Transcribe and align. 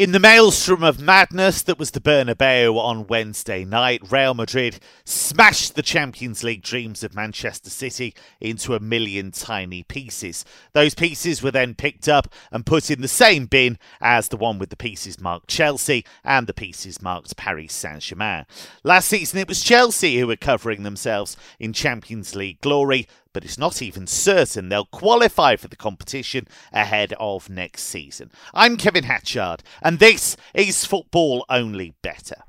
In 0.00 0.12
the 0.12 0.18
maelstrom 0.18 0.82
of 0.82 0.98
madness 0.98 1.60
that 1.60 1.78
was 1.78 1.90
the 1.90 2.00
Bernabeu 2.00 2.74
on 2.78 3.06
Wednesday 3.06 3.66
night, 3.66 4.00
Real 4.10 4.32
Madrid 4.32 4.80
smashed 5.04 5.74
the 5.74 5.82
Champions 5.82 6.42
League 6.42 6.62
dreams 6.62 7.04
of 7.04 7.14
Manchester 7.14 7.68
City 7.68 8.14
into 8.40 8.74
a 8.74 8.80
million 8.80 9.30
tiny 9.30 9.82
pieces. 9.82 10.46
Those 10.72 10.94
pieces 10.94 11.42
were 11.42 11.50
then 11.50 11.74
picked 11.74 12.08
up 12.08 12.32
and 12.50 12.64
put 12.64 12.90
in 12.90 13.02
the 13.02 13.08
same 13.08 13.44
bin 13.44 13.78
as 14.00 14.28
the 14.28 14.38
one 14.38 14.58
with 14.58 14.70
the 14.70 14.74
pieces 14.74 15.20
marked 15.20 15.48
Chelsea 15.48 16.06
and 16.24 16.46
the 16.46 16.54
pieces 16.54 17.02
marked 17.02 17.36
Paris 17.36 17.74
Saint 17.74 18.00
Germain. 18.00 18.46
Last 18.82 19.06
season 19.06 19.38
it 19.38 19.48
was 19.48 19.62
Chelsea 19.62 20.18
who 20.18 20.28
were 20.28 20.36
covering 20.36 20.82
themselves 20.82 21.36
in 21.58 21.74
Champions 21.74 22.34
League 22.34 22.62
glory, 22.62 23.06
but 23.32 23.44
it's 23.44 23.58
not 23.58 23.80
even 23.82 24.06
certain 24.06 24.68
they'll 24.68 24.84
qualify 24.86 25.56
for 25.56 25.68
the 25.68 25.76
competition 25.76 26.46
ahead 26.72 27.14
of 27.18 27.48
next 27.48 27.84
season. 27.84 28.30
I'm 28.52 28.76
Kevin 28.76 29.04
Hatchard, 29.04 29.62
and 29.82 29.98
this 29.98 30.36
is 30.54 30.84
Football 30.84 31.44
Only 31.48 31.94
Bettor. 32.02 32.42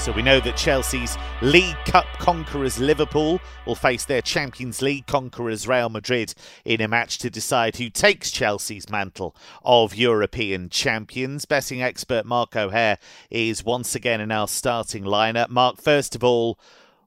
So 0.00 0.12
we 0.12 0.22
know 0.22 0.40
that 0.40 0.56
Chelsea's 0.56 1.18
League 1.42 1.76
Cup 1.84 2.06
conquerors 2.18 2.78
Liverpool 2.78 3.38
will 3.66 3.74
face 3.74 4.06
their 4.06 4.22
Champions 4.22 4.80
League 4.80 5.06
conquerors 5.06 5.68
Real 5.68 5.90
Madrid 5.90 6.32
in 6.64 6.80
a 6.80 6.88
match 6.88 7.18
to 7.18 7.28
decide 7.28 7.76
who 7.76 7.90
takes 7.90 8.30
Chelsea's 8.30 8.88
mantle 8.88 9.36
of 9.62 9.94
European 9.94 10.70
champions. 10.70 11.44
Betting 11.44 11.82
expert 11.82 12.24
Mark 12.24 12.56
O'Hare 12.56 12.96
is 13.28 13.62
once 13.62 13.94
again 13.94 14.22
in 14.22 14.32
our 14.32 14.48
starting 14.48 15.04
lineup. 15.04 15.50
Mark, 15.50 15.82
first 15.82 16.14
of 16.14 16.24
all, 16.24 16.58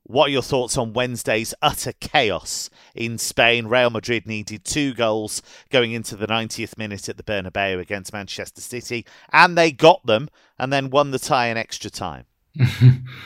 what 0.04 0.28
are 0.28 0.34
your 0.34 0.44
thoughts 0.44 0.78
on 0.78 0.94
Wednesday's 0.94 1.56
utter 1.64 1.94
chaos 1.94 2.70
in 2.94 3.18
Spain? 3.18 3.66
Real 3.66 3.90
Madrid 3.90 4.28
needed 4.28 4.66
two 4.66 4.94
goals 4.94 5.42
going 5.72 5.94
into 5.94 6.16
the 6.16 6.28
90th 6.28 6.78
minute 6.78 7.10
at 7.10 7.18
the 7.18 7.24
Bernabeu 7.24 7.80
against 7.80 8.14
Manchester 8.14 8.62
City, 8.62 9.04
and 9.32 9.58
they 9.58 9.72
got 9.72 10.06
them 10.06 10.30
and 10.60 10.72
then 10.72 10.92
won 10.92 11.10
the 11.10 11.18
tie 11.18 11.48
in 11.48 11.58
extra 11.58 11.90
time. 11.90 12.26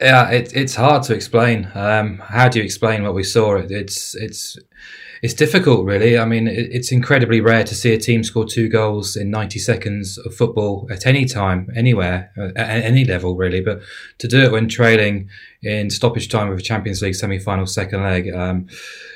yeah, 0.00 0.30
it, 0.30 0.52
it's 0.54 0.74
hard 0.74 1.02
to 1.04 1.14
explain. 1.14 1.70
Um, 1.74 2.18
how 2.18 2.48
do 2.48 2.58
you 2.58 2.64
explain 2.64 3.02
what 3.02 3.14
we 3.14 3.22
saw? 3.22 3.56
It, 3.56 3.70
it's 3.70 4.14
it's 4.14 4.58
it's 5.22 5.34
difficult, 5.34 5.86
really. 5.86 6.18
I 6.18 6.24
mean, 6.24 6.46
it's 6.46 6.92
incredibly 6.92 7.40
rare 7.40 7.64
to 7.64 7.74
see 7.74 7.92
a 7.92 7.98
team 7.98 8.22
score 8.22 8.44
two 8.44 8.68
goals 8.68 9.16
in 9.16 9.30
90 9.30 9.58
seconds 9.58 10.18
of 10.18 10.34
football 10.34 10.86
at 10.90 11.06
any 11.06 11.24
time, 11.24 11.70
anywhere, 11.74 12.30
uh, 12.38 12.50
at 12.56 12.84
any 12.84 13.04
level, 13.04 13.36
really. 13.36 13.60
But 13.60 13.80
to 14.18 14.28
do 14.28 14.42
it 14.42 14.52
when 14.52 14.68
trailing 14.68 15.28
in 15.62 15.90
stoppage 15.90 16.28
time 16.28 16.50
of 16.50 16.58
a 16.58 16.62
Champions 16.62 17.00
League 17.00 17.14
semi-final 17.14 17.66
second 17.66 18.02
leg, 18.02 18.32
um, 18.32 18.66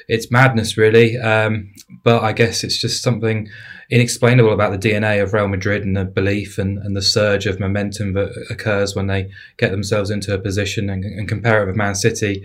it's 0.08 0.30
madness, 0.30 0.76
really. 0.76 1.18
Um, 1.18 1.72
but 2.02 2.22
I 2.22 2.32
guess 2.32 2.64
it's 2.64 2.80
just 2.80 3.02
something 3.02 3.48
inexplainable 3.90 4.52
about 4.52 4.72
the 4.72 4.88
DNA 4.88 5.22
of 5.22 5.32
Real 5.32 5.48
Madrid 5.48 5.82
and 5.82 5.96
the 5.96 6.04
belief 6.04 6.58
and, 6.58 6.78
and 6.78 6.96
the 6.96 7.02
surge 7.02 7.46
of 7.46 7.60
momentum 7.60 8.14
that 8.14 8.30
occurs 8.48 8.94
when 8.94 9.08
they 9.08 9.30
get 9.58 9.70
themselves 9.70 10.10
into 10.10 10.32
a 10.32 10.38
position 10.38 10.88
and, 10.88 11.04
and 11.04 11.28
compare 11.28 11.62
it 11.62 11.66
with 11.66 11.76
Man 11.76 11.94
City 11.94 12.44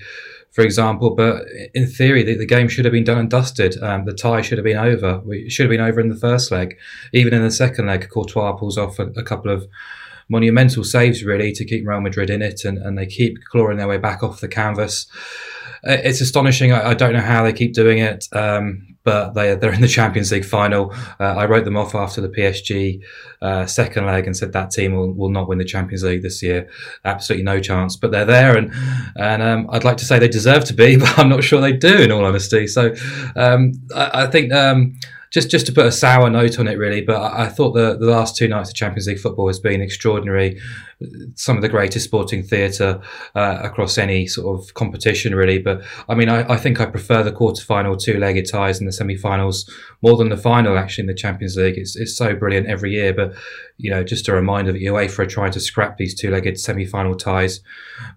for 0.55 0.61
example. 0.61 1.13
But 1.13 1.43
in 1.73 1.85
theory, 1.85 2.23
the, 2.23 2.37
the, 2.37 2.45
game 2.45 2.69
should 2.69 2.85
have 2.85 2.93
been 2.93 3.03
done 3.03 3.17
and 3.17 3.29
dusted. 3.29 3.77
Um, 3.83 4.05
the 4.05 4.13
tie 4.13 4.41
should 4.41 4.57
have 4.57 4.63
been 4.63 4.77
over. 4.77 5.21
It 5.27 5.51
should 5.51 5.65
have 5.65 5.69
been 5.69 5.81
over 5.81 5.99
in 5.99 6.07
the 6.07 6.15
first 6.15 6.49
leg. 6.49 6.77
Even 7.11 7.33
in 7.33 7.43
the 7.43 7.51
second 7.51 7.87
leg, 7.87 8.07
Courtois 8.09 8.53
pulls 8.53 8.77
off 8.77 8.97
a, 8.97 9.07
a 9.17 9.23
couple 9.23 9.51
of 9.51 9.67
monumental 10.29 10.83
saves 10.83 11.23
really 11.23 11.51
to 11.51 11.65
keep 11.65 11.85
Real 11.85 11.99
Madrid 11.99 12.29
in 12.29 12.41
it, 12.41 12.63
and, 12.63 12.77
and 12.77 12.97
they 12.97 13.05
keep 13.05 13.37
clawing 13.51 13.77
their 13.77 13.87
way 13.87 13.97
back 13.97 14.23
off 14.23 14.39
the 14.39 14.47
canvas. 14.47 15.07
It's 15.83 16.21
astonishing. 16.21 16.71
I, 16.71 16.91
I 16.91 16.93
don't 16.93 17.13
know 17.13 17.19
how 17.19 17.43
they 17.43 17.53
keep 17.53 17.73
doing 17.73 17.97
it. 17.97 18.25
Um, 18.31 18.94
but 19.05 19.33
they, 19.35 19.55
they're 19.55 19.71
in 19.71 19.81
the 19.81 19.87
Champions 19.87 20.31
League 20.31 20.43
final. 20.43 20.93
Uh, 21.19 21.35
I 21.35 21.45
wrote 21.45 21.63
them 21.63 21.77
off 21.77 21.95
after 21.95 22.19
the 22.19 22.27
PSG 22.27 23.01
uh, 23.41 23.65
second 23.67 24.05
leg 24.07 24.25
and 24.25 24.35
said 24.35 24.51
that 24.53 24.71
team 24.71 24.95
will, 24.95 25.13
will 25.13 25.29
not 25.29 25.47
win 25.47 25.59
the 25.59 25.63
Champions 25.65 26.03
League 26.03 26.23
this 26.23 26.41
year. 26.43 26.67
Absolutely 27.05 27.43
no 27.43 27.59
chance. 27.59 27.95
But 27.95 28.11
they're 28.11 28.25
there, 28.25 28.57
and 28.57 28.73
and 29.15 29.41
um, 29.41 29.69
I'd 29.69 29.83
like 29.85 29.97
to 29.97 30.05
say 30.05 30.19
they 30.19 30.27
deserve 30.27 30.65
to 30.65 30.73
be, 30.73 30.97
but 30.97 31.17
I'm 31.17 31.29
not 31.29 31.43
sure 31.43 31.61
they 31.61 31.73
do. 31.73 31.95
In 31.95 32.11
all 32.11 32.25
honesty, 32.25 32.67
so 32.67 32.93
um, 33.35 33.73
I, 33.95 34.23
I, 34.23 34.27
think. 34.27 34.51
Um, 34.51 34.95
just 35.31 35.51
just 35.51 35.65
to 35.65 35.73
put 35.73 35.85
a 35.85 35.91
sour 35.91 36.29
note 36.29 36.59
on 36.59 36.67
it, 36.67 36.77
really. 36.77 37.01
But 37.01 37.17
I, 37.17 37.43
I 37.43 37.47
thought 37.49 37.73
the, 37.73 37.97
the 37.97 38.05
last 38.05 38.37
two 38.37 38.47
nights 38.47 38.69
of 38.69 38.75
Champions 38.75 39.07
League 39.07 39.19
football 39.19 39.47
has 39.47 39.59
been 39.59 39.81
extraordinary 39.81 40.61
some 41.35 41.57
of 41.57 41.61
the 41.61 41.69
greatest 41.69 42.05
sporting 42.05 42.41
theatre 42.41 43.01
uh, 43.35 43.59
across 43.61 43.97
any 43.97 44.27
sort 44.27 44.59
of 44.59 44.73
competition, 44.75 45.35
really. 45.35 45.59
But 45.59 45.83
I 46.07 46.15
mean, 46.15 46.29
I, 46.29 46.53
I 46.53 46.57
think 46.57 46.79
I 46.79 46.85
prefer 46.85 47.21
the 47.21 47.31
quarter-final 47.31 47.97
two-legged 47.97 48.49
ties 48.49 48.79
and 48.79 48.87
the 48.87 48.93
semi-finals 48.93 49.69
more 50.01 50.15
than 50.15 50.29
the 50.29 50.37
final. 50.37 50.77
Actually, 50.77 51.03
in 51.03 51.07
the 51.07 51.13
Champions 51.13 51.57
League, 51.57 51.77
it's 51.77 51.95
it's 51.95 52.15
so 52.15 52.33
brilliant 52.35 52.67
every 52.67 52.91
year. 52.91 53.13
But 53.13 53.33
you 53.77 53.91
know, 53.91 54.03
just 54.03 54.29
a 54.29 54.33
reminder 54.33 54.71
that 54.71 54.81
UEFA 54.81 55.19
are 55.19 55.25
trying 55.25 55.51
to 55.51 55.59
scrap 55.59 55.97
these 55.97 56.15
two-legged 56.15 56.57
semi-final 56.57 57.15
ties 57.15 57.59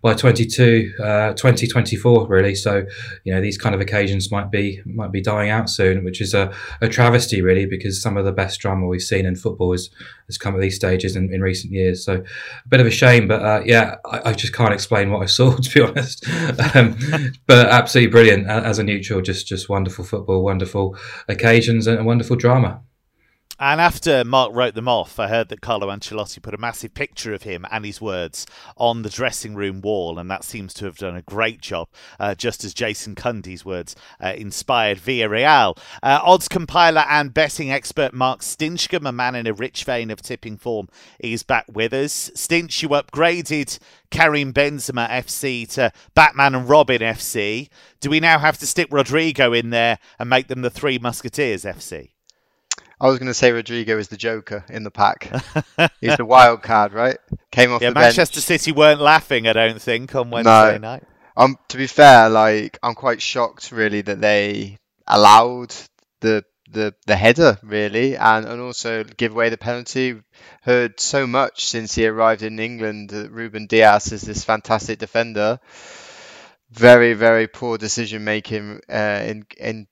by 0.02 0.14
22, 0.14 0.94
uh, 1.02 1.32
2024, 1.32 2.28
really. 2.28 2.54
So 2.54 2.86
you 3.24 3.34
know, 3.34 3.40
these 3.40 3.58
kind 3.58 3.74
of 3.74 3.80
occasions 3.80 4.30
might 4.30 4.50
be 4.52 4.80
might 4.84 5.10
be 5.10 5.20
dying 5.20 5.50
out 5.50 5.68
soon, 5.68 6.04
which 6.04 6.20
is 6.20 6.32
a, 6.32 6.54
a 6.80 6.88
travesty, 6.88 7.42
really, 7.42 7.66
because 7.66 8.00
some 8.00 8.16
of 8.16 8.24
the 8.24 8.32
best 8.32 8.60
drama 8.60 8.86
we've 8.86 9.02
seen 9.02 9.26
in 9.26 9.34
football 9.34 9.72
has, 9.72 9.90
has 10.26 10.38
come 10.38 10.54
at 10.54 10.60
these 10.60 10.76
stages 10.76 11.16
in, 11.16 11.32
in 11.32 11.40
recent 11.40 11.72
years. 11.72 12.04
So 12.04 12.22
bit 12.68 12.80
of 12.80 12.86
a 12.86 12.90
shame, 12.90 13.28
but 13.28 13.42
uh, 13.42 13.62
yeah, 13.64 13.96
I, 14.04 14.30
I, 14.30 14.32
just 14.32 14.52
can't 14.52 14.72
explain 14.72 15.10
what 15.10 15.22
I 15.22 15.26
saw 15.26 15.56
to 15.56 15.74
be 15.74 15.80
honest. 15.80 16.26
Um, 16.74 16.96
but 17.46 17.66
absolutely 17.68 18.10
brilliant 18.10 18.46
as 18.46 18.78
a 18.78 18.84
neutral, 18.84 19.20
just 19.20 19.46
just 19.46 19.68
wonderful 19.68 20.04
football, 20.04 20.42
wonderful 20.42 20.96
occasions, 21.28 21.86
and 21.86 22.04
wonderful 22.04 22.36
drama. 22.36 22.82
And 23.60 23.80
after 23.80 24.22
Mark 24.22 24.52
wrote 24.54 24.74
them 24.74 24.86
off, 24.86 25.18
I 25.18 25.26
heard 25.26 25.48
that 25.48 25.60
Carlo 25.60 25.88
Ancelotti 25.88 26.40
put 26.40 26.54
a 26.54 26.58
massive 26.58 26.94
picture 26.94 27.34
of 27.34 27.42
him 27.42 27.66
and 27.72 27.84
his 27.84 28.00
words 28.00 28.46
on 28.76 29.02
the 29.02 29.10
dressing 29.10 29.56
room 29.56 29.80
wall, 29.80 30.16
and 30.16 30.30
that 30.30 30.44
seems 30.44 30.72
to 30.74 30.84
have 30.84 30.96
done 30.96 31.16
a 31.16 31.22
great 31.22 31.60
job, 31.60 31.88
uh, 32.20 32.36
just 32.36 32.62
as 32.62 32.72
Jason 32.72 33.16
Cundy's 33.16 33.64
words 33.64 33.96
uh, 34.22 34.32
inspired 34.36 34.98
Villarreal. 34.98 35.76
Uh, 36.04 36.20
odds 36.22 36.46
compiler 36.46 37.04
and 37.08 37.34
betting 37.34 37.68
expert 37.68 38.14
Mark 38.14 38.42
Stinchcombe, 38.42 39.08
a 39.08 39.12
man 39.12 39.34
in 39.34 39.48
a 39.48 39.52
rich 39.52 39.82
vein 39.82 40.12
of 40.12 40.22
tipping 40.22 40.56
form, 40.56 40.88
is 41.18 41.42
back 41.42 41.64
with 41.68 41.92
us. 41.92 42.30
Stinch, 42.36 42.80
you 42.82 42.90
upgraded 42.90 43.80
Karim 44.12 44.52
Benzema 44.52 45.08
FC 45.10 45.68
to 45.70 45.90
Batman 46.14 46.54
and 46.54 46.68
Robin 46.68 47.00
FC. 47.00 47.68
Do 47.98 48.10
we 48.10 48.20
now 48.20 48.38
have 48.38 48.58
to 48.58 48.68
stick 48.68 48.88
Rodrygo 48.90 49.58
in 49.58 49.70
there 49.70 49.98
and 50.20 50.30
make 50.30 50.46
them 50.46 50.62
the 50.62 50.70
Three 50.70 51.00
Musketeers 51.00 51.64
FC? 51.64 52.10
I 53.00 53.08
was 53.08 53.18
going 53.18 53.28
to 53.28 53.34
say 53.34 53.50
Rodrygo 53.52 53.98
is 53.98 54.08
the 54.08 54.16
Joker 54.16 54.64
in 54.68 54.82
the 54.82 54.90
pack. 54.90 55.30
He's 56.00 56.16
the 56.16 56.24
wild 56.24 56.62
card, 56.62 56.92
right? 56.92 57.18
Came 57.52 57.72
off. 57.72 57.80
Yeah, 57.80 57.90
Manchester 57.90 58.36
bench. 58.36 58.60
City 58.60 58.72
weren't 58.72 59.00
laughing. 59.00 59.46
I 59.46 59.52
don't 59.52 59.80
think 59.80 60.14
on 60.14 60.30
Wednesday 60.30 60.72
no. 60.72 60.78
night. 60.78 61.04
Um, 61.36 61.56
to 61.68 61.76
be 61.76 61.86
fair, 61.86 62.28
like 62.28 62.78
I'm 62.82 62.94
quite 62.94 63.22
shocked 63.22 63.70
really 63.70 64.00
that 64.00 64.20
they 64.20 64.78
allowed 65.06 65.72
the 66.20 66.44
the 66.70 66.94
the 67.06 67.14
header 67.14 67.58
really, 67.62 68.16
and 68.16 68.44
and 68.44 68.60
also 68.60 69.04
give 69.04 69.32
away 69.32 69.48
the 69.48 69.56
penalty. 69.56 70.20
Heard 70.62 70.98
so 70.98 71.26
much 71.26 71.66
since 71.66 71.94
he 71.94 72.06
arrived 72.06 72.42
in 72.42 72.58
England 72.58 73.10
that 73.10 73.30
Ruben 73.30 73.66
Dias 73.66 74.10
is 74.10 74.22
this 74.22 74.44
fantastic 74.44 74.98
defender. 74.98 75.60
Very 76.70 77.14
very 77.14 77.46
poor 77.46 77.78
decision 77.78 78.24
making 78.24 78.80
uh, 78.90 79.22
in 79.24 79.46
in 79.56 79.86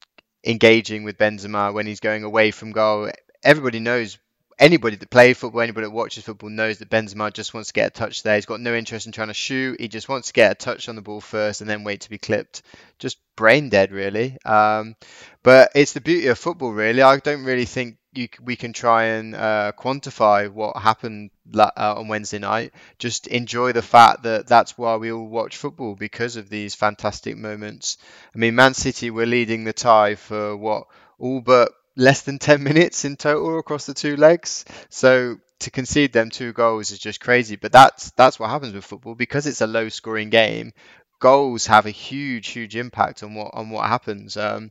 engaging 0.46 1.02
with 1.02 1.18
Benzema 1.18 1.74
when 1.74 1.86
he's 1.86 2.00
going 2.00 2.24
away 2.24 2.50
from 2.50 2.72
goal. 2.72 3.10
Everybody 3.42 3.80
knows, 3.80 4.18
anybody 4.58 4.96
that 4.96 5.10
plays 5.10 5.36
football, 5.36 5.60
anybody 5.60 5.86
that 5.86 5.90
watches 5.90 6.24
football 6.24 6.50
knows 6.50 6.78
that 6.78 6.88
Benzema 6.88 7.32
just 7.32 7.52
wants 7.52 7.68
to 7.68 7.74
get 7.74 7.88
a 7.88 7.90
touch 7.90 8.22
there. 8.22 8.36
He's 8.36 8.46
got 8.46 8.60
no 8.60 8.74
interest 8.74 9.06
in 9.06 9.12
trying 9.12 9.28
to 9.28 9.34
shoot. 9.34 9.80
He 9.80 9.88
just 9.88 10.08
wants 10.08 10.28
to 10.28 10.32
get 10.32 10.52
a 10.52 10.54
touch 10.54 10.88
on 10.88 10.94
the 10.94 11.02
ball 11.02 11.20
first 11.20 11.60
and 11.60 11.68
then 11.68 11.84
wait 11.84 12.02
to 12.02 12.10
be 12.10 12.18
clipped. 12.18 12.62
Just 12.98 13.18
brain 13.36 13.68
dead, 13.68 13.92
really. 13.92 14.38
Um, 14.44 14.94
but 15.42 15.72
it's 15.74 15.92
the 15.92 16.00
beauty 16.00 16.28
of 16.28 16.38
football, 16.38 16.72
really. 16.72 17.02
I 17.02 17.18
don't 17.18 17.44
really 17.44 17.66
think 17.66 17.96
you, 18.16 18.28
we 18.42 18.56
can 18.56 18.72
try 18.72 19.04
and 19.04 19.34
uh, 19.34 19.72
quantify 19.78 20.50
what 20.50 20.76
happened 20.76 21.30
uh, 21.54 21.70
on 21.76 22.08
Wednesday 22.08 22.38
night. 22.38 22.72
Just 22.98 23.26
enjoy 23.26 23.72
the 23.72 23.82
fact 23.82 24.24
that 24.24 24.46
that's 24.46 24.76
why 24.76 24.96
we 24.96 25.12
all 25.12 25.26
watch 25.26 25.56
football 25.56 25.94
because 25.94 26.36
of 26.36 26.48
these 26.48 26.74
fantastic 26.74 27.36
moments. 27.36 27.98
I 28.34 28.38
mean, 28.38 28.54
Man 28.54 28.74
City 28.74 29.10
were 29.10 29.26
leading 29.26 29.64
the 29.64 29.72
tie 29.72 30.14
for 30.14 30.56
what 30.56 30.86
all 31.18 31.40
but 31.40 31.72
less 31.96 32.22
than 32.22 32.38
10 32.38 32.62
minutes 32.62 33.04
in 33.04 33.16
total 33.16 33.58
across 33.58 33.86
the 33.86 33.94
two 33.94 34.16
legs. 34.16 34.64
So 34.88 35.38
to 35.60 35.70
concede 35.70 36.12
them 36.12 36.30
two 36.30 36.52
goals 36.52 36.90
is 36.90 36.98
just 36.98 37.20
crazy. 37.20 37.56
But 37.56 37.72
that's 37.72 38.10
that's 38.12 38.38
what 38.38 38.50
happens 38.50 38.74
with 38.74 38.84
football 38.84 39.14
because 39.14 39.46
it's 39.46 39.60
a 39.60 39.66
low 39.66 39.88
scoring 39.88 40.30
game. 40.30 40.72
Goals 41.18 41.66
have 41.66 41.86
a 41.86 41.90
huge, 41.90 42.48
huge 42.48 42.76
impact 42.76 43.22
on 43.22 43.34
what 43.34 43.52
on 43.54 43.70
what 43.70 43.86
happens. 43.88 44.36
Um, 44.36 44.70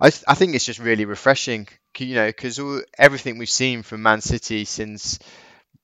I, 0.00 0.10
th- 0.10 0.24
I 0.28 0.34
think 0.34 0.54
it's 0.54 0.64
just 0.66 0.78
really 0.80 1.04
refreshing 1.04 1.68
you 2.00 2.14
know, 2.14 2.26
because 2.26 2.60
everything 2.98 3.38
we've 3.38 3.48
seen 3.50 3.82
from 3.82 4.02
Man 4.02 4.20
City 4.20 4.64
since 4.64 5.18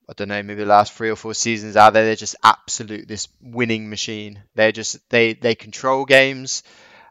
I 0.09 0.13
don't 0.15 0.27
know, 0.29 0.41
maybe 0.41 0.61
the 0.63 0.65
last 0.65 0.93
three 0.93 1.11
or 1.11 1.15
four 1.15 1.35
seasons 1.35 1.75
out 1.75 1.93
there, 1.93 2.03
they're 2.05 2.15
just 2.15 2.35
absolute 2.43 3.07
this 3.07 3.27
winning 3.41 3.89
machine. 3.89 4.41
They're 4.55 4.71
just 4.71 5.07
they 5.09 5.33
they 5.33 5.55
control 5.55 6.05
games. 6.05 6.63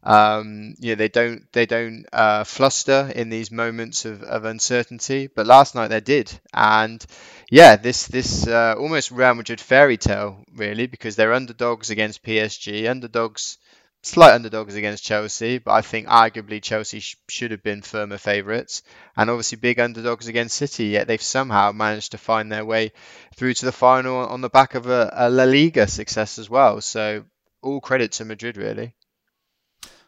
Um, 0.03 0.75
you 0.81 0.91
know, 0.91 0.95
they 0.97 1.09
don't 1.09 1.53
they 1.53 1.67
don't 1.67 2.07
uh, 2.13 2.45
fluster 2.45 3.13
in 3.15 3.31
these 3.31 3.51
moments 3.53 4.05
of, 4.05 4.23
of 4.23 4.45
uncertainty. 4.45 5.29
But 5.29 5.47
last 5.47 5.75
night 5.77 5.89
they 5.89 6.01
did, 6.01 6.39
and 6.53 7.05
yeah, 7.51 7.77
this 7.77 8.07
this 8.07 8.47
uh, 8.49 8.75
almost 8.79 9.11
Real 9.13 9.35
Madrid 9.35 9.61
fairy 9.61 9.97
tale 9.97 10.45
really, 10.55 10.87
because 10.87 11.15
they're 11.17 11.33
underdogs 11.33 11.91
against 11.91 12.25
PSG, 12.25 12.89
underdogs 12.91 13.59
slight 14.03 14.35
underdogs 14.35 14.75
against 14.75 15.05
Chelsea, 15.05 15.59
but 15.59 15.73
I 15.73 15.83
think 15.83 16.07
arguably 16.07 16.63
Chelsea 16.63 17.01
sh- 17.01 17.17
should 17.29 17.51
have 17.51 17.63
been 17.63 17.83
firmer 17.83 18.19
favourites, 18.19 18.83
and 19.17 19.29
obviously 19.29 19.59
big 19.59 19.81
underdogs 19.81 20.29
against 20.29 20.57
City. 20.57 20.87
Yet 20.87 21.07
they've 21.07 21.21
somehow 21.21 21.73
managed 21.73 22.13
to 22.13 22.19
find 22.19 22.51
their 22.51 22.65
way 22.65 22.93
through 23.37 23.55
to 23.55 23.67
the 23.67 23.73
final 23.73 24.17
on 24.17 24.41
the 24.41 24.49
back 24.49 24.75
of 24.75 24.87
a, 24.87 25.13
a 25.13 25.31
La 25.31 25.45
Liga 25.45 25.87
success 25.87 26.39
as 26.39 26.49
well. 26.49 26.81
So 26.81 27.25
all 27.63 27.81
credit 27.81 28.13
to 28.13 28.25
Madrid, 28.25 28.57
really. 28.57 28.95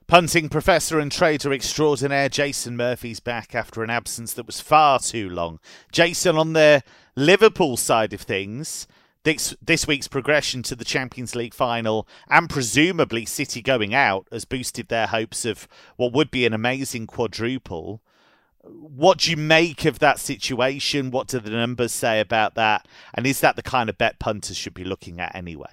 Punting 0.07 0.49
professor 0.49 0.99
and 0.99 1.13
trader 1.13 1.53
extraordinaire 1.53 2.29
Jason 2.29 2.77
Murphy's 2.77 3.21
back 3.21 3.55
after 3.55 3.85
an 3.85 3.91
absence 3.91 4.33
that 4.35 4.47
was 4.47 4.61
far 4.61 4.99
too 4.99 5.29
long. 5.29 5.61
Jason, 5.93 6.37
on 6.37 6.53
the 6.53 6.83
Liverpool 7.15 7.77
side 7.77 8.13
of 8.13 8.21
things, 8.21 8.89
this 9.25 9.55
this 9.61 9.87
week's 9.87 10.09
progression 10.09 10.63
to 10.63 10.75
the 10.75 10.85
Champions 10.85 11.35
League 11.35 11.55
final 11.55 12.09
and 12.29 12.49
presumably 12.49 13.27
City 13.27 13.61
going 13.61 13.95
out 13.95 14.27
has 14.33 14.45
boosted 14.45 14.89
their 14.89 15.09
hopes 15.09 15.45
of 15.45 15.69
what 15.97 16.13
would 16.13 16.31
be 16.31 16.47
an 16.47 16.55
amazing 16.55 17.07
quadruple. 17.07 18.01
What 18.63 19.19
do 19.19 19.31
you 19.31 19.37
make 19.37 19.85
of 19.85 19.99
that 20.01 20.19
situation? 20.19 21.11
What 21.11 21.29
do 21.29 21.39
the 21.41 21.51
numbers 21.51 21.93
say 21.93 22.21
about 22.21 22.55
that? 22.57 22.87
And 23.15 23.27
is 23.27 23.41
that 23.41 23.57
the 23.57 23.63
kind 23.63 23.89
of 23.89 23.97
bet 23.97 24.19
punters 24.19 24.57
should 24.57 24.75
be 24.75 24.85
looking 24.85 25.19
at 25.19 25.35
anyway? 25.35 25.71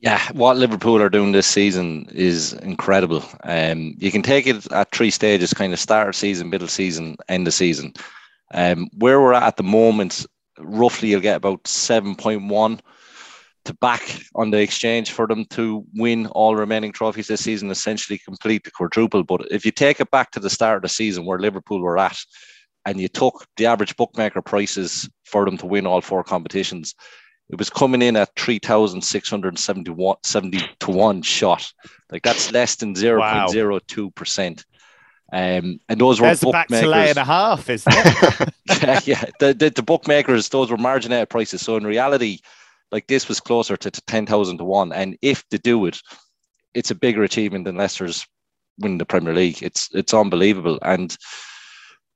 Yeah, 0.00 0.20
what 0.32 0.56
Liverpool 0.56 1.00
are 1.00 1.08
doing 1.08 1.30
this 1.30 1.46
season 1.46 2.08
is 2.12 2.54
incredible. 2.54 3.22
Um, 3.44 3.94
you 3.98 4.10
can 4.10 4.22
take 4.22 4.48
it 4.48 4.70
at 4.72 4.90
three 4.90 5.10
stages: 5.10 5.54
kind 5.54 5.72
of 5.72 5.78
start 5.78 6.08
of 6.08 6.16
season, 6.16 6.50
middle 6.50 6.66
season, 6.66 7.16
end 7.28 7.46
of 7.46 7.54
season. 7.54 7.92
Um, 8.52 8.88
where 8.98 9.20
we're 9.20 9.32
at 9.32 9.44
at 9.44 9.56
the 9.58 9.62
moment, 9.62 10.26
roughly 10.58 11.10
you'll 11.10 11.20
get 11.20 11.36
about 11.36 11.62
7.1 11.64 12.80
to 13.64 13.74
back 13.74 14.02
on 14.34 14.50
the 14.50 14.60
exchange 14.60 15.12
for 15.12 15.26
them 15.26 15.44
to 15.46 15.84
win 15.94 16.26
all 16.28 16.56
remaining 16.56 16.92
trophies 16.92 17.28
this 17.28 17.44
season, 17.44 17.70
essentially 17.70 18.18
complete 18.18 18.64
the 18.64 18.70
quadruple. 18.70 19.22
But 19.22 19.46
if 19.50 19.64
you 19.64 19.70
take 19.70 20.00
it 20.00 20.10
back 20.10 20.32
to 20.32 20.40
the 20.40 20.50
start 20.50 20.76
of 20.76 20.82
the 20.82 20.88
season 20.88 21.24
where 21.24 21.38
Liverpool 21.38 21.80
were 21.80 21.98
at, 21.98 22.18
and 22.84 23.00
you 23.00 23.06
took 23.06 23.46
the 23.56 23.66
average 23.66 23.96
bookmaker 23.96 24.42
prices 24.42 25.08
for 25.24 25.44
them 25.44 25.56
to 25.58 25.66
win 25.66 25.86
all 25.86 26.00
four 26.00 26.24
competitions, 26.24 26.94
it 27.48 27.58
was 27.58 27.70
coming 27.70 28.02
in 28.02 28.16
at 28.16 28.34
3,670 28.36 30.60
to 30.80 30.90
1 30.90 31.22
shot. 31.22 31.72
Like 32.10 32.22
that's 32.22 32.50
less 32.50 32.76
than 32.76 32.94
0.02%. 32.94 34.64
Um, 35.32 35.80
and 35.88 35.98
those 35.98 36.20
were 36.20 36.26
There's 36.26 36.40
bookmakers. 36.40 36.70
back 36.70 36.82
to 36.82 36.88
lay 36.88 37.08
and 37.08 37.18
a 37.18 37.24
half, 37.24 37.70
isn't 37.70 37.92
it? 37.96 38.54
yeah, 38.82 39.00
yeah. 39.04 39.24
The, 39.40 39.54
the, 39.54 39.70
the 39.70 39.82
bookmakers, 39.82 40.50
those 40.50 40.70
were 40.70 40.76
marginated 40.76 41.30
prices. 41.30 41.62
So 41.62 41.76
in 41.76 41.84
reality, 41.84 42.40
like 42.90 43.06
this 43.06 43.28
was 43.28 43.40
closer 43.40 43.76
to, 43.78 43.90
to 43.90 44.02
10,000 44.02 44.58
to 44.58 44.64
1. 44.64 44.92
And 44.92 45.16
if 45.22 45.48
they 45.48 45.56
do 45.56 45.86
it, 45.86 46.00
it's 46.74 46.90
a 46.90 46.94
bigger 46.94 47.22
achievement 47.22 47.64
than 47.64 47.76
Leicester's 47.76 48.26
winning 48.78 48.98
the 48.98 49.06
Premier 49.06 49.34
League. 49.34 49.62
It's 49.62 49.88
it's 49.94 50.14
unbelievable. 50.14 50.78
And 50.82 51.16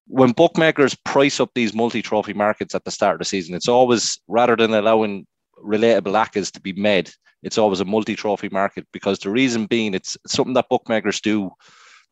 when 0.07 0.33
bookmakers 0.33 0.95
price 0.95 1.41
up 1.41 1.51
these 1.55 1.75
multi-trophy 1.75 2.35
markets 2.35 2.75
at 2.75 2.85
the 2.85 2.91
start 2.91 3.15
of 3.15 3.19
the 3.21 3.25
season, 3.25 3.55
it's 3.55 3.69
always 3.69 4.21
rather 4.29 4.57
than 4.57 4.75
allowing 4.75 5.27
relatable 5.65 6.13
ACCAs 6.13 6.53
to 6.53 6.61
be 6.61 6.73
made, 6.75 7.11
it's 7.43 7.59
always 7.59 7.81
a 7.81 7.85
multi-trophy 7.85 8.49
market 8.51 8.87
because 8.93 9.19
the 9.19 9.31
reason 9.31 9.67
being 9.67 9.95
it's 9.95 10.17
something 10.27 10.55
that 10.55 10.69
bookmakers 10.69 11.21
do 11.21 11.51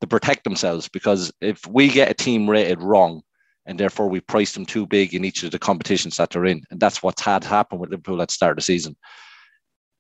to 0.01 0.07
protect 0.07 0.45
themselves 0.45 0.89
because 0.89 1.33
if 1.41 1.67
we 1.67 1.89
get 1.89 2.11
a 2.11 2.15
team 2.15 2.49
rated 2.49 2.83
wrong 2.83 3.23
and 3.67 3.79
therefore 3.79 4.09
we 4.09 4.21
price 4.21 4.53
them 4.53 4.67
too 4.67 4.87
big 4.87 5.15
in 5.15 5.25
each 5.25 5.43
of 5.43 5.51
the 5.51 5.59
competitions 5.59 6.17
that 6.17 6.31
they're 6.31 6.45
in, 6.45 6.63
and 6.71 6.81
that's 6.81 7.03
what's 7.03 7.23
had 7.23 7.45
happened 7.45 7.81
with 7.81 7.91
Liverpool 7.91 8.21
at 8.21 8.29
the 8.29 8.33
start 8.33 8.53
of 8.53 8.57
the 8.57 8.63
season. 8.63 8.97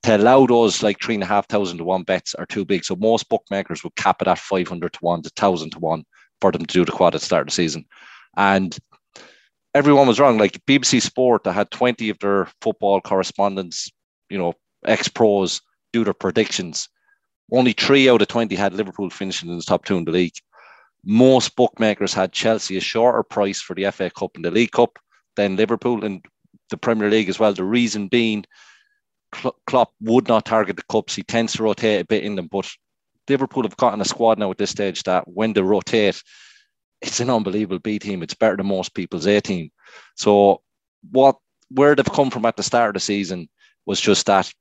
To 0.02 0.16
allow 0.16 0.44
those 0.44 0.82
like 0.82 1.00
three 1.00 1.14
and 1.14 1.22
a 1.22 1.26
half 1.26 1.48
thousand 1.48 1.78
to 1.78 1.84
one 1.84 2.02
bets 2.02 2.34
are 2.34 2.44
too 2.44 2.66
big. 2.66 2.84
So 2.84 2.94
most 2.96 3.26
bookmakers 3.30 3.82
would 3.82 3.96
cap 3.96 4.20
it 4.20 4.28
at 4.28 4.38
500 4.38 4.92
to 4.92 4.98
one 5.00 5.22
to 5.22 5.30
1000 5.34 5.70
to 5.70 5.78
one 5.78 6.04
for 6.42 6.52
them 6.52 6.66
to 6.66 6.72
do 6.72 6.84
the 6.84 6.92
quad 6.92 7.14
at 7.14 7.22
the 7.22 7.26
start 7.26 7.42
of 7.42 7.46
the 7.46 7.52
season. 7.52 7.86
And 8.36 8.76
everyone 9.74 10.06
was 10.06 10.20
wrong. 10.20 10.36
Like 10.36 10.60
BBC 10.66 11.00
Sport, 11.00 11.44
that 11.44 11.52
had 11.52 11.70
20 11.70 12.10
of 12.10 12.18
their 12.18 12.48
football 12.60 13.00
correspondents, 13.00 13.90
you 14.28 14.36
know, 14.36 14.52
ex 14.84 15.08
pros 15.08 15.62
do 15.94 16.04
their 16.04 16.12
predictions 16.12 16.88
only 17.52 17.72
three 17.72 18.08
out 18.08 18.22
of 18.22 18.28
20 18.28 18.54
had 18.54 18.74
Liverpool 18.74 19.10
finishing 19.10 19.50
in 19.50 19.56
the 19.56 19.62
top 19.62 19.84
two 19.84 19.96
in 19.96 20.04
the 20.04 20.10
league. 20.10 20.36
Most 21.04 21.54
bookmakers 21.56 22.14
had 22.14 22.32
Chelsea 22.32 22.76
a 22.76 22.80
shorter 22.80 23.22
price 23.22 23.60
for 23.60 23.74
the 23.74 23.90
FA 23.90 24.10
Cup 24.10 24.32
and 24.34 24.44
the 24.44 24.50
League 24.50 24.72
Cup 24.72 24.98
than 25.36 25.56
Liverpool 25.56 26.04
and 26.04 26.24
the 26.70 26.76
Premier 26.76 27.10
League 27.10 27.28
as 27.28 27.38
well. 27.38 27.52
The 27.52 27.64
reason 27.64 28.08
being, 28.08 28.44
Klopp 29.66 29.92
would 30.00 30.28
not 30.28 30.46
target 30.46 30.76
the 30.76 30.82
cups. 30.90 31.14
He 31.14 31.22
tends 31.22 31.54
to 31.54 31.62
rotate 31.62 32.00
a 32.00 32.06
bit 32.06 32.24
in 32.24 32.36
them, 32.36 32.48
but 32.50 32.70
Liverpool 33.28 33.64
have 33.64 33.76
gotten 33.76 34.00
a 34.00 34.04
squad 34.04 34.38
now 34.38 34.50
at 34.50 34.58
this 34.58 34.70
stage 34.70 35.02
that 35.02 35.26
when 35.26 35.52
they 35.52 35.60
rotate, 35.60 36.22
it's 37.02 37.20
an 37.20 37.30
unbelievable 37.30 37.78
B 37.78 37.98
team. 37.98 38.22
It's 38.22 38.34
better 38.34 38.56
than 38.56 38.66
most 38.66 38.94
people's 38.94 39.26
A 39.26 39.40
team. 39.40 39.70
So 40.16 40.62
what 41.10 41.36
where 41.70 41.94
they've 41.94 42.04
come 42.04 42.30
from 42.30 42.44
at 42.46 42.56
the 42.56 42.62
start 42.62 42.90
of 42.90 42.94
the 42.94 43.00
season 43.00 43.48
was 43.86 44.00
just 44.00 44.26
that 44.26 44.52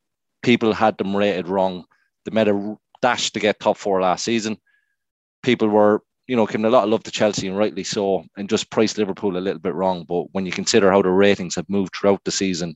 people 0.42 0.74
had 0.74 0.98
them 0.98 1.16
rated 1.16 1.48
wrong. 1.48 1.86
They 2.26 2.32
made 2.32 2.48
a 2.48 2.78
dash 3.02 3.32
to 3.32 3.40
get 3.40 3.60
top 3.60 3.78
four 3.78 4.02
last 4.02 4.24
season. 4.24 4.58
People 5.42 5.68
were, 5.68 6.02
you 6.28 6.36
know, 6.36 6.46
giving 6.46 6.66
a 6.66 6.70
lot 6.70 6.86
of 6.86 6.90
love 6.90 7.04
to 7.04 7.12
Chelsea 7.12 7.48
and 7.48 7.58
rightly 7.58 7.84
so, 7.84 8.24
and 8.38 8.50
just 8.50 8.70
priced 8.70 8.98
Liverpool 8.98 9.38
a 9.38 9.40
little 9.40 9.60
bit 9.60 9.74
wrong. 9.74 10.06
But 10.08 10.34
when 10.34 10.46
you 10.46 10.52
consider 10.52 10.92
how 10.92 11.02
the 11.02 11.10
ratings 11.10 11.56
have 11.56 11.70
moved 11.70 11.96
throughout 11.96 12.24
the 12.24 12.32
season, 12.32 12.76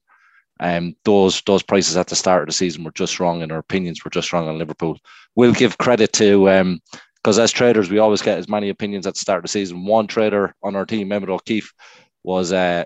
um, 0.59 0.95
those 1.05 1.41
those 1.45 1.63
prices 1.63 1.97
at 1.97 2.07
the 2.07 2.15
start 2.15 2.41
of 2.41 2.47
the 2.47 2.53
season 2.53 2.83
were 2.83 2.91
just 2.91 3.19
wrong, 3.19 3.41
and 3.41 3.51
our 3.51 3.59
opinions 3.59 4.03
were 4.03 4.11
just 4.11 4.33
wrong 4.33 4.47
on 4.47 4.57
Liverpool. 4.57 4.97
We'll 5.35 5.53
give 5.53 5.77
credit 5.77 6.13
to 6.13 6.49
um, 6.49 6.81
because 7.15 7.39
as 7.39 7.51
traders 7.51 7.89
we 7.89 7.99
always 7.99 8.21
get 8.21 8.37
as 8.37 8.49
many 8.49 8.69
opinions 8.69 9.05
at 9.05 9.13
the 9.13 9.19
start 9.19 9.39
of 9.39 9.43
the 9.43 9.49
season. 9.49 9.85
One 9.85 10.07
trader 10.07 10.55
on 10.63 10.75
our 10.75 10.85
team, 10.85 11.09
Mehmet 11.09 11.29
O'Keefe, 11.29 11.71
was 12.23 12.51
uh, 12.51 12.85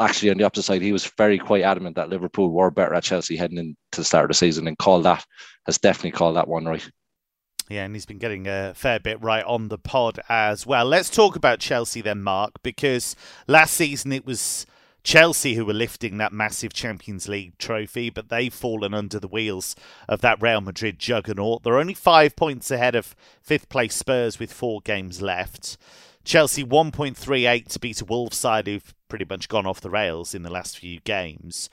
actually 0.00 0.30
on 0.30 0.36
the 0.36 0.44
opposite 0.44 0.64
side, 0.64 0.82
he 0.82 0.92
was 0.92 1.10
very 1.16 1.38
quite 1.38 1.62
adamant 1.62 1.96
that 1.96 2.10
Liverpool 2.10 2.50
were 2.50 2.70
better 2.70 2.94
at 2.94 3.04
Chelsea 3.04 3.36
heading 3.36 3.58
into 3.58 3.76
the 3.92 4.04
start 4.04 4.24
of 4.24 4.28
the 4.28 4.34
season 4.34 4.68
and 4.68 4.78
called 4.78 5.04
that, 5.04 5.24
has 5.64 5.78
definitely 5.78 6.12
called 6.12 6.36
that 6.36 6.48
one 6.48 6.64
right. 6.64 6.88
Yeah, 7.68 7.84
and 7.84 7.96
he's 7.96 8.06
been 8.06 8.18
getting 8.18 8.46
a 8.46 8.74
fair 8.76 9.00
bit 9.00 9.20
right 9.20 9.44
on 9.44 9.68
the 9.68 9.78
pod 9.78 10.20
as 10.28 10.66
well. 10.66 10.84
Let's 10.84 11.10
talk 11.10 11.34
about 11.34 11.58
Chelsea 11.58 12.00
then, 12.00 12.22
Mark, 12.22 12.62
because 12.62 13.16
last 13.48 13.74
season 13.74 14.12
it 14.12 14.24
was 14.24 14.66
Chelsea 15.02 15.54
who 15.54 15.64
were 15.64 15.72
lifting 15.72 16.18
that 16.18 16.32
massive 16.32 16.72
Champions 16.72 17.28
League 17.28 17.58
trophy, 17.58 18.10
but 18.10 18.28
they've 18.28 18.54
fallen 18.54 18.94
under 18.94 19.18
the 19.18 19.28
wheels 19.28 19.74
of 20.08 20.20
that 20.20 20.40
Real 20.40 20.60
Madrid 20.60 20.98
juggernaut. 20.98 21.62
They're 21.62 21.78
only 21.78 21.94
five 21.94 22.36
points 22.36 22.70
ahead 22.70 22.94
of 22.94 23.16
fifth 23.40 23.68
place 23.68 23.96
Spurs 23.96 24.38
with 24.38 24.52
four 24.52 24.80
games 24.80 25.22
left. 25.22 25.76
Chelsea 26.26 26.64
1.38 26.64 27.68
to 27.68 27.78
beat 27.78 28.00
a 28.00 28.04
Wolves 28.04 28.36
side 28.36 28.66
who've 28.66 28.94
pretty 29.08 29.24
much 29.24 29.48
gone 29.48 29.64
off 29.64 29.80
the 29.80 29.88
rails 29.88 30.34
in 30.34 30.42
the 30.42 30.50
last 30.50 30.76
few 30.76 30.98
games. 31.00 31.70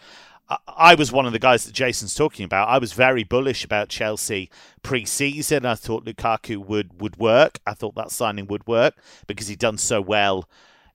I 0.67 0.93
was 0.93 1.11
one 1.11 1.25
of 1.25 1.33
the 1.33 1.39
guys 1.39 1.65
that 1.65 1.73
Jason's 1.73 2.13
talking 2.13 2.45
about. 2.45 2.69
I 2.69 2.77
was 2.77 2.93
very 2.93 3.23
bullish 3.23 3.65
about 3.65 3.89
Chelsea 3.89 4.51
pre-season. 4.83 5.65
I 5.65 5.73
thought 5.73 6.05
Lukaku 6.05 6.57
would 6.57 7.01
would 7.01 7.17
work. 7.17 7.59
I 7.65 7.73
thought 7.73 7.95
that 7.95 8.11
signing 8.11 8.45
would 8.47 8.67
work 8.67 8.95
because 9.25 9.47
he'd 9.47 9.57
done 9.57 9.79
so 9.79 10.01
well 10.01 10.47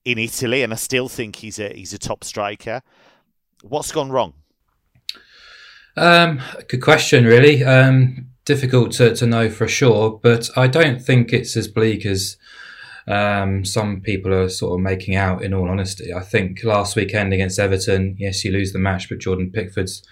in 0.05 0.19
Italy, 0.19 0.63
and 0.63 0.73
I 0.73 0.77
still 0.77 1.09
think 1.09 1.37
he's 1.37 1.59
a 1.59 1.71
he's 1.71 1.93
a 1.93 1.99
top 1.99 2.23
striker. 2.23 2.83
What's 3.63 3.91
gone 3.91 4.13
wrong? 4.13 4.35
Um, 5.97 6.41
good 6.69 6.83
question, 6.83 7.25
really. 7.25 7.65
Um, 7.65 8.29
difficult 8.45 8.93
to, 8.93 9.17
to 9.17 9.27
know 9.27 9.51
for 9.51 9.67
sure, 9.67 10.21
but 10.23 10.49
I 10.57 10.69
don't 10.69 11.03
think 11.03 11.33
it's 11.33 11.57
as 11.57 11.67
bleak 11.67 12.07
as 12.07 12.37
um, 13.09 13.65
some 13.65 14.01
people 14.03 14.33
are 14.35 14.49
sort 14.49 14.79
of 14.79 14.81
making 14.81 15.17
out, 15.17 15.43
in 15.43 15.55
all 15.55 15.69
honesty. 15.69 16.13
I 16.13 16.21
think 16.21 16.63
last 16.63 16.95
weekend 16.95 17.33
against 17.33 17.59
Everton, 17.59 18.17
yes, 18.19 18.45
you 18.45 18.53
lose 18.53 18.73
the 18.73 18.79
match, 18.79 19.09
but 19.09 19.19
Jordan 19.19 19.51
Pickford's 19.51 20.03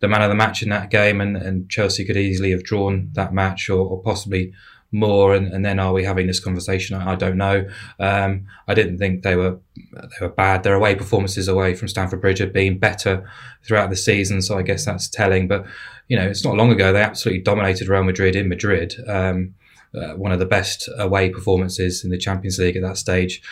the 0.00 0.08
man 0.08 0.22
of 0.22 0.28
the 0.28 0.34
match 0.34 0.62
in 0.62 0.68
that 0.68 0.90
game, 0.90 1.20
and, 1.20 1.36
and 1.36 1.68
Chelsea 1.68 2.04
could 2.04 2.16
easily 2.16 2.50
have 2.50 2.62
drawn 2.62 3.10
that 3.14 3.32
match 3.32 3.68
or, 3.68 3.86
or 3.86 4.02
possibly 4.02 4.52
more. 4.92 5.34
And, 5.34 5.52
and, 5.52 5.64
then 5.64 5.80
are 5.80 5.92
we 5.92 6.04
having 6.04 6.26
this 6.26 6.40
conversation? 6.40 6.96
I, 6.96 7.12
I 7.12 7.14
don't 7.16 7.36
know. 7.36 7.66
Um, 7.98 8.46
I 8.68 8.74
didn't 8.74 8.98
think 8.98 9.22
they 9.22 9.34
were 9.34 9.58
they 9.92 10.18
were 10.20 10.28
bad. 10.28 10.62
Their 10.62 10.74
away 10.74 10.94
performances 10.94 11.48
away 11.48 11.74
from 11.74 11.88
Stamford 11.88 12.20
Bridge 12.20 12.38
have 12.38 12.52
been 12.52 12.78
better 12.78 13.28
throughout 13.64 13.90
the 13.90 13.96
season, 13.96 14.42
so 14.42 14.58
I 14.58 14.62
guess 14.62 14.84
that's 14.84 15.08
telling. 15.08 15.48
But 15.48 15.66
you 16.08 16.16
know, 16.16 16.26
it's 16.26 16.44
not 16.44 16.56
long 16.56 16.70
ago 16.70 16.92
they 16.92 17.02
absolutely 17.02 17.42
dominated 17.42 17.88
Real 17.88 18.04
Madrid 18.04 18.36
in 18.36 18.48
Madrid. 18.48 18.94
Um, 19.08 19.54
uh, 19.94 20.14
one 20.14 20.32
of 20.32 20.38
the 20.38 20.46
best 20.46 20.88
away 20.98 21.30
performances 21.30 22.04
in 22.04 22.10
the 22.10 22.18
Champions 22.18 22.58
League 22.58 22.76
at 22.76 22.82
that 22.82 22.98
stage 22.98 23.42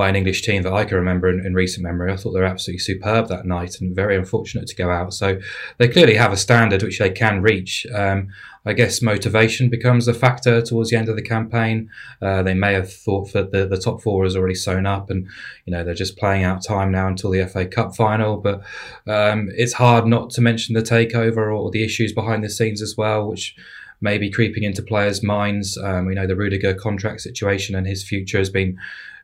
by 0.00 0.08
an 0.08 0.16
English 0.16 0.40
team 0.40 0.62
that 0.62 0.72
I 0.72 0.86
can 0.86 0.96
remember 0.96 1.28
in, 1.28 1.44
in, 1.44 1.52
recent 1.52 1.84
memory. 1.84 2.10
I 2.10 2.16
thought 2.16 2.32
they 2.32 2.40
were 2.40 2.46
absolutely 2.46 2.78
superb 2.78 3.28
that 3.28 3.44
night 3.44 3.82
and 3.82 3.94
very 3.94 4.16
unfortunate 4.16 4.66
to 4.68 4.74
go 4.74 4.90
out. 4.90 5.12
So 5.12 5.38
they 5.76 5.88
clearly 5.88 6.14
have 6.14 6.32
a 6.32 6.38
standard 6.38 6.82
which 6.82 6.98
they 6.98 7.10
can 7.10 7.42
reach. 7.42 7.86
Um, 7.94 8.28
I 8.64 8.72
guess 8.72 9.02
motivation 9.02 9.68
becomes 9.68 10.08
a 10.08 10.14
factor 10.14 10.62
towards 10.62 10.88
the 10.88 10.96
end 10.96 11.10
of 11.10 11.16
the 11.16 11.22
campaign. 11.22 11.90
Uh, 12.22 12.42
they 12.42 12.54
may 12.54 12.72
have 12.72 12.90
thought 12.90 13.34
that 13.34 13.52
the, 13.52 13.66
the 13.66 13.76
top 13.76 14.00
four 14.00 14.24
is 14.24 14.36
already 14.36 14.54
sewn 14.54 14.86
up 14.86 15.10
and, 15.10 15.28
you 15.66 15.70
know, 15.70 15.84
they're 15.84 15.92
just 15.92 16.16
playing 16.16 16.44
out 16.44 16.64
time 16.64 16.90
now 16.90 17.06
until 17.06 17.30
the 17.30 17.46
FA 17.46 17.66
Cup 17.66 17.94
final. 17.94 18.38
But 18.38 18.62
um, 19.06 19.50
it's 19.54 19.74
hard 19.74 20.06
not 20.06 20.30
to 20.30 20.40
mention 20.40 20.74
the 20.74 20.82
takeover 20.82 21.54
or 21.54 21.70
the 21.70 21.84
issues 21.84 22.12
behind 22.12 22.42
the 22.42 22.48
scenes 22.48 22.80
as 22.80 22.96
well, 22.96 23.28
which 23.28 23.54
may 24.00 24.18
be 24.18 24.30
creeping 24.30 24.62
into 24.62 24.82
players' 24.82 25.22
minds. 25.22 25.76
Um, 25.78 26.06
we 26.06 26.14
know 26.14 26.26
the 26.26 26.36
Rudiger 26.36 26.74
contract 26.74 27.20
situation 27.20 27.74
and 27.74 27.86
his 27.86 28.02
future 28.02 28.38
has 28.38 28.50
been 28.50 28.78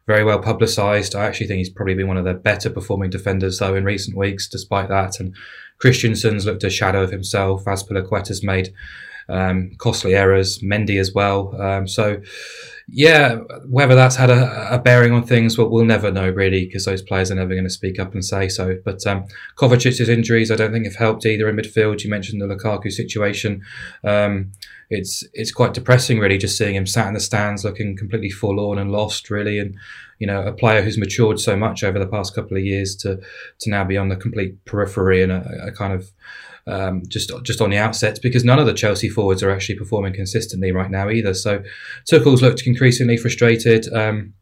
very 0.06 0.24
well 0.24 0.38
publicised. 0.38 1.14
I 1.14 1.26
actually 1.26 1.48
think 1.48 1.58
he's 1.58 1.70
probably 1.70 1.94
been 1.94 2.08
one 2.08 2.16
of 2.16 2.24
the 2.24 2.34
better 2.34 2.70
performing 2.70 3.10
defenders, 3.10 3.58
though, 3.58 3.74
in 3.74 3.84
recent 3.84 4.16
weeks, 4.16 4.46
despite 4.46 4.88
that. 4.88 5.18
And 5.18 5.34
Christensen's 5.78 6.46
looked 6.46 6.64
a 6.64 6.70
shadow 6.70 7.02
of 7.02 7.10
himself. 7.10 7.64
Azpilicueta's 7.64 8.42
made 8.42 8.72
um, 9.28 9.72
costly 9.78 10.14
errors. 10.14 10.60
Mendy 10.60 11.00
as 11.00 11.12
well. 11.12 11.60
Um, 11.60 11.88
so, 11.88 12.20
yeah, 12.88 13.36
whether 13.68 13.96
that's 13.96 14.14
had 14.14 14.30
a, 14.30 14.74
a, 14.74 14.78
bearing 14.78 15.12
on 15.12 15.24
things, 15.24 15.58
well, 15.58 15.68
we'll 15.68 15.84
never 15.84 16.12
know 16.12 16.30
really 16.30 16.66
because 16.66 16.84
those 16.84 17.02
players 17.02 17.32
are 17.32 17.34
never 17.34 17.52
going 17.52 17.64
to 17.64 17.70
speak 17.70 17.98
up 17.98 18.14
and 18.14 18.24
say 18.24 18.48
so. 18.48 18.78
But 18.84 19.04
um, 19.06 19.24
Kovacic's 19.56 20.08
injuries, 20.08 20.52
I 20.52 20.56
don't 20.56 20.72
think 20.72 20.84
have 20.84 20.94
helped 20.94 21.26
either 21.26 21.48
in 21.48 21.56
midfield. 21.56 22.04
You 22.04 22.10
mentioned 22.10 22.40
the 22.40 22.46
Lukaku 22.46 22.92
situation. 22.92 23.62
Um, 24.04 24.52
it's 24.88 25.24
it's 25.32 25.50
quite 25.50 25.74
depressing, 25.74 26.20
really, 26.20 26.38
just 26.38 26.56
seeing 26.56 26.76
him 26.76 26.86
sat 26.86 27.08
in 27.08 27.14
the 27.14 27.20
stands 27.20 27.64
looking 27.64 27.96
completely 27.96 28.30
forlorn 28.30 28.78
and 28.78 28.92
lost, 28.92 29.30
really. 29.30 29.58
And 29.58 29.76
you 30.20 30.26
know, 30.28 30.46
a 30.46 30.52
player 30.52 30.82
who's 30.82 30.96
matured 30.96 31.40
so 31.40 31.56
much 31.56 31.82
over 31.82 31.98
the 31.98 32.06
past 32.06 32.36
couple 32.36 32.56
of 32.56 32.62
years 32.62 32.94
to 32.96 33.16
to 33.16 33.70
now 33.70 33.82
be 33.82 33.96
on 33.96 34.10
the 34.10 34.16
complete 34.16 34.64
periphery 34.64 35.24
and 35.24 35.32
a, 35.32 35.66
a 35.66 35.72
kind 35.72 35.92
of 35.92 36.12
um, 36.66 37.02
just 37.08 37.32
just 37.44 37.60
on 37.60 37.70
the 37.70 37.78
outset 37.78 38.18
because 38.22 38.44
none 38.44 38.58
of 38.58 38.66
the 38.66 38.74
Chelsea 38.74 39.08
forwards 39.08 39.42
are 39.42 39.50
actually 39.50 39.76
performing 39.76 40.12
consistently 40.12 40.72
right 40.72 40.90
now 40.90 41.10
either. 41.10 41.34
So 41.34 41.62
Tuchel's 42.10 42.42
looked 42.42 42.66
increasingly 42.66 43.16
frustrated. 43.16 43.92
Um, 43.92 44.34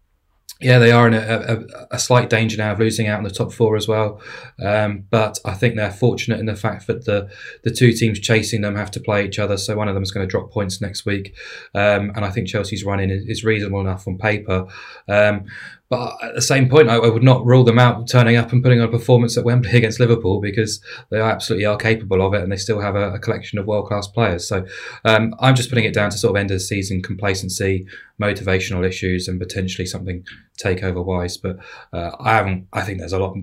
yeah, 0.60 0.78
they 0.78 0.92
are 0.92 1.06
in 1.08 1.14
a, 1.14 1.18
a, 1.18 1.86
a, 1.96 1.98
slight 1.98 2.30
danger 2.30 2.56
now 2.56 2.72
of 2.72 2.78
losing 2.78 3.08
out 3.08 3.18
in 3.18 3.24
the 3.24 3.30
top 3.30 3.52
four 3.52 3.76
as 3.76 3.88
well. 3.88 4.22
Um, 4.62 5.04
but 5.10 5.38
I 5.44 5.52
think 5.52 5.74
they're 5.74 5.90
fortunate 5.90 6.38
in 6.38 6.46
the 6.46 6.54
fact 6.54 6.86
that 6.86 7.04
the 7.04 7.28
the 7.64 7.72
two 7.72 7.92
teams 7.92 8.20
chasing 8.20 8.60
them 8.60 8.76
have 8.76 8.90
to 8.92 9.00
play 9.00 9.26
each 9.26 9.38
other. 9.38 9.56
So 9.56 9.76
one 9.76 9.88
of 9.88 9.94
them 9.94 10.04
is 10.04 10.12
going 10.12 10.26
to 10.26 10.30
drop 10.30 10.52
points 10.52 10.80
next 10.80 11.04
week, 11.04 11.36
um, 11.74 12.12
and 12.14 12.24
I 12.24 12.30
think 12.30 12.48
Chelsea's 12.48 12.84
running 12.84 13.10
is 13.10 13.44
reasonable 13.44 13.80
enough 13.80 14.06
on 14.06 14.16
paper. 14.16 14.66
Um, 15.08 15.46
but 15.90 16.16
at 16.22 16.34
the 16.34 16.42
same 16.42 16.68
point, 16.68 16.88
I, 16.88 16.96
I, 16.96 17.08
would 17.08 17.22
not 17.22 17.44
rule 17.44 17.62
them 17.62 17.78
out 17.78 18.08
turning 18.08 18.36
up 18.36 18.52
and 18.52 18.62
putting 18.62 18.80
on 18.80 18.88
a 18.88 18.90
performance 18.90 19.36
at 19.36 19.44
Wembley 19.44 19.70
against 19.74 20.00
Liverpool 20.00 20.40
because 20.40 20.82
they 21.10 21.20
absolutely 21.20 21.66
are 21.66 21.76
capable 21.76 22.26
of 22.26 22.32
it, 22.32 22.42
and 22.42 22.50
they 22.50 22.56
still 22.56 22.80
have 22.80 22.96
a, 22.96 23.12
a 23.12 23.18
collection 23.18 23.58
of 23.58 23.66
world 23.66 23.86
class 23.86 24.06
players. 24.06 24.48
So 24.48 24.64
um, 25.04 25.34
I'm 25.40 25.54
just 25.54 25.68
putting 25.68 25.84
it 25.84 25.94
down 25.94 26.10
to 26.10 26.16
sort 26.16 26.30
of 26.30 26.40
end 26.40 26.50
of 26.50 26.56
the 26.56 26.60
season 26.60 27.02
complacency, 27.02 27.86
motivational 28.20 28.86
issues, 28.86 29.28
and 29.28 29.38
potentially 29.38 29.84
something 29.84 30.24
takeover 30.58 31.04
wise. 31.04 31.36
But 31.36 31.58
uh, 31.92 32.12
I 32.18 32.34
haven't. 32.36 32.66
I 32.72 32.80
think 32.82 32.98
there's 32.98 33.12
a 33.12 33.18
lot. 33.18 33.36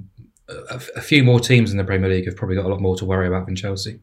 A, 0.49 0.81
a 0.95 1.01
few 1.01 1.23
more 1.23 1.39
teams 1.39 1.71
in 1.71 1.77
the 1.77 1.83
Premier 1.83 2.09
League 2.09 2.25
have 2.25 2.35
probably 2.35 2.55
got 2.55 2.65
a 2.65 2.69
lot 2.69 2.81
more 2.81 2.97
to 2.97 3.05
worry 3.05 3.27
about 3.27 3.45
than 3.45 3.55
Chelsea. 3.55 3.99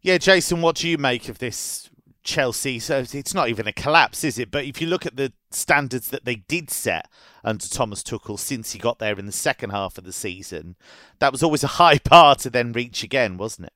Yeah, 0.00 0.18
Jason, 0.18 0.62
what 0.62 0.76
do 0.76 0.88
you 0.88 0.98
make 0.98 1.28
of 1.28 1.38
this 1.38 1.90
Chelsea. 2.26 2.78
So 2.78 3.04
it's 3.10 3.32
not 3.32 3.48
even 3.48 3.66
a 3.66 3.72
collapse, 3.72 4.24
is 4.24 4.38
it? 4.38 4.50
But 4.50 4.64
if 4.64 4.80
you 4.80 4.86
look 4.86 5.06
at 5.06 5.16
the 5.16 5.32
standards 5.50 6.08
that 6.08 6.26
they 6.26 6.34
did 6.34 6.70
set 6.70 7.08
under 7.42 7.66
Thomas 7.66 8.02
Tuchel 8.02 8.38
since 8.38 8.72
he 8.72 8.78
got 8.78 8.98
there 8.98 9.18
in 9.18 9.24
the 9.24 9.32
second 9.32 9.70
half 9.70 9.96
of 9.96 10.04
the 10.04 10.12
season, 10.12 10.76
that 11.20 11.32
was 11.32 11.42
always 11.42 11.64
a 11.64 11.78
high 11.78 11.98
bar 12.10 12.34
to 12.36 12.50
then 12.50 12.72
reach 12.72 13.02
again, 13.02 13.38
wasn't 13.38 13.68
it? 13.68 13.72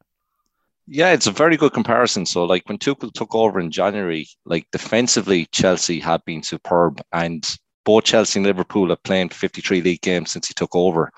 Yeah, 0.87 1.13
it's 1.13 1.29
a 1.29 1.33
very 1.33 1.57
good 1.57 1.73
comparison. 1.73 2.27
So, 2.27 2.45
like 2.45 2.69
when 2.69 2.79
Tuchel 2.79 3.13
took 3.13 3.35
over 3.35 3.61
in 3.61 3.71
January, 3.71 4.27
like 4.45 4.67
defensively, 4.73 5.47
Chelsea 5.53 6.01
had 6.01 6.25
been 6.25 6.43
superb, 6.43 7.01
and 7.13 7.49
both 7.85 8.05
Chelsea 8.05 8.41
and 8.41 8.47
Liverpool 8.47 8.89
have 8.89 9.03
played 9.05 9.33
53 9.33 9.83
league 9.83 10.01
games 10.01 10.33
since 10.33 10.49
he 10.49 10.55
took 10.55 10.75
over, 10.75 11.13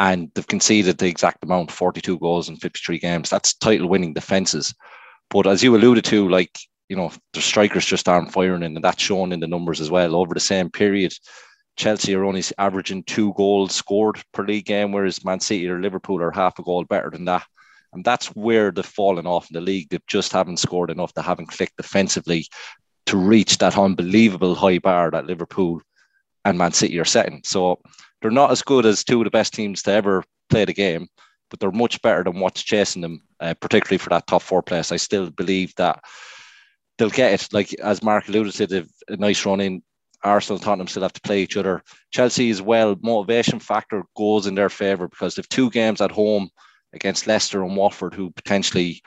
and 0.00 0.30
they've 0.34 0.46
conceded 0.46 0.98
the 0.98 1.06
exact 1.06 1.44
amount 1.44 1.70
42 1.70 2.18
goals 2.18 2.48
in 2.48 2.56
53 2.56 2.98
games. 2.98 3.30
That's 3.30 3.54
title 3.54 3.88
winning 3.88 4.14
defenses. 4.14 4.74
But 5.34 5.48
as 5.48 5.64
you 5.64 5.74
alluded 5.74 6.04
to, 6.04 6.28
like, 6.28 6.56
you 6.88 6.94
know, 6.94 7.10
the 7.32 7.40
strikers 7.40 7.84
just 7.84 8.08
aren't 8.08 8.32
firing, 8.32 8.62
and 8.62 8.76
that's 8.84 9.02
shown 9.02 9.32
in 9.32 9.40
the 9.40 9.48
numbers 9.48 9.80
as 9.80 9.90
well. 9.90 10.14
Over 10.14 10.32
the 10.32 10.38
same 10.38 10.70
period, 10.70 11.12
Chelsea 11.76 12.14
are 12.14 12.22
only 12.22 12.44
averaging 12.56 13.02
two 13.02 13.32
goals 13.34 13.74
scored 13.74 14.22
per 14.32 14.44
league 14.44 14.66
game, 14.66 14.92
whereas 14.92 15.24
Man 15.24 15.40
City 15.40 15.68
or 15.68 15.80
Liverpool 15.80 16.22
are 16.22 16.30
half 16.30 16.60
a 16.60 16.62
goal 16.62 16.84
better 16.84 17.10
than 17.10 17.24
that. 17.24 17.44
And 17.92 18.04
that's 18.04 18.28
where 18.36 18.70
they've 18.70 18.86
fallen 18.86 19.26
off 19.26 19.50
in 19.50 19.54
the 19.54 19.60
league. 19.60 19.88
They 19.90 19.98
just 20.06 20.32
haven't 20.32 20.60
scored 20.60 20.90
enough. 20.90 21.12
They 21.14 21.22
haven't 21.22 21.48
clicked 21.48 21.78
defensively 21.78 22.46
to 23.06 23.16
reach 23.16 23.58
that 23.58 23.76
unbelievable 23.76 24.54
high 24.54 24.78
bar 24.78 25.10
that 25.10 25.26
Liverpool 25.26 25.82
and 26.44 26.56
Man 26.56 26.70
City 26.70 26.96
are 27.00 27.04
setting. 27.04 27.40
So 27.44 27.80
they're 28.22 28.30
not 28.30 28.52
as 28.52 28.62
good 28.62 28.86
as 28.86 29.02
two 29.02 29.18
of 29.18 29.24
the 29.24 29.30
best 29.30 29.52
teams 29.52 29.82
to 29.82 29.90
ever 29.90 30.22
play 30.48 30.64
the 30.64 30.72
game 30.72 31.08
but 31.54 31.60
they're 31.60 31.70
much 31.70 32.02
better 32.02 32.24
than 32.24 32.40
what's 32.40 32.64
chasing 32.64 33.00
them, 33.00 33.22
uh, 33.38 33.54
particularly 33.54 33.98
for 33.98 34.10
that 34.10 34.26
top 34.26 34.42
four 34.42 34.60
place. 34.60 34.90
I 34.90 34.96
still 34.96 35.30
believe 35.30 35.72
that 35.76 36.02
they'll 36.98 37.10
get 37.10 37.32
it. 37.32 37.52
Like 37.52 37.72
as 37.74 38.02
Mark 38.02 38.26
alluded 38.26 38.54
to, 38.54 38.66
they've 38.66 38.90
a 39.06 39.16
nice 39.16 39.46
run 39.46 39.60
in. 39.60 39.84
Arsenal, 40.24 40.58
Tottenham 40.58 40.88
still 40.88 41.04
have 41.04 41.12
to 41.12 41.20
play 41.20 41.44
each 41.44 41.56
other. 41.56 41.84
Chelsea 42.10 42.50
as 42.50 42.60
well, 42.60 42.96
motivation 43.02 43.60
factor 43.60 44.02
goes 44.16 44.48
in 44.48 44.56
their 44.56 44.68
favour 44.68 45.06
because 45.06 45.36
they've 45.36 45.48
two 45.48 45.70
games 45.70 46.00
at 46.00 46.10
home 46.10 46.48
against 46.92 47.28
Leicester 47.28 47.62
and 47.62 47.76
Watford, 47.76 48.14
who 48.14 48.32
potentially, 48.32 49.00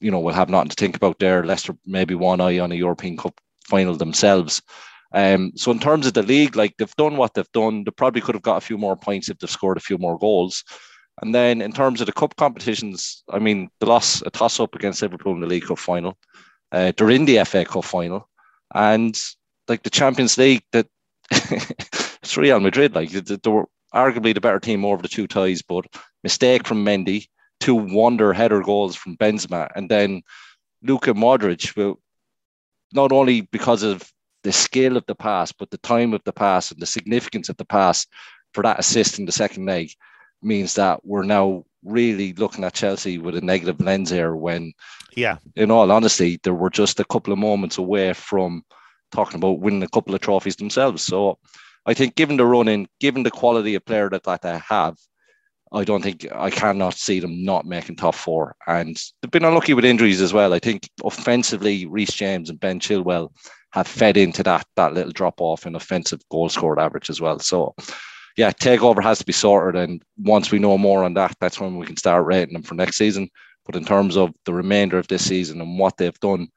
you 0.00 0.10
know, 0.10 0.20
will 0.20 0.34
have 0.34 0.50
nothing 0.50 0.68
to 0.68 0.76
think 0.76 0.96
about 0.96 1.18
there. 1.18 1.46
Leicester 1.46 1.74
maybe 1.86 2.14
one 2.14 2.42
eye 2.42 2.58
on 2.58 2.72
a 2.72 2.74
European 2.74 3.16
Cup 3.16 3.40
final 3.64 3.94
themselves. 3.96 4.60
Um, 5.14 5.52
so 5.56 5.70
in 5.70 5.78
terms 5.78 6.06
of 6.06 6.12
the 6.12 6.22
league, 6.22 6.56
like 6.56 6.76
they've 6.76 6.96
done 6.96 7.16
what 7.16 7.32
they've 7.32 7.52
done. 7.52 7.84
They 7.84 7.90
probably 7.90 8.20
could 8.20 8.34
have 8.34 8.42
got 8.42 8.58
a 8.58 8.66
few 8.66 8.76
more 8.76 8.96
points 8.96 9.30
if 9.30 9.38
they've 9.38 9.48
scored 9.48 9.78
a 9.78 9.80
few 9.80 9.96
more 9.96 10.18
goals. 10.18 10.62
And 11.20 11.34
then 11.34 11.60
in 11.60 11.72
terms 11.72 12.00
of 12.00 12.06
the 12.06 12.12
cup 12.12 12.36
competitions, 12.36 13.22
I 13.30 13.38
mean, 13.38 13.70
the 13.80 13.86
loss, 13.86 14.22
a 14.22 14.30
toss 14.30 14.58
up 14.58 14.74
against 14.74 15.02
Liverpool 15.02 15.34
in 15.34 15.40
the 15.40 15.46
League 15.46 15.66
Cup 15.66 15.78
final. 15.78 16.16
Uh, 16.72 16.92
they're 16.96 17.10
in 17.10 17.26
the 17.26 17.44
FA 17.44 17.64
Cup 17.64 17.84
final. 17.84 18.28
And 18.74 19.18
like 19.68 19.82
the 19.82 19.90
Champions 19.90 20.38
League, 20.38 20.62
that 20.72 20.86
it's 21.30 22.36
Real 22.36 22.60
Madrid. 22.60 22.94
Like 22.94 23.10
they 23.10 23.50
were 23.50 23.66
arguably 23.94 24.32
the 24.32 24.40
better 24.40 24.60
team 24.60 24.84
over 24.84 25.02
the 25.02 25.08
two 25.08 25.26
ties, 25.26 25.62
but 25.62 25.86
mistake 26.22 26.66
from 26.66 26.84
Mendy, 26.84 27.26
two 27.58 27.74
wonder 27.74 28.32
header 28.32 28.62
goals 28.62 28.96
from 28.96 29.16
Benzema, 29.16 29.68
and 29.74 29.90
then 29.90 30.22
Luka 30.82 31.12
Modric, 31.12 31.76
will 31.76 32.00
not 32.92 33.12
only 33.12 33.42
because 33.42 33.82
of 33.82 34.10
the 34.42 34.52
scale 34.52 34.96
of 34.96 35.04
the 35.06 35.14
pass, 35.14 35.52
but 35.52 35.70
the 35.70 35.78
time 35.78 36.14
of 36.14 36.22
the 36.24 36.32
pass 36.32 36.70
and 36.70 36.80
the 36.80 36.86
significance 36.86 37.48
of 37.48 37.56
the 37.58 37.64
pass 37.64 38.06
for 38.54 38.62
that 38.62 38.78
assist 38.78 39.18
in 39.18 39.26
the 39.26 39.32
second 39.32 39.66
leg 39.66 39.90
means 40.42 40.74
that 40.74 41.04
we're 41.04 41.24
now 41.24 41.64
really 41.84 42.32
looking 42.34 42.64
at 42.64 42.74
Chelsea 42.74 43.18
with 43.18 43.36
a 43.36 43.40
negative 43.40 43.80
lens 43.80 44.10
here 44.10 44.34
when, 44.36 44.72
yeah, 45.16 45.38
in 45.56 45.70
all 45.70 45.90
honesty, 45.90 46.38
there 46.42 46.54
were 46.54 46.70
just 46.70 47.00
a 47.00 47.04
couple 47.04 47.32
of 47.32 47.38
moments 47.38 47.78
away 47.78 48.12
from 48.12 48.62
talking 49.12 49.36
about 49.36 49.60
winning 49.60 49.82
a 49.82 49.88
couple 49.88 50.14
of 50.14 50.20
trophies 50.20 50.56
themselves. 50.56 51.02
So 51.02 51.38
I 51.86 51.94
think 51.94 52.14
given 52.14 52.36
the 52.36 52.46
running, 52.46 52.88
given 53.00 53.22
the 53.22 53.30
quality 53.30 53.74
of 53.74 53.84
player 53.84 54.08
that, 54.10 54.24
that 54.24 54.42
they 54.42 54.58
have, 54.68 54.96
I 55.72 55.84
don't 55.84 56.02
think 56.02 56.26
I 56.32 56.50
cannot 56.50 56.94
see 56.94 57.20
them 57.20 57.44
not 57.44 57.64
making 57.64 57.96
top 57.96 58.14
four. 58.14 58.56
And 58.66 59.00
they've 59.22 59.30
been 59.30 59.44
unlucky 59.44 59.74
with 59.74 59.84
injuries 59.84 60.20
as 60.20 60.32
well. 60.32 60.52
I 60.52 60.58
think 60.58 60.88
offensively, 61.04 61.86
Reece 61.86 62.12
James 62.12 62.50
and 62.50 62.58
Ben 62.58 62.80
Chilwell 62.80 63.32
have 63.72 63.86
fed 63.86 64.16
into 64.16 64.42
that 64.42 64.66
that 64.74 64.94
little 64.94 65.12
drop 65.12 65.40
off 65.40 65.66
in 65.66 65.76
offensive 65.76 66.20
goal 66.28 66.48
scored 66.48 66.80
average 66.80 67.08
as 67.08 67.20
well. 67.20 67.38
So 67.38 67.74
yeah, 68.40 68.52
takeover 68.52 69.02
has 69.02 69.18
to 69.18 69.26
be 69.26 69.32
sorted. 69.32 69.78
And 69.78 70.02
once 70.16 70.50
we 70.50 70.58
know 70.58 70.78
more 70.78 71.04
on 71.04 71.12
that, 71.12 71.36
that's 71.40 71.60
when 71.60 71.76
we 71.76 71.84
can 71.84 71.98
start 71.98 72.24
rating 72.24 72.54
them 72.54 72.62
for 72.62 72.74
next 72.74 72.96
season. 72.96 73.28
But 73.66 73.76
in 73.76 73.84
terms 73.84 74.16
of 74.16 74.32
the 74.46 74.54
remainder 74.54 74.98
of 74.98 75.08
this 75.08 75.26
season 75.26 75.60
and 75.60 75.78
what 75.78 75.98
they've 75.98 76.18
done, 76.20 76.48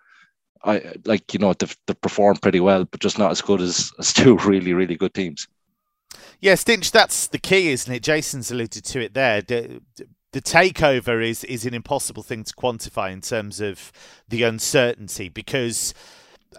I 0.63 0.93
like 1.03 1.33
you 1.33 1.39
know 1.39 1.51
they've, 1.51 1.75
they've 1.85 1.99
performed 1.99 2.41
pretty 2.41 2.61
well, 2.61 2.85
but 2.85 3.01
just 3.01 3.19
not 3.19 3.31
as 3.31 3.41
good 3.41 3.59
as, 3.59 3.91
as 3.99 4.13
two 4.13 4.37
really 4.45 4.71
really 4.71 4.95
good 4.95 5.13
teams. 5.13 5.45
Yeah, 6.39 6.53
Stinch, 6.53 6.89
that's 6.89 7.27
the 7.27 7.37
key, 7.37 7.69
isn't 7.71 7.93
it? 7.93 8.01
Jason's 8.01 8.49
alluded 8.49 8.85
to 8.85 9.01
it 9.01 9.13
there. 9.13 9.41
The, 9.41 9.81
the 10.31 10.41
takeover 10.41 11.21
is 11.21 11.43
is 11.43 11.65
an 11.65 11.73
impossible 11.73 12.23
thing 12.23 12.45
to 12.45 12.53
quantify 12.53 13.11
in 13.11 13.19
terms 13.19 13.59
of 13.59 13.91
the 14.29 14.43
uncertainty 14.43 15.27
because 15.27 15.93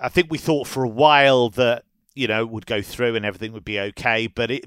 I 0.03 0.11
think 0.11 0.27
we 0.31 0.37
thought 0.37 0.67
for 0.67 0.85
a 0.85 0.89
while 0.89 1.49
that 1.51 1.85
you 2.15 2.29
know, 2.29 2.47
would 2.47 2.67
go 2.67 2.81
through 2.81 3.17
and 3.17 3.25
everything 3.25 3.53
would 3.53 3.65
be 3.65 3.81
okay. 3.81 4.27
But 4.29 4.51
it, 4.51 4.65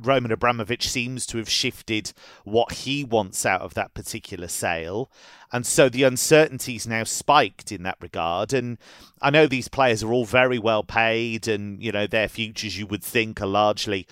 Roman 0.00 0.32
Abramovich 0.32 0.88
seems 0.88 1.26
to 1.26 1.38
have 1.38 1.48
shifted 1.48 2.12
what 2.44 2.72
he 2.72 3.04
wants 3.04 3.46
out 3.46 3.60
of 3.60 3.74
that 3.74 3.94
particular 3.94 4.48
sale. 4.48 5.10
And 5.52 5.64
so 5.64 5.88
the 5.88 6.02
uncertainty's 6.02 6.86
now 6.86 7.04
spiked 7.04 7.70
in 7.70 7.84
that 7.84 7.98
regard. 8.00 8.52
And 8.52 8.78
I 9.22 9.30
know 9.30 9.46
these 9.46 9.68
players 9.68 10.02
are 10.02 10.12
all 10.12 10.24
very 10.24 10.58
well 10.58 10.82
paid 10.82 11.46
and, 11.46 11.82
you 11.82 11.92
know, 11.92 12.06
their 12.06 12.28
futures 12.28 12.78
you 12.78 12.86
would 12.86 13.04
think 13.04 13.40
are 13.40 13.46
largely 13.46 14.06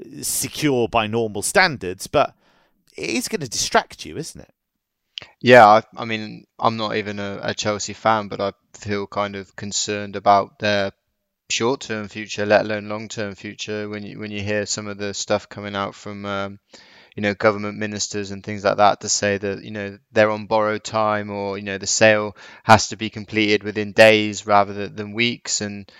uh, 0.00 0.22
secure 0.22 0.88
by 0.88 1.06
normal 1.06 1.42
standards, 1.42 2.06
but 2.06 2.34
it 2.96 3.10
is 3.10 3.28
going 3.28 3.40
to 3.40 3.48
distract 3.48 4.06
you, 4.06 4.16
isn't 4.16 4.40
it? 4.40 4.54
Yeah, 5.40 5.66
I, 5.66 5.82
I 5.96 6.04
mean, 6.04 6.46
I'm 6.58 6.76
not 6.76 6.96
even 6.96 7.18
a, 7.18 7.40
a 7.42 7.54
Chelsea 7.54 7.92
fan, 7.92 8.28
but 8.28 8.40
I 8.40 8.52
feel 8.72 9.08
kind 9.08 9.34
of 9.34 9.56
concerned 9.56 10.14
about 10.14 10.60
their 10.60 10.92
short-term 11.50 12.08
future, 12.08 12.44
let 12.46 12.64
alone 12.64 12.88
long-term 12.88 13.34
future. 13.34 13.88
When 13.88 14.02
you 14.02 14.18
when 14.18 14.30
you 14.30 14.42
hear 14.42 14.66
some 14.66 14.86
of 14.86 14.98
the 14.98 15.14
stuff 15.14 15.48
coming 15.48 15.74
out 15.74 15.94
from 15.94 16.26
um, 16.26 16.58
you 17.16 17.22
know 17.22 17.34
government 17.34 17.78
ministers 17.78 18.30
and 18.30 18.44
things 18.44 18.64
like 18.64 18.76
that 18.78 19.00
to 19.00 19.08
say 19.08 19.38
that 19.38 19.64
you 19.64 19.70
know 19.70 19.98
they're 20.12 20.30
on 20.30 20.46
borrowed 20.46 20.84
time 20.84 21.30
or 21.30 21.58
you 21.58 21.64
know 21.64 21.78
the 21.78 21.86
sale 21.86 22.36
has 22.64 22.88
to 22.88 22.96
be 22.96 23.10
completed 23.10 23.62
within 23.64 23.92
days 23.92 24.46
rather 24.46 24.74
than, 24.74 24.96
than 24.96 25.12
weeks 25.14 25.60
and 25.60 25.90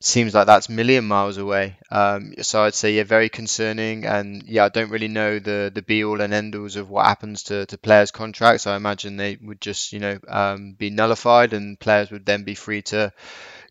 seems 0.00 0.34
like 0.34 0.46
that's 0.46 0.68
million 0.68 1.04
miles 1.06 1.36
away. 1.36 1.76
Um, 1.90 2.34
so 2.40 2.62
I'd 2.62 2.74
say 2.74 2.94
yeah, 2.94 3.04
very 3.04 3.28
concerning. 3.28 4.06
And 4.06 4.42
yeah, 4.44 4.64
I 4.64 4.68
don't 4.68 4.90
really 4.90 5.08
know 5.08 5.38
the 5.38 5.70
the 5.74 5.82
be 5.82 6.04
all 6.04 6.20
and 6.20 6.32
end 6.32 6.54
alls 6.54 6.76
of 6.76 6.90
what 6.90 7.06
happens 7.06 7.44
to, 7.44 7.66
to 7.66 7.78
players' 7.78 8.10
contracts. 8.10 8.66
I 8.66 8.76
imagine 8.76 9.16
they 9.16 9.38
would 9.42 9.60
just 9.60 9.92
you 9.92 10.00
know 10.00 10.18
um, 10.28 10.72
be 10.72 10.90
nullified, 10.90 11.52
and 11.52 11.78
players 11.78 12.10
would 12.10 12.26
then 12.26 12.44
be 12.44 12.54
free 12.54 12.82
to 12.82 13.12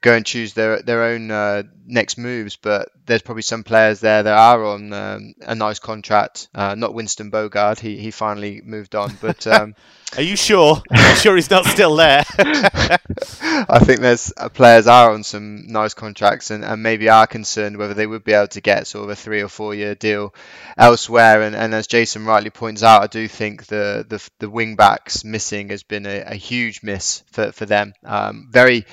go 0.01 0.13
and 0.13 0.25
choose 0.25 0.53
their 0.53 0.81
their 0.81 1.03
own 1.03 1.31
uh, 1.31 1.63
next 1.85 2.17
moves. 2.17 2.55
But 2.55 2.89
there's 3.05 3.21
probably 3.21 3.41
some 3.41 3.63
players 3.63 3.99
there 3.99 4.23
that 4.23 4.37
are 4.37 4.63
on 4.63 4.93
um, 4.93 5.33
a 5.41 5.55
nice 5.55 5.79
contract. 5.79 6.47
Uh, 6.53 6.75
not 6.75 6.93
Winston 6.93 7.31
Bogarde, 7.31 7.79
he 7.79 7.97
he 7.97 8.11
finally 8.11 8.61
moved 8.63 8.95
on. 8.95 9.17
But 9.19 9.45
um, 9.47 9.75
are 10.17 10.21
you 10.21 10.35
sure? 10.35 10.81
Are 10.91 11.09
you 11.09 11.15
sure 11.15 11.35
he's 11.35 11.49
not 11.49 11.65
still 11.65 11.95
there? 11.95 12.23
I 12.39 13.79
think 13.83 13.99
there's 13.99 14.31
uh, 14.37 14.49
players 14.49 14.87
are 14.87 15.11
on 15.11 15.23
some 15.23 15.67
nice 15.67 15.93
contracts 15.93 16.51
and, 16.51 16.63
and 16.63 16.81
maybe 16.81 17.09
are 17.09 17.27
concerned 17.27 17.77
whether 17.77 17.93
they 17.93 18.07
would 18.07 18.23
be 18.23 18.33
able 18.33 18.47
to 18.49 18.61
get 18.61 18.87
sort 18.87 19.03
of 19.03 19.09
a 19.09 19.15
three 19.15 19.41
or 19.41 19.49
four 19.49 19.75
year 19.75 19.95
deal 19.95 20.33
elsewhere. 20.77 21.41
And, 21.41 21.55
and 21.55 21.73
as 21.73 21.87
Jason 21.87 22.25
rightly 22.25 22.49
points 22.49 22.83
out, 22.83 23.03
I 23.03 23.07
do 23.07 23.27
think 23.27 23.65
the 23.65 24.05
the, 24.07 24.29
the 24.39 24.49
wing 24.49 24.75
backs 24.75 25.23
missing 25.23 25.69
has 25.69 25.83
been 25.83 26.05
a, 26.05 26.21
a 26.21 26.35
huge 26.35 26.83
miss 26.83 27.23
for, 27.31 27.51
for 27.51 27.65
them. 27.65 27.93
Um, 28.05 28.47
very 28.49 28.85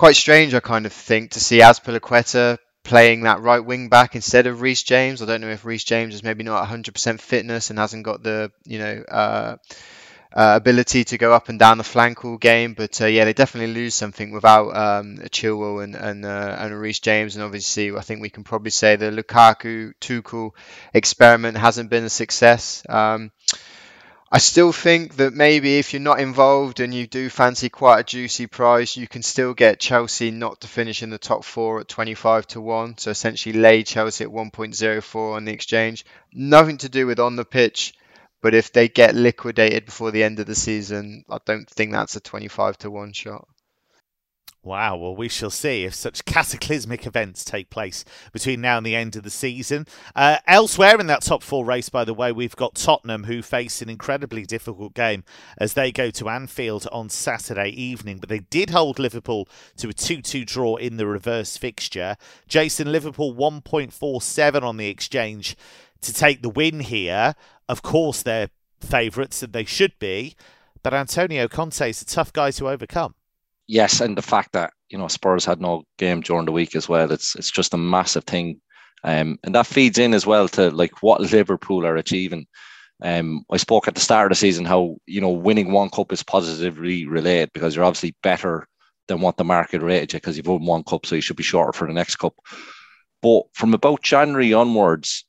quite 0.00 0.16
strange, 0.16 0.54
I 0.54 0.60
kind 0.60 0.86
of 0.86 0.94
think, 0.94 1.32
to 1.32 1.40
see 1.40 1.58
Azpilicueta 1.58 2.56
playing 2.84 3.24
that 3.24 3.42
right 3.42 3.62
wing 3.62 3.90
back 3.90 4.14
instead 4.14 4.46
of 4.46 4.62
Reece 4.62 4.82
James. 4.82 5.20
I 5.20 5.26
don't 5.26 5.42
know 5.42 5.50
if 5.50 5.66
Reece 5.66 5.84
James 5.84 6.14
is 6.14 6.22
maybe 6.22 6.42
not 6.42 6.66
100% 6.66 7.20
fitness 7.20 7.68
and 7.68 7.78
hasn't 7.78 8.04
got 8.04 8.22
the 8.22 8.50
you 8.64 8.78
know 8.78 9.04
uh, 9.06 9.56
uh, 10.34 10.54
ability 10.56 11.04
to 11.04 11.18
go 11.18 11.34
up 11.34 11.50
and 11.50 11.58
down 11.58 11.76
the 11.76 11.84
flank 11.84 12.24
all 12.24 12.38
game. 12.38 12.72
But 12.72 12.98
uh, 13.02 13.08
yeah, 13.08 13.26
they 13.26 13.34
definitely 13.34 13.74
lose 13.74 13.94
something 13.94 14.32
without 14.32 14.74
um, 14.74 15.18
Chilwell 15.28 15.84
and 15.84 15.94
and 15.94 16.24
uh, 16.24 16.56
and 16.58 16.80
Reece 16.80 17.00
James. 17.00 17.36
And 17.36 17.44
obviously, 17.44 17.94
I 17.94 18.00
think 18.00 18.22
we 18.22 18.30
can 18.30 18.42
probably 18.42 18.70
say 18.70 18.96
the 18.96 19.10
Lukaku 19.10 19.92
Tuchel 20.00 20.52
experiment 20.94 21.58
hasn't 21.58 21.90
been 21.90 22.04
a 22.04 22.08
success. 22.08 22.82
Um, 22.88 23.32
I 24.32 24.38
still 24.38 24.70
think 24.70 25.16
that 25.16 25.34
maybe 25.34 25.78
if 25.78 25.92
you're 25.92 26.00
not 26.00 26.20
involved 26.20 26.78
and 26.78 26.94
you 26.94 27.08
do 27.08 27.28
fancy 27.28 27.68
quite 27.68 27.98
a 27.98 28.04
juicy 28.04 28.46
price, 28.46 28.96
you 28.96 29.08
can 29.08 29.22
still 29.22 29.54
get 29.54 29.80
Chelsea 29.80 30.30
not 30.30 30.60
to 30.60 30.68
finish 30.68 31.02
in 31.02 31.10
the 31.10 31.18
top 31.18 31.44
four 31.44 31.80
at 31.80 31.88
25 31.88 32.46
to 32.48 32.60
1. 32.60 32.98
So 32.98 33.10
essentially 33.10 33.58
lay 33.58 33.82
Chelsea 33.82 34.22
at 34.22 34.30
1.04 34.30 35.34
on 35.34 35.44
the 35.44 35.52
exchange. 35.52 36.04
Nothing 36.32 36.78
to 36.78 36.88
do 36.88 37.08
with 37.08 37.18
on 37.18 37.34
the 37.34 37.44
pitch, 37.44 37.92
but 38.40 38.54
if 38.54 38.72
they 38.72 38.88
get 38.88 39.16
liquidated 39.16 39.86
before 39.86 40.12
the 40.12 40.22
end 40.22 40.38
of 40.38 40.46
the 40.46 40.54
season, 40.54 41.24
I 41.28 41.38
don't 41.44 41.68
think 41.68 41.90
that's 41.90 42.14
a 42.14 42.20
25 42.20 42.78
to 42.78 42.90
1 42.92 43.12
shot. 43.12 43.48
Wow, 44.62 44.98
well, 44.98 45.16
we 45.16 45.30
shall 45.30 45.48
see 45.48 45.84
if 45.84 45.94
such 45.94 46.26
cataclysmic 46.26 47.06
events 47.06 47.46
take 47.46 47.70
place 47.70 48.04
between 48.30 48.60
now 48.60 48.76
and 48.76 48.84
the 48.84 48.94
end 48.94 49.16
of 49.16 49.22
the 49.22 49.30
season. 49.30 49.86
Uh, 50.14 50.36
elsewhere 50.46 51.00
in 51.00 51.06
that 51.06 51.22
top 51.22 51.42
four 51.42 51.64
race, 51.64 51.88
by 51.88 52.04
the 52.04 52.12
way, 52.12 52.30
we've 52.30 52.56
got 52.56 52.74
Tottenham, 52.74 53.24
who 53.24 53.40
face 53.40 53.80
an 53.80 53.88
incredibly 53.88 54.44
difficult 54.44 54.92
game 54.92 55.24
as 55.56 55.72
they 55.72 55.90
go 55.90 56.10
to 56.10 56.28
Anfield 56.28 56.86
on 56.92 57.08
Saturday 57.08 57.70
evening. 57.70 58.18
But 58.18 58.28
they 58.28 58.40
did 58.40 58.68
hold 58.68 58.98
Liverpool 58.98 59.48
to 59.78 59.88
a 59.88 59.94
2 59.94 60.20
2 60.20 60.44
draw 60.44 60.76
in 60.76 60.98
the 60.98 61.06
reverse 61.06 61.56
fixture. 61.56 62.16
Jason, 62.46 62.92
Liverpool 62.92 63.34
1.47 63.34 64.62
on 64.62 64.76
the 64.76 64.88
exchange 64.88 65.56
to 66.02 66.12
take 66.12 66.42
the 66.42 66.50
win 66.50 66.80
here. 66.80 67.34
Of 67.66 67.80
course, 67.80 68.22
they're 68.22 68.50
favourites, 68.78 69.42
and 69.42 69.54
they 69.54 69.64
should 69.64 69.98
be. 69.98 70.36
But 70.82 70.92
Antonio 70.92 71.48
Conte 71.48 71.88
is 71.88 72.02
a 72.02 72.06
tough 72.06 72.30
guy 72.30 72.50
to 72.52 72.68
overcome 72.68 73.14
yes, 73.70 74.00
and 74.00 74.18
the 74.18 74.22
fact 74.22 74.52
that 74.52 74.72
you 74.88 74.98
know 74.98 75.08
Spurs 75.08 75.44
had 75.44 75.60
no 75.60 75.84
game 75.96 76.20
during 76.20 76.44
the 76.44 76.52
week 76.52 76.74
as 76.74 76.88
well, 76.88 77.10
it's 77.12 77.36
it's 77.36 77.50
just 77.50 77.72
a 77.72 77.78
massive 77.78 78.24
thing, 78.24 78.60
um, 79.04 79.38
and 79.44 79.54
that 79.54 79.66
feeds 79.66 79.98
in 79.98 80.12
as 80.12 80.26
well 80.26 80.48
to 80.48 80.70
like 80.70 81.02
what 81.02 81.20
Liverpool 81.20 81.86
are 81.86 81.96
achieving. 81.96 82.46
Um, 83.02 83.44
I 83.50 83.56
spoke 83.56 83.88
at 83.88 83.94
the 83.94 84.00
start 84.00 84.26
of 84.26 84.36
the 84.36 84.40
season 84.40 84.64
how 84.66 84.96
you 85.06 85.20
know 85.20 85.30
winning 85.30 85.72
one 85.72 85.88
cup 85.88 86.12
is 86.12 86.22
positively 86.22 87.06
related 87.06 87.50
because 87.54 87.74
you're 87.74 87.84
obviously 87.84 88.14
better 88.22 88.66
than 89.08 89.20
what 89.20 89.36
the 89.36 89.44
market 89.44 89.82
rated 89.82 90.12
you 90.12 90.18
because 90.18 90.36
you've 90.36 90.48
won 90.48 90.64
one 90.64 90.82
cup, 90.82 91.06
so 91.06 91.14
you 91.14 91.20
should 91.20 91.36
be 91.36 91.42
shorter 91.42 91.72
for 91.72 91.86
the 91.86 91.94
next 91.94 92.16
cup. 92.16 92.34
But 93.22 93.42
from 93.54 93.72
about 93.74 94.02
January 94.02 94.52
onwards, 94.52 95.24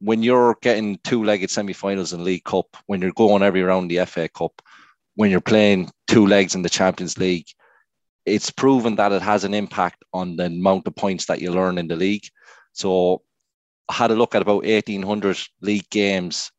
when 0.00 0.22
you're 0.22 0.56
getting 0.62 0.98
two-legged 1.04 1.50
semi-finals 1.50 2.12
in 2.12 2.24
League 2.24 2.44
Cup, 2.44 2.66
when 2.86 3.00
you're 3.00 3.12
going 3.12 3.42
every 3.42 3.62
round 3.62 3.90
the 3.90 4.04
FA 4.04 4.28
Cup, 4.28 4.62
when 5.14 5.30
you're 5.30 5.40
playing 5.40 5.90
two 6.06 6.26
legs 6.26 6.54
in 6.54 6.62
the 6.62 6.68
Champions 6.68 7.18
League, 7.18 7.46
it's 8.30 8.50
proven 8.50 8.96
that 8.96 9.12
it 9.12 9.22
has 9.22 9.44
an 9.44 9.54
impact 9.54 10.04
on 10.12 10.36
the 10.36 10.46
amount 10.46 10.86
of 10.86 10.94
points 10.94 11.26
that 11.26 11.40
you 11.40 11.50
learn 11.50 11.78
in 11.78 11.88
the 11.88 11.96
league. 11.96 12.26
So 12.72 13.22
I 13.88 13.94
had 13.94 14.10
a 14.10 14.14
look 14.14 14.34
at 14.34 14.42
about 14.42 14.64
1,800 14.64 15.38
league 15.60 15.88
games 15.90 16.50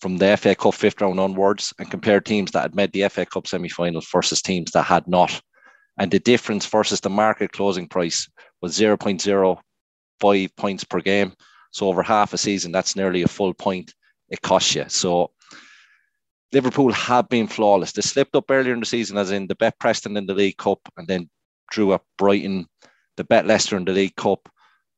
from 0.00 0.18
the 0.18 0.36
FA 0.36 0.54
Cup 0.54 0.74
fifth 0.74 1.00
round 1.00 1.18
onwards 1.18 1.72
and 1.78 1.90
compared 1.90 2.26
teams 2.26 2.50
that 2.50 2.62
had 2.62 2.74
made 2.74 2.92
the 2.92 3.08
FA 3.08 3.24
Cup 3.24 3.46
semi-finals 3.46 4.08
versus 4.12 4.42
teams 4.42 4.70
that 4.72 4.82
had 4.82 5.08
not. 5.08 5.40
And 5.98 6.10
the 6.10 6.18
difference 6.18 6.66
versus 6.66 7.00
the 7.00 7.10
market 7.10 7.52
closing 7.52 7.88
price 7.88 8.28
was 8.60 8.78
0.05 8.78 10.56
points 10.56 10.84
per 10.84 11.00
game. 11.00 11.32
So 11.70 11.88
over 11.88 12.02
half 12.02 12.34
a 12.34 12.38
season, 12.38 12.72
that's 12.72 12.96
nearly 12.96 13.22
a 13.22 13.28
full 13.28 13.54
point 13.54 13.94
it 14.28 14.42
costs 14.42 14.74
you. 14.74 14.84
So 14.88 15.30
Liverpool 16.54 16.92
have 16.92 17.28
been 17.28 17.48
flawless. 17.48 17.92
They 17.92 18.02
slipped 18.02 18.36
up 18.36 18.48
earlier 18.48 18.72
in 18.72 18.80
the 18.80 18.86
season, 18.86 19.18
as 19.18 19.32
in 19.32 19.48
the 19.48 19.56
bet 19.56 19.78
Preston 19.80 20.16
in 20.16 20.26
the 20.26 20.34
League 20.34 20.56
Cup, 20.56 20.78
and 20.96 21.08
then 21.08 21.28
drew 21.70 21.92
up 21.92 22.04
Brighton, 22.16 22.66
the 23.16 23.24
bet 23.24 23.46
Leicester 23.46 23.76
in 23.76 23.84
the 23.84 23.92
League 23.92 24.14
Cup, 24.14 24.48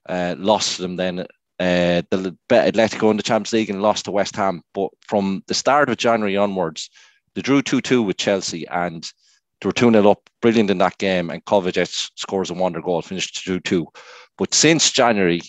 uh, 0.09 0.35
lost 0.39 0.79
them 0.79 0.97
then. 0.97 1.21
Uh, 1.59 2.03
the 2.11 2.37
bet 2.51 2.75
Atletico 2.75 3.11
in 3.11 3.17
the 3.17 3.23
Champions 3.23 3.55
League 3.55 3.71
and 3.71 3.81
lost 3.81 4.05
to 4.05 4.11
West 4.11 4.37
Ham. 4.37 4.63
But 4.75 4.91
from 5.01 5.43
the 5.47 5.55
start 5.55 5.89
of 5.89 5.97
January 5.97 6.37
onwards, 6.37 6.91
they 7.35 7.41
drew 7.41 7.63
2 7.63 7.81
2 7.81 8.03
with 8.03 8.19
Chelsea 8.19 8.69
and 8.69 9.11
they 9.61 9.67
were 9.67 9.73
2 9.73 9.91
0 9.91 10.11
up, 10.11 10.29
brilliant 10.43 10.71
in 10.71 10.79
that 10.79 10.99
game. 10.99 11.31
And 11.31 11.45
Kovacic 11.47 12.11
scores 12.17 12.51
a 12.51 12.55
wonder 12.55 12.83
goal, 12.83 13.01
finished 13.01 13.43
2 13.47 13.61
2. 13.61 13.87
But 14.37 14.53
since 14.53 14.93
January, 14.93 15.41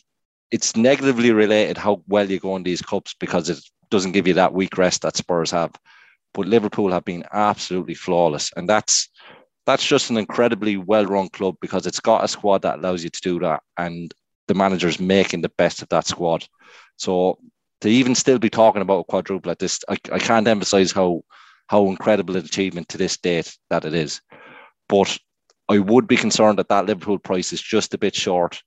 it's 0.51 0.77
negatively 0.77 1.33
related 1.33 1.77
how 1.77 2.01
well 2.07 2.31
you 2.31 2.39
go 2.39 2.55
in 2.55 2.63
these 2.63 2.81
cups 2.81 3.13
because 3.19 3.49
it 3.49 3.59
doesn't 3.89 4.13
give 4.13 4.27
you 4.27 4.33
that 4.35 4.53
week 4.53 4.77
rest 4.77 5.01
that 5.01 5.17
Spurs 5.17 5.51
have 5.51 5.73
but 6.37 6.47
Liverpool 6.47 6.91
have 6.91 7.03
been 7.03 7.25
absolutely 7.33 7.95
flawless, 7.95 8.51
and 8.55 8.69
that's 8.69 9.09
that's 9.65 9.85
just 9.85 10.11
an 10.11 10.17
incredibly 10.17 10.77
well-run 10.77 11.29
club 11.29 11.55
because 11.59 11.87
it's 11.87 11.99
got 11.99 12.23
a 12.23 12.27
squad 12.27 12.61
that 12.61 12.77
allows 12.77 13.03
you 13.03 13.09
to 13.09 13.21
do 13.21 13.39
that, 13.39 13.63
and 13.77 14.13
the 14.47 14.53
manager's 14.53 14.99
making 14.99 15.41
the 15.41 15.51
best 15.57 15.81
of 15.81 15.89
that 15.89 16.05
squad. 16.05 16.45
So 16.95 17.39
to 17.81 17.89
even 17.89 18.13
still 18.13 18.37
be 18.37 18.51
talking 18.51 18.83
about 18.83 18.99
a 18.99 19.03
quadruple 19.05 19.51
at 19.51 19.57
this, 19.57 19.79
I, 19.89 19.97
I 20.11 20.19
can't 20.19 20.47
emphasize 20.47 20.91
how 20.91 21.23
how 21.65 21.87
incredible 21.87 22.37
an 22.37 22.45
achievement 22.45 22.87
to 22.89 22.99
this 22.99 23.17
date 23.17 23.57
that 23.71 23.83
it 23.83 23.95
is. 23.95 24.21
But 24.87 25.17
I 25.67 25.79
would 25.79 26.07
be 26.07 26.17
concerned 26.17 26.59
that 26.59 26.69
that 26.69 26.85
Liverpool 26.85 27.17
price 27.17 27.51
is 27.51 27.61
just 27.61 27.95
a 27.95 27.97
bit 27.97 28.13
short 28.13 28.61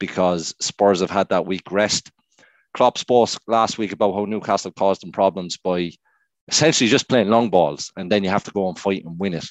because 0.00 0.56
Spurs 0.60 1.00
have 1.00 1.10
had 1.10 1.28
that 1.28 1.46
week 1.46 1.70
rest. 1.70 2.10
Klopp 2.74 2.98
spoke 2.98 3.30
last 3.46 3.78
week 3.78 3.92
about 3.92 4.12
how 4.12 4.24
Newcastle 4.24 4.72
caused 4.72 5.02
them 5.02 5.12
problems 5.12 5.56
by 5.56 5.92
essentially 6.48 6.88
just 6.88 7.08
playing 7.08 7.28
long 7.28 7.50
balls, 7.50 7.92
and 7.96 8.10
then 8.10 8.24
you 8.24 8.30
have 8.30 8.44
to 8.44 8.50
go 8.52 8.68
and 8.68 8.78
fight 8.78 9.04
and 9.04 9.18
win 9.18 9.34
it. 9.34 9.46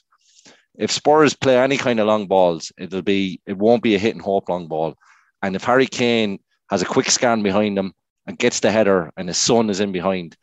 If 0.77 0.91
Spurs 0.91 1.33
play 1.33 1.57
any 1.57 1.77
kind 1.77 1.99
of 1.99 2.07
long 2.07 2.27
balls, 2.27 2.71
it'll 2.77 3.01
be 3.01 3.41
it 3.45 3.57
won't 3.57 3.83
be 3.83 3.95
a 3.95 3.99
hit 3.99 4.15
and 4.15 4.23
hope 4.23 4.49
long 4.49 4.67
ball. 4.67 4.95
And 5.41 5.55
if 5.55 5.63
Harry 5.63 5.87
Kane 5.87 6.39
has 6.69 6.81
a 6.81 6.85
quick 6.85 7.09
scan 7.09 7.43
behind 7.43 7.77
him 7.77 7.93
and 8.27 8.37
gets 8.37 8.59
the 8.59 8.71
header, 8.71 9.11
and 9.17 9.27
his 9.27 9.37
son 9.37 9.69
is 9.69 9.79
in 9.79 9.91
behind, 9.91 10.35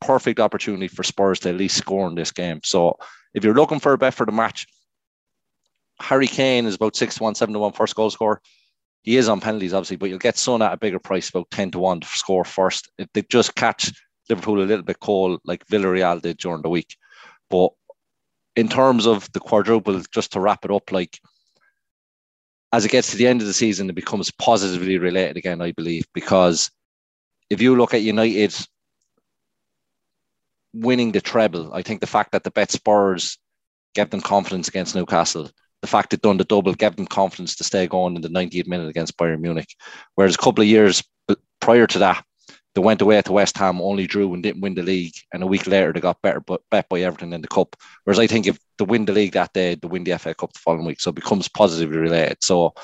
perfect 0.00 0.40
opportunity 0.40 0.88
for 0.88 1.02
Spurs 1.02 1.40
to 1.40 1.50
at 1.50 1.56
least 1.56 1.76
score 1.76 2.06
in 2.08 2.14
this 2.14 2.30
game. 2.30 2.60
So 2.64 2.96
if 3.34 3.44
you're 3.44 3.54
looking 3.54 3.80
for 3.80 3.92
a 3.92 3.98
bet 3.98 4.14
for 4.14 4.26
the 4.26 4.32
match, 4.32 4.66
Harry 6.00 6.26
Kane 6.26 6.66
is 6.66 6.74
about 6.74 6.96
six 6.96 7.16
to 7.16 7.22
one, 7.22 7.34
seven 7.34 7.54
to 7.54 7.58
one 7.58 7.72
first 7.72 7.94
goal 7.94 8.10
score. 8.10 8.40
he 9.02 9.16
is 9.16 9.28
on 9.28 9.40
penalties, 9.40 9.72
obviously, 9.72 9.96
but 9.96 10.10
you'll 10.10 10.18
get 10.18 10.36
Son 10.36 10.62
at 10.62 10.72
a 10.72 10.76
bigger 10.76 10.98
price, 10.98 11.30
about 11.30 11.50
10 11.50 11.72
to 11.72 11.78
1 11.78 12.00
to 12.00 12.06
score 12.06 12.44
first. 12.44 12.90
If 12.98 13.08
they 13.14 13.22
just 13.22 13.54
catch 13.54 13.92
Liverpool 14.28 14.62
a 14.62 14.64
little 14.64 14.84
bit 14.84 15.00
cold, 15.00 15.40
like 15.44 15.66
Villarreal 15.66 16.20
did 16.20 16.38
during 16.38 16.62
the 16.62 16.68
week. 16.68 16.96
But 17.50 17.70
in 18.56 18.68
terms 18.68 19.06
of 19.06 19.30
the 19.32 19.40
quadruple, 19.40 20.02
just 20.12 20.32
to 20.32 20.40
wrap 20.40 20.64
it 20.64 20.70
up, 20.70 20.90
like 20.90 21.20
as 22.72 22.84
it 22.84 22.90
gets 22.90 23.10
to 23.10 23.16
the 23.16 23.26
end 23.26 23.40
of 23.40 23.46
the 23.46 23.52
season, 23.52 23.88
it 23.88 23.94
becomes 23.94 24.30
positively 24.32 24.98
related 24.98 25.36
again, 25.36 25.62
I 25.62 25.72
believe, 25.72 26.04
because 26.12 26.70
if 27.48 27.60
you 27.60 27.76
look 27.76 27.94
at 27.94 28.02
United 28.02 28.54
winning 30.74 31.12
the 31.12 31.20
treble, 31.20 31.72
I 31.72 31.82
think 31.82 32.00
the 32.00 32.06
fact 32.06 32.32
that 32.32 32.44
the 32.44 32.50
bet 32.50 32.70
Spurs 32.72 33.38
gave 33.94 34.10
them 34.10 34.20
confidence 34.20 34.68
against 34.68 34.94
Newcastle, 34.94 35.50
the 35.80 35.86
fact 35.86 36.10
they'd 36.10 36.20
done 36.20 36.36
the 36.36 36.44
double 36.44 36.74
gave 36.74 36.96
them 36.96 37.06
confidence 37.06 37.54
to 37.56 37.64
stay 37.64 37.86
going 37.86 38.16
in 38.16 38.22
the 38.22 38.28
90th 38.28 38.66
minute 38.66 38.88
against 38.88 39.16
Bayern 39.16 39.40
Munich. 39.40 39.74
Whereas 40.16 40.34
a 40.34 40.38
couple 40.38 40.62
of 40.62 40.68
years 40.68 41.02
prior 41.60 41.86
to 41.86 41.98
that, 42.00 42.24
they 42.76 42.82
went 42.82 43.00
away 43.00 43.20
to 43.22 43.32
West 43.32 43.56
Ham, 43.56 43.80
only 43.80 44.06
drew 44.06 44.34
and 44.34 44.42
didn't 44.42 44.60
win 44.60 44.74
the 44.74 44.82
league, 44.82 45.14
and 45.32 45.42
a 45.42 45.46
week 45.46 45.66
later 45.66 45.94
they 45.94 46.00
got 46.00 46.20
better 46.20 46.40
but 46.40 46.60
bet 46.70 46.86
by 46.90 47.00
Everton 47.00 47.32
in 47.32 47.40
the 47.40 47.48
cup. 47.48 47.74
Whereas 48.04 48.18
I 48.18 48.26
think 48.26 48.46
if 48.46 48.58
they 48.76 48.84
win 48.84 49.06
the 49.06 49.14
league 49.14 49.32
that 49.32 49.54
day, 49.54 49.76
they 49.76 49.88
win 49.88 50.04
the 50.04 50.18
FA 50.18 50.34
Cup 50.34 50.52
the 50.52 50.58
following 50.58 50.84
week, 50.84 51.00
so 51.00 51.08
it 51.08 51.14
becomes 51.14 51.48
positively 51.48 51.96
related. 51.96 52.36
So 52.44 52.74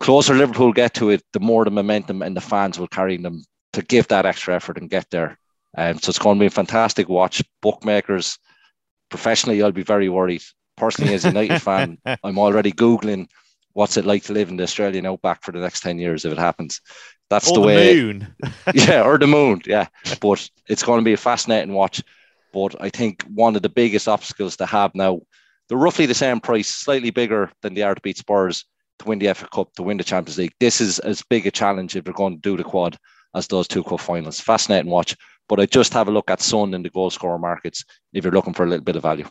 closer 0.00 0.34
Liverpool 0.34 0.74
get 0.74 0.92
to 0.94 1.08
it, 1.08 1.22
the 1.32 1.40
more 1.40 1.64
the 1.64 1.70
momentum 1.70 2.20
and 2.20 2.36
the 2.36 2.42
fans 2.42 2.78
will 2.78 2.88
carry 2.88 3.16
them 3.16 3.42
to 3.72 3.80
give 3.80 4.06
that 4.08 4.26
extra 4.26 4.54
effort 4.54 4.76
and 4.76 4.90
get 4.90 5.08
there. 5.08 5.38
Um, 5.78 5.98
so 5.98 6.10
it's 6.10 6.18
going 6.18 6.36
to 6.36 6.42
be 6.42 6.46
a 6.46 6.50
fantastic 6.50 7.08
watch. 7.08 7.42
Bookmakers, 7.62 8.38
professionally, 9.08 9.62
I'll 9.62 9.72
be 9.72 9.82
very 9.82 10.10
worried. 10.10 10.42
Personally, 10.76 11.14
as 11.14 11.24
a 11.24 11.28
United 11.28 11.62
fan, 11.62 11.96
I'm 12.22 12.38
already 12.38 12.72
googling 12.72 13.28
what's 13.74 13.96
it 13.96 14.04
like 14.04 14.24
to 14.24 14.32
live 14.32 14.48
in 14.48 14.56
the 14.56 14.64
Australian 14.64 15.06
outback 15.06 15.42
for 15.42 15.52
the 15.52 15.58
next 15.58 15.80
ten 15.80 15.98
years 15.98 16.24
if 16.24 16.32
it 16.32 16.38
happens. 16.38 16.80
That's 17.32 17.48
or 17.48 17.54
the, 17.54 17.60
the 17.60 17.66
way. 17.66 17.94
moon. 17.94 18.34
yeah, 18.74 19.02
or 19.02 19.16
the 19.16 19.26
moon. 19.26 19.62
Yeah, 19.66 19.86
but 20.20 20.50
it's 20.68 20.82
going 20.82 21.00
to 21.00 21.04
be 21.04 21.14
a 21.14 21.16
fascinating 21.16 21.72
watch. 21.72 22.02
But 22.52 22.76
I 22.78 22.90
think 22.90 23.22
one 23.22 23.56
of 23.56 23.62
the 23.62 23.70
biggest 23.70 24.06
obstacles 24.06 24.58
to 24.58 24.66
have 24.66 24.94
now, 24.94 25.22
they're 25.66 25.78
roughly 25.78 26.04
the 26.04 26.12
same 26.12 26.40
price, 26.40 26.68
slightly 26.68 27.08
bigger 27.08 27.50
than 27.62 27.72
they 27.72 27.80
are 27.80 27.94
to 27.94 28.00
beat 28.02 28.18
Spurs 28.18 28.66
to 28.98 29.06
win 29.06 29.18
the 29.18 29.32
FA 29.32 29.48
Cup, 29.48 29.72
to 29.76 29.82
win 29.82 29.96
the 29.96 30.04
Champions 30.04 30.36
League. 30.36 30.52
This 30.60 30.82
is 30.82 30.98
as 30.98 31.22
big 31.22 31.46
a 31.46 31.50
challenge 31.50 31.96
if 31.96 32.04
they're 32.04 32.12
going 32.12 32.34
to 32.34 32.40
do 32.42 32.58
the 32.58 32.64
quad 32.64 32.98
as 33.34 33.46
those 33.46 33.66
two 33.66 33.82
cup 33.82 34.00
finals. 34.00 34.38
Fascinating 34.38 34.90
watch. 34.90 35.16
But 35.48 35.58
I 35.58 35.64
just 35.64 35.94
have 35.94 36.08
a 36.08 36.12
look 36.12 36.30
at 36.30 36.42
Son 36.42 36.74
in 36.74 36.82
the 36.82 36.90
goal 36.90 37.08
scorer 37.08 37.38
markets 37.38 37.82
if 38.12 38.24
you're 38.24 38.32
looking 38.34 38.52
for 38.52 38.64
a 38.64 38.68
little 38.68 38.84
bit 38.84 38.96
of 38.96 39.02
value. 39.02 39.26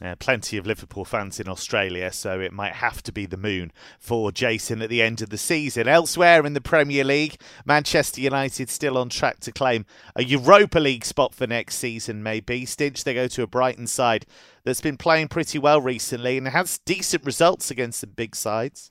Uh, 0.00 0.16
plenty 0.16 0.56
of 0.56 0.66
Liverpool 0.66 1.04
fans 1.04 1.38
in 1.38 1.48
Australia, 1.48 2.10
so 2.10 2.40
it 2.40 2.52
might 2.52 2.72
have 2.72 3.02
to 3.02 3.12
be 3.12 3.26
the 3.26 3.36
moon 3.36 3.70
for 4.00 4.32
Jason 4.32 4.82
at 4.82 4.88
the 4.88 5.02
end 5.02 5.20
of 5.20 5.28
the 5.28 5.38
season. 5.38 5.86
Elsewhere 5.86 6.44
in 6.44 6.54
the 6.54 6.60
Premier 6.60 7.04
League, 7.04 7.36
Manchester 7.64 8.20
United 8.20 8.68
still 8.70 8.98
on 8.98 9.10
track 9.10 9.38
to 9.40 9.52
claim 9.52 9.84
a 10.16 10.24
Europa 10.24 10.80
League 10.80 11.04
spot 11.04 11.34
for 11.34 11.46
next 11.46 11.76
season, 11.76 12.22
maybe. 12.22 12.64
Stinch, 12.64 13.04
they 13.04 13.14
go 13.14 13.28
to 13.28 13.42
a 13.42 13.46
Brighton 13.46 13.86
side 13.86 14.26
that's 14.64 14.80
been 14.80 14.96
playing 14.96 15.28
pretty 15.28 15.58
well 15.58 15.80
recently 15.80 16.38
and 16.38 16.48
has 16.48 16.78
decent 16.78 17.24
results 17.24 17.70
against 17.70 18.00
the 18.00 18.06
big 18.06 18.34
sides. 18.34 18.90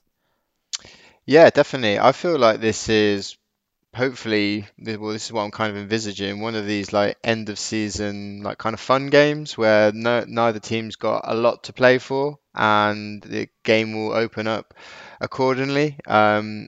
Yeah, 1.26 1.50
definitely. 1.50 1.98
I 1.98 2.12
feel 2.12 2.38
like 2.38 2.60
this 2.60 2.88
is 2.88 3.36
hopefully 3.94 4.66
well 4.78 5.12
this 5.12 5.26
is 5.26 5.32
what 5.32 5.42
I'm 5.42 5.50
kind 5.50 5.70
of 5.70 5.76
envisaging 5.76 6.40
one 6.40 6.54
of 6.54 6.66
these 6.66 6.92
like 6.94 7.18
end 7.22 7.50
of 7.50 7.58
season 7.58 8.42
like 8.42 8.56
kind 8.56 8.72
of 8.72 8.80
fun 8.80 9.08
games 9.08 9.58
where 9.58 9.92
no, 9.92 10.24
neither 10.26 10.60
team's 10.60 10.96
got 10.96 11.24
a 11.24 11.34
lot 11.34 11.64
to 11.64 11.74
play 11.74 11.98
for 11.98 12.38
and 12.54 13.22
the 13.22 13.48
game 13.64 13.92
will 13.92 14.12
open 14.12 14.46
up 14.46 14.72
accordingly 15.20 15.98
um, 16.06 16.66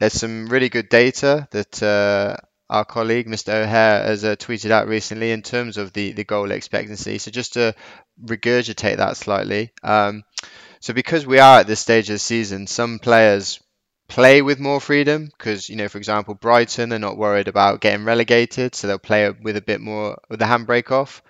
there's 0.00 0.14
some 0.14 0.48
really 0.48 0.68
good 0.68 0.88
data 0.88 1.46
that 1.52 1.80
uh, 1.80 2.36
our 2.68 2.84
colleague 2.84 3.28
Mr. 3.28 3.62
O'Hare 3.62 4.02
has 4.02 4.24
uh, 4.24 4.34
tweeted 4.34 4.72
out 4.72 4.88
recently 4.88 5.30
in 5.30 5.42
terms 5.42 5.76
of 5.76 5.92
the 5.92 6.10
the 6.12 6.24
goal 6.24 6.50
expectancy 6.50 7.18
so 7.18 7.30
just 7.30 7.52
to 7.52 7.72
regurgitate 8.24 8.96
that 8.96 9.16
slightly 9.16 9.72
um, 9.84 10.24
so 10.80 10.92
because 10.92 11.24
we 11.24 11.38
are 11.38 11.60
at 11.60 11.68
this 11.68 11.78
stage 11.78 12.10
of 12.10 12.14
the 12.14 12.18
season 12.18 12.66
some 12.66 12.98
players 12.98 13.60
play 14.08 14.42
with 14.42 14.60
more 14.60 14.80
freedom 14.80 15.26
because 15.26 15.70
you 15.70 15.76
know 15.76 15.88
for 15.88 15.96
example 15.96 16.34
brighton 16.34 16.92
are 16.92 16.98
not 16.98 17.16
worried 17.16 17.48
about 17.48 17.80
getting 17.80 18.04
relegated 18.04 18.74
so 18.74 18.86
they'll 18.86 18.98
play 18.98 19.30
with 19.30 19.56
a 19.56 19.62
bit 19.62 19.80
more 19.80 20.18
with 20.28 20.38
the 20.38 20.44
handbrake 20.44 20.90
off. 20.90 21.22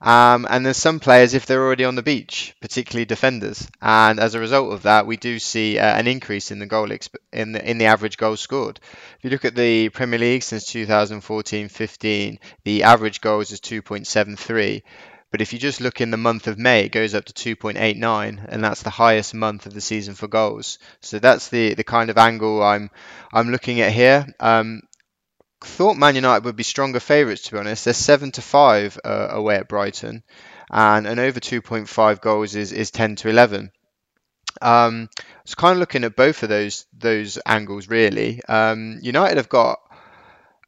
Um, 0.00 0.46
and 0.48 0.64
there's 0.64 0.78
some 0.78 1.00
players 1.00 1.34
if 1.34 1.44
they're 1.44 1.62
already 1.62 1.84
on 1.84 1.94
the 1.94 2.02
beach 2.02 2.56
particularly 2.62 3.04
defenders. 3.04 3.68
And 3.82 4.18
as 4.18 4.34
a 4.34 4.40
result 4.40 4.72
of 4.72 4.82
that 4.84 5.06
we 5.06 5.18
do 5.18 5.38
see 5.38 5.78
uh, 5.78 5.98
an 5.98 6.06
increase 6.06 6.50
in 6.50 6.58
the 6.58 6.66
goal 6.66 6.88
exp- 6.88 7.16
in 7.32 7.52
the 7.52 7.70
in 7.70 7.76
the 7.76 7.86
average 7.86 8.16
goal 8.16 8.36
scored. 8.36 8.80
If 9.18 9.24
you 9.24 9.30
look 9.30 9.44
at 9.44 9.54
the 9.54 9.90
premier 9.90 10.18
league 10.18 10.42
since 10.42 10.64
2014-15 10.64 12.38
the 12.64 12.84
average 12.84 13.20
goals 13.20 13.52
is 13.52 13.60
2.73 13.60 14.82
but 15.30 15.40
if 15.40 15.52
you 15.52 15.58
just 15.58 15.80
look 15.80 16.00
in 16.00 16.10
the 16.10 16.16
month 16.16 16.48
of 16.48 16.58
May, 16.58 16.84
it 16.84 16.92
goes 16.92 17.14
up 17.14 17.24
to 17.26 17.56
2.89, 17.56 18.44
and 18.48 18.64
that's 18.64 18.82
the 18.82 18.90
highest 18.90 19.32
month 19.34 19.66
of 19.66 19.74
the 19.74 19.80
season 19.80 20.14
for 20.14 20.26
goals. 20.26 20.78
So 21.00 21.18
that's 21.18 21.48
the, 21.48 21.74
the 21.74 21.84
kind 21.84 22.10
of 22.10 22.18
angle 22.18 22.62
I'm 22.62 22.90
I'm 23.32 23.50
looking 23.50 23.80
at 23.80 23.92
here. 23.92 24.26
Um, 24.40 24.82
thought 25.62 25.96
Man 25.96 26.14
United 26.14 26.44
would 26.44 26.56
be 26.56 26.62
stronger 26.62 27.00
favourites 27.00 27.42
to 27.42 27.52
be 27.52 27.58
honest. 27.58 27.84
They're 27.84 27.94
seven 27.94 28.32
to 28.32 28.42
five 28.42 28.98
uh, 29.04 29.28
away 29.30 29.56
at 29.56 29.68
Brighton, 29.68 30.22
and 30.70 31.06
an 31.06 31.18
over 31.18 31.38
2.5 31.38 32.20
goals 32.20 32.54
is, 32.54 32.72
is 32.72 32.90
10 32.90 33.16
to 33.16 33.28
11. 33.28 33.70
Um, 34.62 35.08
kind 35.56 35.72
of 35.72 35.78
looking 35.78 36.04
at 36.04 36.16
both 36.16 36.42
of 36.42 36.48
those 36.48 36.86
those 36.92 37.38
angles 37.46 37.88
really. 37.88 38.42
Um, 38.48 38.98
United 39.02 39.36
have 39.36 39.48
got 39.48 39.78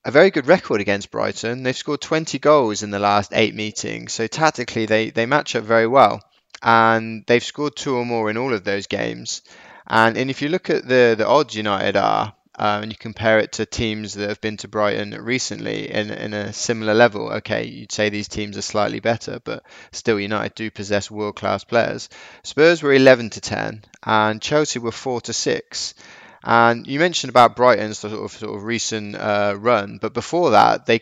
a 0.04 0.10
very 0.10 0.30
good 0.30 0.46
record 0.46 0.80
against 0.80 1.10
Brighton. 1.10 1.62
They've 1.62 1.76
scored 1.76 2.00
20 2.00 2.38
goals 2.38 2.82
in 2.82 2.90
the 2.90 2.98
last 2.98 3.32
eight 3.34 3.54
meetings, 3.54 4.12
so 4.12 4.26
tactically 4.26 4.86
they, 4.86 5.10
they 5.10 5.26
match 5.26 5.54
up 5.54 5.64
very 5.64 5.86
well. 5.86 6.22
And 6.62 7.24
they've 7.26 7.42
scored 7.42 7.76
two 7.76 7.96
or 7.96 8.04
more 8.04 8.30
in 8.30 8.36
all 8.36 8.52
of 8.52 8.64
those 8.64 8.86
games. 8.86 9.42
And, 9.86 10.16
and 10.16 10.30
if 10.30 10.42
you 10.42 10.48
look 10.48 10.70
at 10.70 10.86
the, 10.86 11.14
the 11.16 11.26
odds 11.26 11.54
United 11.54 11.96
are, 11.96 12.34
um, 12.58 12.82
and 12.82 12.92
you 12.92 12.98
compare 12.98 13.38
it 13.38 13.52
to 13.52 13.66
teams 13.66 14.14
that 14.14 14.28
have 14.28 14.40
been 14.40 14.58
to 14.58 14.68
Brighton 14.68 15.10
recently 15.12 15.90
in, 15.90 16.10
in 16.10 16.34
a 16.34 16.52
similar 16.52 16.94
level, 16.94 17.32
okay, 17.34 17.66
you'd 17.66 17.92
say 17.92 18.08
these 18.10 18.28
teams 18.28 18.58
are 18.58 18.62
slightly 18.62 19.00
better, 19.00 19.40
but 19.42 19.64
still 19.90 20.20
United 20.20 20.54
do 20.54 20.70
possess 20.70 21.10
world 21.10 21.36
class 21.36 21.64
players. 21.64 22.08
Spurs 22.42 22.82
were 22.82 22.92
11 22.92 23.30
to 23.30 23.40
10, 23.40 23.84
and 24.04 24.42
Chelsea 24.42 24.78
were 24.78 24.92
4 24.92 25.22
to 25.22 25.32
6. 25.32 25.94
And 26.44 26.86
you 26.86 26.98
mentioned 26.98 27.30
about 27.30 27.56
Brighton's 27.56 27.98
sort 27.98 28.12
of, 28.14 28.32
sort 28.32 28.56
of 28.56 28.64
recent 28.64 29.16
uh, 29.16 29.54
run, 29.58 29.98
but 30.00 30.14
before 30.14 30.52
that, 30.52 30.86
they 30.86 31.00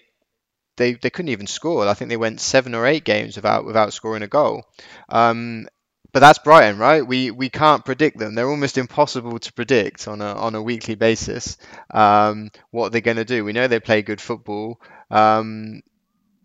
they, 0.76 0.94
they 0.94 1.11
couldn't 1.11 1.31
even 1.31 1.46
score. 1.46 1.87
I 1.87 1.94
think 1.94 2.09
they 2.09 2.16
went 2.16 2.40
seven 2.40 2.74
or 2.74 2.87
eight 2.87 3.05
games 3.05 3.37
without 3.37 3.64
without 3.66 3.92
scoring 3.92 4.22
a 4.22 4.29
goal. 4.29 4.64
Um, 5.09 5.68
but 6.12 6.20
that's 6.20 6.38
Brighton, 6.40 6.79
right? 6.79 7.07
We 7.07 7.31
we 7.31 7.48
can't 7.50 7.85
predict 7.85 8.18
them. 8.18 8.35
They're 8.35 8.48
almost 8.50 8.79
impossible 8.79 9.38
to 9.38 9.53
predict 9.53 10.09
on 10.09 10.20
a 10.20 10.35
on 10.35 10.55
a 10.55 10.62
weekly 10.62 10.94
basis 10.96 11.57
um, 11.92 12.50
what 12.70 12.92
they're 12.92 13.00
going 13.00 13.18
to 13.18 13.24
do. 13.24 13.44
We 13.44 13.53
know 13.53 13.68
they 13.68 13.81
play 13.81 14.03
good 14.03 14.20
football. 14.20 14.81
Um, 15.11 15.83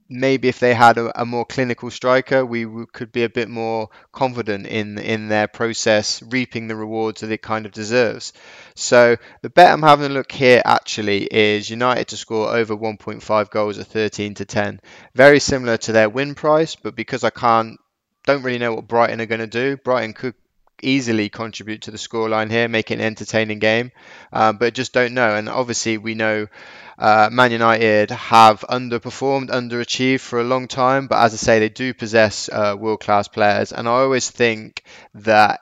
maybe 0.10 0.48
if 0.48 0.60
they 0.60 0.74
had 0.74 0.98
a, 0.98 1.22
a 1.22 1.26
more 1.26 1.46
clinical 1.46 1.90
striker, 1.90 2.46
we 2.46 2.64
w- 2.64 2.86
could 2.92 3.12
be 3.12 3.24
a 3.24 3.30
bit 3.30 3.50
more 3.50 3.90
confident 4.12 4.68
in 4.68 4.98
in 4.98 5.28
their 5.28 5.48
process, 5.48 6.22
reaping 6.24 6.68
the 6.68 6.76
rewards 6.76 7.22
that 7.22 7.32
it 7.32 7.42
kind 7.42 7.66
of 7.66 7.72
deserves. 7.72 8.34
So 8.76 9.18
the 9.42 9.50
bet 9.50 9.72
I'm 9.72 9.82
having 9.82 10.12
a 10.12 10.14
look 10.14 10.32
here 10.32 10.62
actually 10.66 11.24
is 11.26 11.70
United 11.70 12.08
to 12.10 12.18
score 12.18 12.50
over 12.50 12.76
1.5 12.76 13.50
goals 13.50 13.80
at 13.80 13.88
13 13.88 14.36
to 14.36 14.46
10. 14.46 14.80
Very 15.16 15.40
similar 15.40 15.78
to 15.78 15.92
their 15.92 16.10
win 16.10 16.36
price, 16.36 16.76
but 16.76 16.96
because 16.96 17.24
I 17.24 17.30
can't, 17.30 17.80
don't 18.26 18.44
really 18.44 18.60
know 18.60 18.74
what 18.74 18.88
Brighton 18.88 19.22
are 19.22 19.26
going 19.26 19.40
to 19.40 19.48
do. 19.48 19.78
Brighton 19.78 20.14
could 20.14 20.36
easily 20.82 21.30
contribute 21.30 21.84
to 21.84 21.92
the 21.92 21.98
scoreline 21.98 22.52
here, 22.52 22.68
make 22.68 22.92
it 22.92 22.96
an 22.96 23.02
entertaining 23.02 23.60
game, 23.60 23.92
uh, 24.32 24.54
but 24.54 24.74
just 24.74 24.94
don't 24.94 25.14
know. 25.14 25.36
And 25.36 25.50
obviously, 25.50 25.98
we 25.98 26.16
know 26.16 26.48
uh, 26.98 27.30
Man 27.32 27.52
United 27.52 28.12
have 28.12 28.62
underperformed, 28.70 29.50
underachieved 29.50 30.22
for 30.22 30.40
a 30.40 30.44
long 30.44 30.68
time, 30.68 31.08
but 31.08 31.24
as 31.24 31.34
I 31.34 31.38
say, 31.38 31.60
they 31.60 31.70
do 31.70 31.94
possess 31.94 32.50
uh, 32.50 32.76
world 32.78 33.02
class 33.02 33.28
players. 33.28 33.72
And 33.74 33.88
I 33.88 33.92
always 33.92 34.30
think 34.30 34.84
that 35.16 35.60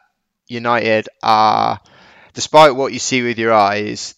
United 0.48 1.10
are, 1.24 1.80
despite 2.34 2.76
what 2.76 2.94
you 2.94 3.00
see 3.00 3.24
with 3.24 3.40
your 3.40 3.54
eyes, 3.54 4.16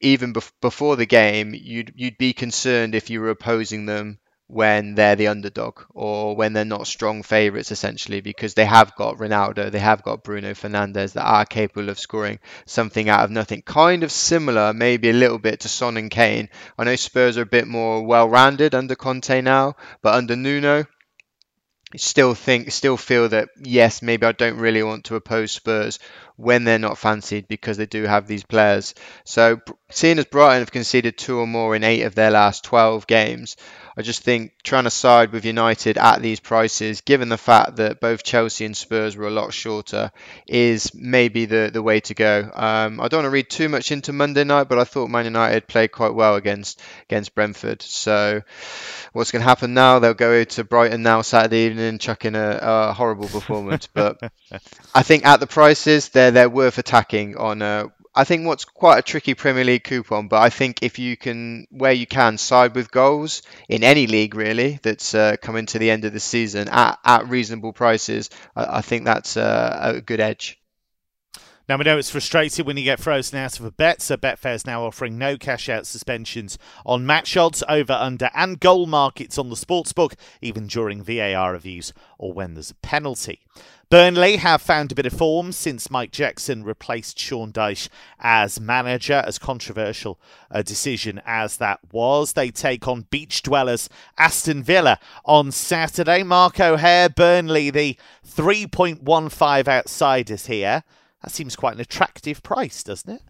even 0.00 0.32
bef- 0.34 0.52
before 0.60 0.96
the 0.96 1.06
game, 1.06 1.54
you'd 1.54 1.92
you'd 1.96 2.18
be 2.18 2.32
concerned 2.34 2.94
if 2.94 3.10
you 3.10 3.20
were 3.20 3.30
opposing 3.30 3.86
them 3.86 4.18
when 4.50 4.96
they're 4.96 5.14
the 5.14 5.28
underdog 5.28 5.80
or 5.94 6.34
when 6.34 6.52
they're 6.52 6.64
not 6.64 6.86
strong 6.86 7.22
favourites, 7.22 7.70
essentially, 7.70 8.20
because 8.20 8.54
they 8.54 8.64
have 8.64 8.94
got 8.96 9.18
Ronaldo, 9.18 9.70
they 9.70 9.78
have 9.78 10.02
got 10.02 10.24
Bruno 10.24 10.54
Fernandes 10.54 11.12
that 11.12 11.24
are 11.24 11.44
capable 11.46 11.88
of 11.88 12.00
scoring 12.00 12.40
something 12.66 13.08
out 13.08 13.24
of 13.24 13.30
nothing. 13.30 13.62
Kind 13.62 14.02
of 14.02 14.10
similar, 14.10 14.72
maybe 14.72 15.10
a 15.10 15.14
little 15.14 15.38
bit 15.38 15.60
to 15.60 15.68
Son 15.68 15.96
and 15.96 16.10
Kane. 16.10 16.48
I 16.76 16.84
know 16.84 16.96
Spurs 16.96 17.38
are 17.38 17.42
a 17.42 17.46
bit 17.46 17.68
more 17.68 18.02
well 18.02 18.28
rounded 18.28 18.74
under 18.74 18.96
Conte 18.96 19.40
now, 19.40 19.76
but 20.02 20.14
under 20.14 20.34
Nuno, 20.34 20.84
still 21.96 22.34
think 22.34 22.70
still 22.70 22.96
feel 22.96 23.28
that 23.28 23.48
yes 23.58 24.00
maybe 24.00 24.24
I 24.24 24.30
don't 24.30 24.58
really 24.58 24.82
want 24.82 25.06
to 25.06 25.16
oppose 25.16 25.50
Spurs 25.50 25.98
when 26.36 26.64
they're 26.64 26.78
not 26.78 26.98
fancied 26.98 27.48
because 27.48 27.76
they 27.76 27.86
do 27.86 28.04
have 28.04 28.26
these 28.26 28.44
players. 28.44 28.94
So, 29.24 29.60
seeing 29.90 30.18
as 30.18 30.24
Brighton 30.24 30.60
have 30.60 30.72
conceded 30.72 31.18
two 31.18 31.38
or 31.38 31.46
more 31.46 31.76
in 31.76 31.84
eight 31.84 32.02
of 32.02 32.14
their 32.14 32.30
last 32.30 32.64
12 32.64 33.06
games, 33.06 33.56
I 34.00 34.02
just 34.02 34.22
think 34.22 34.52
trying 34.62 34.84
to 34.84 34.90
side 34.90 35.30
with 35.30 35.44
United 35.44 35.98
at 35.98 36.22
these 36.22 36.40
prices, 36.40 37.02
given 37.02 37.28
the 37.28 37.36
fact 37.36 37.76
that 37.76 38.00
both 38.00 38.24
Chelsea 38.24 38.64
and 38.64 38.74
Spurs 38.74 39.14
were 39.14 39.26
a 39.26 39.30
lot 39.30 39.52
shorter, 39.52 40.10
is 40.46 40.94
maybe 40.94 41.44
the, 41.44 41.68
the 41.70 41.82
way 41.82 42.00
to 42.00 42.14
go. 42.14 42.50
Um, 42.54 42.98
I 42.98 43.08
don't 43.08 43.18
want 43.18 43.26
to 43.26 43.30
read 43.30 43.50
too 43.50 43.68
much 43.68 43.92
into 43.92 44.14
Monday 44.14 44.44
night, 44.44 44.70
but 44.70 44.78
I 44.78 44.84
thought 44.84 45.10
Man 45.10 45.26
United 45.26 45.66
played 45.66 45.92
quite 45.92 46.14
well 46.14 46.36
against 46.36 46.80
against 47.10 47.34
Brentford. 47.34 47.82
So 47.82 48.40
what's 49.12 49.32
going 49.32 49.42
to 49.42 49.48
happen 49.48 49.74
now? 49.74 49.98
They'll 49.98 50.14
go 50.14 50.44
to 50.44 50.64
Brighton 50.64 51.02
now 51.02 51.20
Saturday 51.20 51.66
evening 51.66 51.84
and 51.84 52.00
chuck 52.00 52.24
in 52.24 52.34
a, 52.34 52.58
a 52.62 52.92
horrible 52.94 53.28
performance. 53.28 53.86
but 53.86 54.18
I 54.94 55.02
think 55.02 55.26
at 55.26 55.40
the 55.40 55.46
prices, 55.46 56.08
they're 56.08 56.30
they're 56.30 56.48
worth 56.48 56.78
attacking 56.78 57.36
on. 57.36 57.60
Uh, 57.60 57.88
I 58.14 58.24
think 58.24 58.46
what's 58.46 58.64
quite 58.64 58.98
a 58.98 59.02
tricky 59.02 59.34
Premier 59.34 59.64
League 59.64 59.84
coupon, 59.84 60.28
but 60.28 60.42
I 60.42 60.50
think 60.50 60.82
if 60.82 60.98
you 60.98 61.16
can, 61.16 61.66
where 61.70 61.92
you 61.92 62.06
can, 62.06 62.38
side 62.38 62.74
with 62.74 62.90
goals 62.90 63.42
in 63.68 63.84
any 63.84 64.06
league 64.06 64.34
really 64.34 64.80
that's 64.82 65.14
uh, 65.14 65.36
coming 65.40 65.66
to 65.66 65.78
the 65.78 65.90
end 65.90 66.04
of 66.04 66.12
the 66.12 66.20
season 66.20 66.68
at, 66.68 66.98
at 67.04 67.28
reasonable 67.28 67.72
prices, 67.72 68.30
I, 68.56 68.78
I 68.78 68.80
think 68.80 69.04
that's 69.04 69.36
uh, 69.36 69.92
a 69.96 70.00
good 70.00 70.20
edge. 70.20 70.59
Now 71.70 71.76
we 71.76 71.84
know 71.84 71.98
it's 71.98 72.10
frustrating 72.10 72.66
when 72.66 72.76
you 72.76 72.82
get 72.82 72.98
frozen 72.98 73.38
out 73.38 73.60
of 73.60 73.64
a 73.64 73.70
bet, 73.70 74.02
so 74.02 74.16
Betfair 74.16 74.56
is 74.56 74.66
now 74.66 74.82
offering 74.82 75.16
no 75.16 75.36
cash 75.36 75.68
out 75.68 75.86
suspensions 75.86 76.58
on 76.84 77.06
match 77.06 77.36
odds, 77.36 77.62
over, 77.68 77.92
under, 77.92 78.28
and 78.34 78.58
goal 78.58 78.86
markets 78.86 79.38
on 79.38 79.50
the 79.50 79.54
sportsbook, 79.54 80.14
even 80.42 80.66
during 80.66 81.00
VAR 81.00 81.52
reviews 81.52 81.92
or 82.18 82.32
when 82.32 82.54
there's 82.54 82.72
a 82.72 82.74
penalty. 82.74 83.38
Burnley 83.88 84.38
have 84.38 84.60
found 84.60 84.90
a 84.90 84.96
bit 84.96 85.06
of 85.06 85.12
form 85.12 85.52
since 85.52 85.92
Mike 85.92 86.10
Jackson 86.10 86.64
replaced 86.64 87.16
Sean 87.20 87.52
Dyche 87.52 87.88
as 88.18 88.58
manager, 88.58 89.22
as 89.24 89.38
controversial 89.38 90.18
a 90.50 90.64
decision 90.64 91.22
as 91.24 91.58
that 91.58 91.78
was. 91.92 92.32
They 92.32 92.50
take 92.50 92.88
on 92.88 93.06
beach 93.10 93.44
dwellers 93.44 93.88
Aston 94.18 94.64
Villa 94.64 94.98
on 95.24 95.52
Saturday. 95.52 96.24
Mark 96.24 96.58
O'Hare, 96.58 97.08
Burnley, 97.08 97.70
the 97.70 97.96
3.15 98.26 99.68
outsiders 99.68 100.46
here. 100.46 100.82
That 101.22 101.30
seems 101.30 101.56
quite 101.56 101.74
an 101.74 101.80
attractive 101.80 102.42
price, 102.42 102.82
doesn't 102.82 103.12
it? 103.12 103.22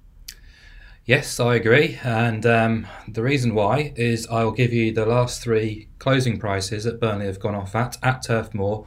Yes, 1.04 1.40
I 1.40 1.56
agree. 1.56 1.98
And 2.04 2.46
um, 2.46 2.86
the 3.08 3.22
reason 3.22 3.54
why 3.54 3.92
is 3.96 4.26
I'll 4.28 4.52
give 4.52 4.72
you 4.72 4.92
the 4.92 5.06
last 5.06 5.42
three 5.42 5.88
closing 5.98 6.38
prices 6.38 6.84
that 6.84 7.00
Burnley 7.00 7.26
have 7.26 7.40
gone 7.40 7.54
off 7.54 7.74
at 7.74 7.96
at 8.02 8.22
Turf 8.22 8.54
Moor 8.54 8.86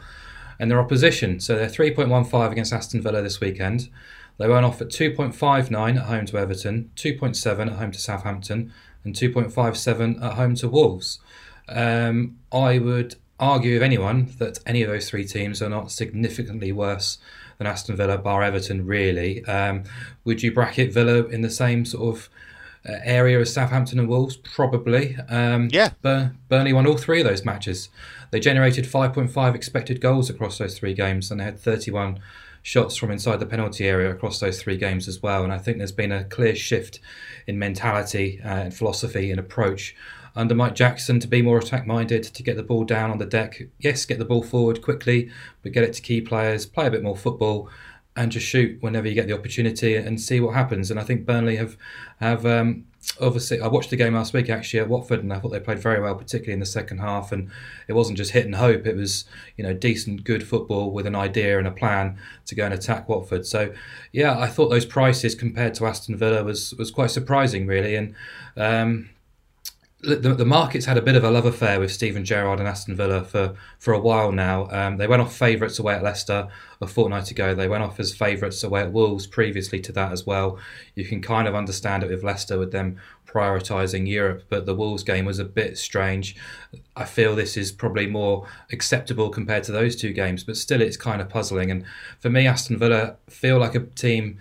and 0.60 0.72
their 0.72 0.80
opposition. 0.80 1.39
So 1.39 1.56
they're 1.56 1.68
3.15 1.68 2.52
against 2.52 2.72
Aston 2.72 3.02
Villa 3.02 3.22
this 3.22 3.42
weekend. 3.42 3.89
They 4.38 4.48
went 4.48 4.66
off 4.66 4.82
at 4.82 4.89
2.59 4.89 5.98
at 5.98 6.06
home 6.06 6.26
to 6.28 6.38
Everton, 6.38 6.92
2.7 6.96 7.68
at 7.68 7.74
home 7.74 7.92
to 7.92 8.00
Southampton, 8.00 8.74
and 9.04 9.13
2.57 9.13 10.24
at 10.24 10.34
home 10.34 10.56
to 10.56 10.70
Wolves. 10.70 11.20
Um, 11.68 12.38
I 12.52 12.80
would 12.80 13.16
argue, 13.39 13.76
if 13.76 13.82
anyone, 13.82 14.34
that 14.38 14.60
any 14.66 14.82
of 14.82 14.89
those 14.89 15.10
three 15.10 15.26
teams 15.26 15.62
are 15.62 15.70
not 15.70 15.92
significantly 15.92 16.72
worse 16.72 17.18
than 17.58 17.68
Aston 17.68 17.96
Villa, 17.96 18.18
bar 18.18 18.44
Everton, 18.44 18.86
really. 18.86 19.44
Um, 19.46 19.84
would 20.26 20.44
you 20.44 20.52
bracket 20.52 20.94
Villa 20.94 21.26
in 21.26 21.42
the 21.42 21.50
same 21.50 21.86
sort 21.86 22.16
of 22.16 22.30
uh, 22.88 23.00
area 23.04 23.39
as 23.39 23.54
Southampton 23.54 24.00
and 24.00 24.10
Wolves? 24.10 24.36
Probably. 24.36 25.16
Um, 25.30 25.70
yeah. 25.72 25.89
Bur- 26.02 26.34
Burnley 26.50 26.74
won 26.74 26.88
all 26.88 26.98
three 26.98 27.22
of 27.22 27.28
those 27.28 27.46
matches. 27.46 27.89
They 28.32 28.39
generated 28.39 28.86
5.5 28.86 29.56
expected 29.56 30.02
goals 30.02 30.30
across 30.30 30.58
those 30.58 30.78
three 30.78 30.94
games, 30.94 31.30
and 31.30 31.39
they 31.39 31.46
had 31.46 31.60
31 31.60 32.20
shots 32.63 32.96
from 32.96 33.12
inside 33.12 33.39
the 33.39 33.46
penalty 33.46 33.86
area 33.86 34.10
across 34.10 34.39
those 34.39 34.62
three 34.62 34.78
games 34.78 35.08
as 35.08 35.22
well. 35.22 35.44
And 35.44 35.54
I 35.54 35.58
think 35.58 35.78
there's 35.78 35.92
been 35.92 36.12
a 36.12 36.24
clear 36.24 36.56
shift 36.56 37.00
in 37.46 37.60
mentality 37.60 38.39
uh, 38.44 38.48
and 38.48 38.74
philosophy 38.74 39.30
and 39.30 39.39
approach 39.39 39.96
under 40.36 40.56
Mike 40.56 40.76
Jackson 40.76 41.19
to 41.19 41.28
be 41.28 41.41
more 41.41 41.58
attack 41.58 41.86
minded, 41.86 42.24
to 42.24 42.43
get 42.43 42.56
the 42.56 42.63
ball 42.63 42.84
down 42.84 43.12
on 43.12 43.17
the 43.17 43.26
deck. 43.26 43.62
Yes, 43.80 44.06
get 44.06 44.19
the 44.19 44.26
ball 44.26 44.43
forward 44.43 44.82
quickly, 44.82 45.30
but 45.62 45.72
get 45.72 45.84
it 45.84 45.93
to 45.93 46.02
key 46.02 46.22
players, 46.22 46.65
play 46.65 46.88
a 46.88 46.91
bit 46.91 47.04
more 47.04 47.17
football, 47.17 47.69
and 48.15 48.32
just 48.32 48.46
shoot 48.46 48.82
whenever 48.82 49.08
you 49.08 49.15
get 49.15 49.28
the 49.28 49.34
opportunity 49.34 49.96
and 49.96 50.22
see 50.22 50.39
what 50.39 50.54
happens. 50.54 50.91
And 50.91 51.00
I 51.00 51.04
think 51.04 51.26
Burnley 51.26 51.56
have 51.56 51.78
have 52.19 52.46
um, 52.46 52.86
obviously 53.19 53.60
I 53.60 53.67
watched 53.67 53.89
the 53.89 53.96
game 53.96 54.13
last 54.13 54.34
week 54.34 54.50
actually 54.50 54.80
at 54.82 54.88
Watford 54.88 55.19
and 55.19 55.34
I 55.34 55.39
thought 55.39 55.50
they 55.50 55.60
played 55.60 55.80
very 55.80 56.00
well, 56.00 56.15
particularly 56.15 56.54
in 56.54 56.60
the 56.60 56.65
second 56.65 57.00
half. 57.00 57.32
And 57.32 57.50
it 57.88 57.93
wasn't 57.93 58.17
just 58.17 58.32
hit 58.32 58.46
and 58.46 58.56
hope; 58.56 58.86
it 58.86 58.96
was 58.96 59.26
you 59.58 59.63
know 59.63 59.74
decent, 59.74 60.24
good 60.24 60.48
football 60.48 60.91
with 60.91 61.08
an 61.08 61.15
idea 61.15 61.58
and 61.58 61.67
a 61.67 61.72
plan 61.72 62.17
to 62.46 62.56
go 62.56 62.65
and 62.65 62.74
attack 62.74 63.10
Watford. 63.10 63.46
So 63.48 63.74
yeah, 64.12 64.38
I 64.38 64.48
thought 64.48 64.69
those 64.69 64.86
prices 64.86 65.34
compared 65.34 65.74
to 65.76 65.88
Aston 65.88 66.15
Villa 66.15 66.43
was 66.43 66.74
was 66.76 66.91
quite 66.91 67.12
surprising 67.12 67.65
really. 67.65 67.96
And 67.96 68.13
um, 68.58 69.10
the, 70.04 70.34
the 70.34 70.46
market's 70.46 70.86
had 70.86 70.98
a 70.98 71.02
bit 71.02 71.16
of 71.16 71.24
a 71.24 71.32
love 71.32 71.46
affair 71.46 71.80
with 71.80 71.92
Steven 71.92 72.26
Gerrard 72.26 72.60
and 72.60 72.68
Aston 72.68 72.96
Villa 72.96 73.24
for, 73.24 73.56
for 73.80 73.94
a 73.94 74.00
while 74.00 74.34
now. 74.34 74.68
Um, 74.70 74.98
they 74.98 75.08
went 75.08 75.22
off 75.22 75.36
favourites 75.36 75.80
away 75.80 75.96
at 75.96 76.04
Leicester 76.04 76.50
a 76.82 76.88
fortnight 76.88 77.32
ago. 77.32 77.56
They 77.56 77.70
went 77.70 77.84
off 77.84 78.00
as 78.00 78.13
favourites 78.13 78.63
away 78.63 78.82
at 78.82 78.92
Wolves 78.92 79.26
previously 79.26 79.80
to 79.80 79.94
that 79.94 80.12
as 80.12 80.26
well. 80.26 80.60
You 80.96 81.06
can 81.06 81.22
kind 81.22 81.48
of 81.48 81.56
understand 81.56 82.04
it 82.04 82.10
with 82.10 82.24
Leicester 82.24 82.60
with 82.60 82.74
them 82.74 82.98
prioritising 83.26 84.08
Europe, 84.08 84.44
but 84.50 84.66
the 84.66 84.76
Wolves 84.76 85.04
game 85.04 85.26
was 85.26 85.39
a 85.39 85.46
bit 85.46 85.78
strange. 85.78 86.36
I 86.98 87.06
feel 87.06 87.34
this 87.34 87.56
is 87.56 87.72
probably 87.72 88.06
more 88.06 88.46
acceptable 88.72 89.30
compared 89.30 89.63
to 89.63 89.72
those 89.72 89.96
two 89.96 90.12
games, 90.12 90.44
but 90.44 90.58
still 90.58 90.82
it's 90.82 90.98
kind 90.98 91.22
of 91.22 91.30
puzzling. 91.30 91.72
And 91.72 91.86
for 92.20 92.30
me, 92.30 92.46
Aston 92.46 92.78
Villa 92.78 93.16
feel 93.30 93.58
like 93.58 93.74
a 93.74 93.80
team 93.80 94.38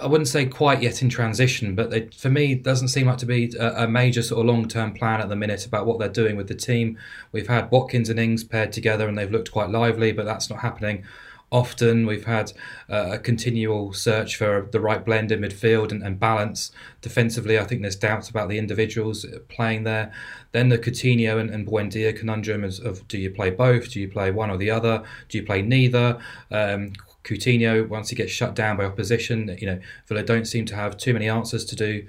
I 0.00 0.06
wouldn't 0.06 0.28
say 0.28 0.46
quite 0.46 0.82
yet 0.82 1.02
in 1.02 1.08
transition, 1.08 1.74
but 1.74 1.90
they, 1.90 2.08
for 2.08 2.30
me, 2.30 2.54
doesn't 2.54 2.88
seem 2.88 3.06
like 3.06 3.18
to 3.18 3.26
be 3.26 3.52
a, 3.58 3.84
a 3.84 3.88
major 3.88 4.22
sort 4.22 4.40
of 4.40 4.46
long 4.46 4.66
term 4.66 4.92
plan 4.92 5.20
at 5.20 5.28
the 5.28 5.36
minute 5.36 5.66
about 5.66 5.86
what 5.86 5.98
they're 5.98 6.08
doing 6.08 6.36
with 6.36 6.48
the 6.48 6.54
team. 6.54 6.98
We've 7.30 7.48
had 7.48 7.70
Watkins 7.70 8.08
and 8.08 8.18
Ings 8.18 8.44
paired 8.44 8.72
together 8.72 9.08
and 9.08 9.18
they've 9.18 9.30
looked 9.30 9.52
quite 9.52 9.70
lively, 9.70 10.12
but 10.12 10.24
that's 10.24 10.48
not 10.48 10.60
happening 10.60 11.04
often. 11.52 12.06
We've 12.06 12.24
had 12.24 12.52
uh, 12.90 13.10
a 13.12 13.18
continual 13.18 13.92
search 13.92 14.36
for 14.36 14.68
the 14.72 14.80
right 14.80 15.04
blend 15.04 15.30
in 15.30 15.40
midfield 15.40 15.92
and, 15.92 16.02
and, 16.02 16.18
balance. 16.18 16.72
Defensively, 17.02 17.58
I 17.58 17.64
think 17.64 17.82
there's 17.82 17.94
doubts 17.94 18.28
about 18.30 18.48
the 18.48 18.58
individuals 18.58 19.26
playing 19.48 19.84
there. 19.84 20.10
Then 20.52 20.70
the 20.70 20.78
Coutinho 20.78 21.38
and, 21.38 21.50
and 21.50 21.66
Buendia 21.66 22.16
conundrum 22.16 22.64
is 22.64 22.80
of 22.80 23.06
do 23.06 23.18
you 23.18 23.30
play 23.30 23.50
both? 23.50 23.90
Do 23.90 24.00
you 24.00 24.08
play 24.08 24.30
one 24.30 24.50
or 24.50 24.56
the 24.56 24.70
other? 24.70 25.02
Do 25.28 25.38
you 25.38 25.44
play 25.44 25.62
neither? 25.62 26.18
Um, 26.50 26.94
Coutinho, 27.24 27.88
once 27.88 28.10
he 28.10 28.16
gets 28.16 28.32
shut 28.32 28.54
down 28.54 28.76
by 28.76 28.84
opposition, 28.84 29.56
you 29.60 29.66
know, 29.66 29.80
Villa 30.06 30.22
don't 30.22 30.46
seem 30.46 30.64
to 30.66 30.74
have 30.74 30.96
too 30.96 31.12
many 31.12 31.28
answers 31.28 31.64
to 31.66 31.76
do 31.76 32.06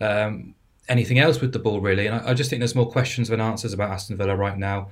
um, 0.00 0.54
anything 0.88 1.18
else 1.18 1.40
with 1.40 1.52
the 1.52 1.58
ball, 1.58 1.80
really. 1.80 2.06
And 2.06 2.16
I, 2.16 2.30
I, 2.30 2.34
just 2.34 2.50
think 2.50 2.60
there's 2.60 2.74
more 2.74 2.90
questions 2.90 3.28
than 3.28 3.40
answers 3.40 3.72
about 3.72 3.90
Aston 3.90 4.16
Villa 4.16 4.36
right 4.36 4.58
now. 4.58 4.88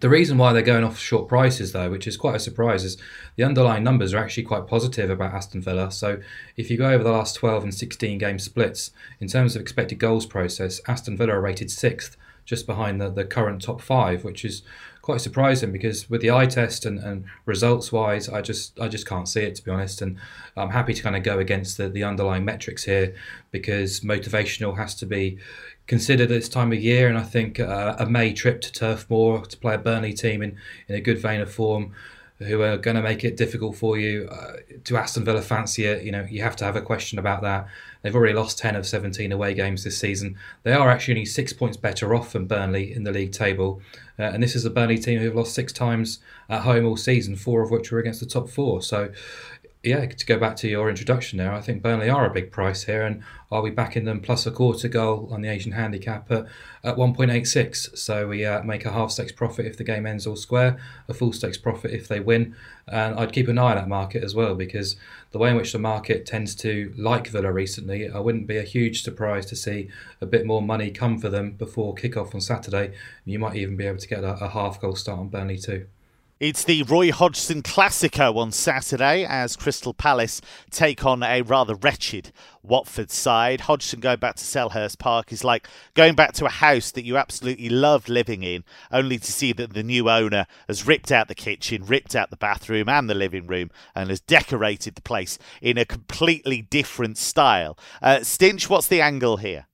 The 0.00 0.08
reason 0.08 0.38
why 0.38 0.52
they're 0.52 0.62
going 0.62 0.84
off 0.84 0.98
short 0.98 1.28
prices, 1.28 1.72
though, 1.72 1.90
which 1.90 2.06
is 2.06 2.16
quite 2.16 2.34
a 2.34 2.40
surprise, 2.40 2.82
is 2.82 2.96
the 3.36 3.44
underlying 3.44 3.84
numbers 3.84 4.14
are 4.14 4.18
actually 4.18 4.44
quite 4.44 4.66
positive 4.66 5.10
about 5.10 5.34
Aston 5.34 5.60
Villa. 5.60 5.90
So 5.90 6.20
if 6.56 6.70
you 6.70 6.78
go 6.78 6.90
over 6.90 7.04
the 7.04 7.12
last 7.12 7.36
12 7.36 7.64
and 7.64 7.74
16 7.74 8.18
game 8.18 8.38
splits, 8.38 8.90
in 9.20 9.28
terms 9.28 9.54
of 9.54 9.62
expected 9.62 9.98
goals 9.98 10.26
process, 10.26 10.80
Aston 10.88 11.16
Villa 11.16 11.34
are 11.34 11.40
rated 11.40 11.70
sixth, 11.70 12.16
just 12.44 12.66
behind 12.66 13.00
the, 13.00 13.10
the 13.10 13.24
current 13.24 13.62
top 13.62 13.80
five, 13.80 14.24
which 14.24 14.44
is 14.44 14.62
quite 15.02 15.20
surprising 15.20 15.72
because 15.72 16.08
with 16.08 16.20
the 16.20 16.30
eye 16.30 16.46
test 16.46 16.86
and, 16.86 16.98
and 17.00 17.24
results 17.44 17.90
wise, 17.90 18.28
I 18.28 18.40
just 18.40 18.78
I 18.80 18.88
just 18.88 19.06
can't 19.06 19.28
see 19.28 19.42
it 19.42 19.56
to 19.56 19.64
be 19.64 19.70
honest. 19.70 20.00
And 20.00 20.16
I'm 20.56 20.70
happy 20.70 20.94
to 20.94 21.02
kind 21.02 21.16
of 21.16 21.24
go 21.24 21.38
against 21.38 21.76
the, 21.76 21.88
the 21.88 22.04
underlying 22.04 22.44
metrics 22.44 22.84
here 22.84 23.14
because 23.50 24.00
motivational 24.00 24.76
has 24.78 24.94
to 24.96 25.06
be 25.06 25.38
considered 25.88 26.28
this 26.28 26.48
time 26.48 26.72
of 26.72 26.80
year. 26.80 27.08
And 27.08 27.18
I 27.18 27.24
think 27.24 27.58
uh, 27.58 27.96
a 27.98 28.06
May 28.06 28.32
trip 28.32 28.60
to 28.62 28.72
Turf 28.72 29.10
Moor 29.10 29.44
to 29.44 29.56
play 29.58 29.74
a 29.74 29.78
Burnley 29.78 30.14
team 30.14 30.40
in, 30.40 30.56
in 30.88 30.94
a 30.94 31.00
good 31.00 31.18
vein 31.18 31.40
of 31.40 31.52
form 31.52 31.92
who 32.42 32.62
are 32.62 32.76
going 32.76 32.96
to 32.96 33.02
make 33.02 33.24
it 33.24 33.36
difficult 33.36 33.76
for 33.76 33.98
you. 33.98 34.28
Uh, 34.30 34.52
to 34.84 34.96
Aston 34.96 35.24
Villa 35.24 35.42
fancy 35.42 35.84
it, 35.84 36.04
you 36.04 36.12
know, 36.12 36.26
you 36.30 36.42
have 36.42 36.56
to 36.56 36.64
have 36.64 36.76
a 36.76 36.82
question 36.82 37.18
about 37.18 37.42
that. 37.42 37.66
They've 38.02 38.14
already 38.14 38.34
lost 38.34 38.58
10 38.58 38.76
of 38.76 38.86
17 38.86 39.30
away 39.32 39.54
games 39.54 39.84
this 39.84 39.98
season. 39.98 40.36
They 40.62 40.72
are 40.72 40.90
actually 40.90 41.14
only 41.14 41.26
six 41.26 41.52
points 41.52 41.76
better 41.76 42.14
off 42.14 42.32
than 42.32 42.46
Burnley 42.46 42.92
in 42.92 43.04
the 43.04 43.12
league 43.12 43.32
table. 43.32 43.80
Uh, 44.18 44.24
and 44.24 44.42
this 44.42 44.54
is 44.54 44.64
a 44.64 44.70
Burnley 44.70 44.98
team 44.98 45.20
who've 45.20 45.34
lost 45.34 45.54
six 45.54 45.72
times 45.72 46.18
at 46.48 46.62
home 46.62 46.84
all 46.84 46.96
season, 46.96 47.36
four 47.36 47.62
of 47.62 47.70
which 47.70 47.90
were 47.90 47.98
against 47.98 48.20
the 48.20 48.26
top 48.26 48.48
four. 48.48 48.82
So 48.82 49.10
yeah, 49.84 50.06
to 50.06 50.26
go 50.26 50.38
back 50.38 50.54
to 50.56 50.68
your 50.68 50.88
introduction 50.88 51.38
there, 51.38 51.52
I 51.52 51.60
think 51.60 51.82
Burnley 51.82 52.08
are 52.08 52.24
a 52.24 52.32
big 52.32 52.52
price 52.52 52.84
here, 52.84 53.02
and 53.02 53.20
are 53.50 53.62
we 53.62 53.70
backing 53.70 54.04
them 54.04 54.20
plus 54.20 54.46
a 54.46 54.52
quarter 54.52 54.86
goal 54.86 55.28
on 55.32 55.42
the 55.42 55.48
Asian 55.48 55.72
handicap 55.72 56.30
at, 56.30 56.46
at 56.84 56.94
1.86? 56.94 57.98
So 57.98 58.28
we 58.28 58.46
uh, 58.46 58.62
make 58.62 58.84
a 58.84 58.92
half 58.92 59.10
stakes 59.10 59.32
profit 59.32 59.66
if 59.66 59.76
the 59.76 59.82
game 59.82 60.06
ends 60.06 60.24
all 60.24 60.36
square, 60.36 60.78
a 61.08 61.14
full 61.14 61.32
stakes 61.32 61.58
profit 61.58 61.90
if 61.90 62.06
they 62.06 62.20
win, 62.20 62.54
and 62.86 63.18
I'd 63.18 63.32
keep 63.32 63.48
an 63.48 63.58
eye 63.58 63.70
on 63.70 63.76
that 63.76 63.88
market 63.88 64.22
as 64.22 64.36
well 64.36 64.54
because 64.54 64.94
the 65.32 65.38
way 65.38 65.50
in 65.50 65.56
which 65.56 65.72
the 65.72 65.80
market 65.80 66.26
tends 66.26 66.54
to 66.56 66.94
like 66.96 67.26
Villa 67.26 67.52
recently, 67.52 68.08
I 68.08 68.20
wouldn't 68.20 68.46
be 68.46 68.58
a 68.58 68.62
huge 68.62 69.02
surprise 69.02 69.46
to 69.46 69.56
see 69.56 69.88
a 70.20 70.26
bit 70.26 70.46
more 70.46 70.62
money 70.62 70.92
come 70.92 71.18
for 71.18 71.28
them 71.28 71.52
before 71.52 71.94
kick-off 71.94 72.36
on 72.36 72.40
Saturday. 72.40 72.92
You 73.24 73.40
might 73.40 73.56
even 73.56 73.76
be 73.76 73.86
able 73.86 73.98
to 73.98 74.08
get 74.08 74.22
a, 74.22 74.44
a 74.44 74.48
half 74.48 74.80
goal 74.80 74.94
start 74.94 75.18
on 75.18 75.28
Burnley 75.28 75.58
too. 75.58 75.86
It's 76.42 76.64
the 76.64 76.82
Roy 76.82 77.12
Hodgson 77.12 77.62
Classico 77.62 78.36
on 78.36 78.50
Saturday 78.50 79.24
as 79.24 79.54
Crystal 79.54 79.94
Palace 79.94 80.40
take 80.72 81.06
on 81.06 81.22
a 81.22 81.42
rather 81.42 81.76
wretched 81.76 82.32
Watford 82.64 83.12
side. 83.12 83.60
Hodgson 83.60 84.00
going 84.00 84.18
back 84.18 84.34
to 84.34 84.44
Selhurst 84.44 84.98
Park 84.98 85.32
is 85.32 85.44
like 85.44 85.68
going 85.94 86.16
back 86.16 86.32
to 86.32 86.46
a 86.46 86.50
house 86.50 86.90
that 86.90 87.04
you 87.04 87.16
absolutely 87.16 87.68
loved 87.68 88.08
living 88.08 88.42
in, 88.42 88.64
only 88.90 89.18
to 89.18 89.30
see 89.30 89.52
that 89.52 89.72
the 89.72 89.84
new 89.84 90.10
owner 90.10 90.48
has 90.66 90.84
ripped 90.84 91.12
out 91.12 91.28
the 91.28 91.36
kitchen, 91.36 91.86
ripped 91.86 92.16
out 92.16 92.30
the 92.30 92.36
bathroom 92.36 92.88
and 92.88 93.08
the 93.08 93.14
living 93.14 93.46
room, 93.46 93.70
and 93.94 94.10
has 94.10 94.18
decorated 94.18 94.96
the 94.96 95.02
place 95.02 95.38
in 95.60 95.78
a 95.78 95.84
completely 95.84 96.60
different 96.60 97.18
style. 97.18 97.78
Uh, 98.02 98.18
Stinch, 98.24 98.68
what's 98.68 98.88
the 98.88 99.00
angle 99.00 99.36
here? 99.36 99.68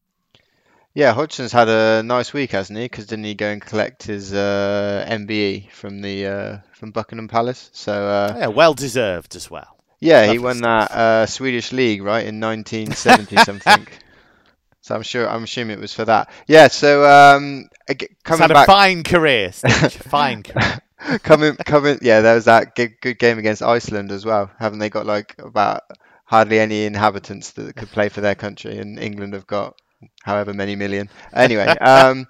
Yeah, 0.95 1.15
Hodgson's 1.15 1.53
had 1.53 1.69
a 1.69 2.03
nice 2.03 2.33
week, 2.33 2.53
hasn't 2.53 2.79
he? 2.79 2.87
Because 2.87 3.07
didn't 3.07 3.25
he 3.25 3.35
go 3.35 3.49
and 3.49 3.63
collect 3.63 4.03
his 4.03 4.33
uh, 4.33 5.07
MBE 5.09 5.71
from 5.71 6.01
the 6.01 6.27
uh, 6.27 6.59
from 6.73 6.91
Buckingham 6.91 7.29
Palace? 7.29 7.71
So 7.73 7.93
uh, 7.93 8.35
yeah, 8.37 8.47
well 8.49 8.75
deserved 8.75 9.37
as 9.37 9.51
well. 9.51 9.77
Yeah, 10.01 10.31
he 10.31 10.39
won 10.39 10.59
stuff. 10.59 10.89
that 10.89 10.99
uh, 10.99 11.27
Swedish 11.27 11.73
league 11.73 12.03
right 12.03 12.27
in 12.27 12.41
1970 12.41 13.37
something. 13.45 13.87
So 14.81 14.95
I'm 14.95 15.03
sure 15.03 15.29
I'm 15.29 15.45
assuming 15.45 15.77
it 15.77 15.81
was 15.83 15.93
for 15.93 16.07
that. 16.07 16.31
Yeah. 16.47 16.69
So 16.69 17.05
um, 17.05 17.69
coming 18.25 18.41
had 18.41 18.55
back, 18.55 18.67
a 18.67 18.73
fine 18.73 19.03
career, 19.03 19.53
fine 19.53 20.43
career. 20.43 20.81
coming, 21.23 21.57
coming. 21.57 21.99
Yeah, 22.01 22.23
there 22.23 22.35
was 22.35 22.47
that 22.47 22.75
good, 22.75 22.99
good 23.03 23.19
game 23.19 23.39
against 23.39 23.63
Iceland 23.63 24.11
as 24.11 24.25
well. 24.25 24.51
Haven't 24.59 24.79
they 24.79 24.89
got 24.89 25.05
like 25.05 25.35
about 25.39 25.83
hardly 26.25 26.59
any 26.59 26.85
inhabitants 26.85 27.51
that 27.53 27.77
could 27.77 27.91
play 27.91 28.09
for 28.09 28.23
their 28.23 28.35
country, 28.35 28.79
and 28.79 28.99
England 28.99 29.35
have 29.35 29.47
got 29.47 29.79
however 30.23 30.53
many 30.55 30.77
million. 30.77 31.09
Anyway, 31.33 31.67
um, 31.67 32.27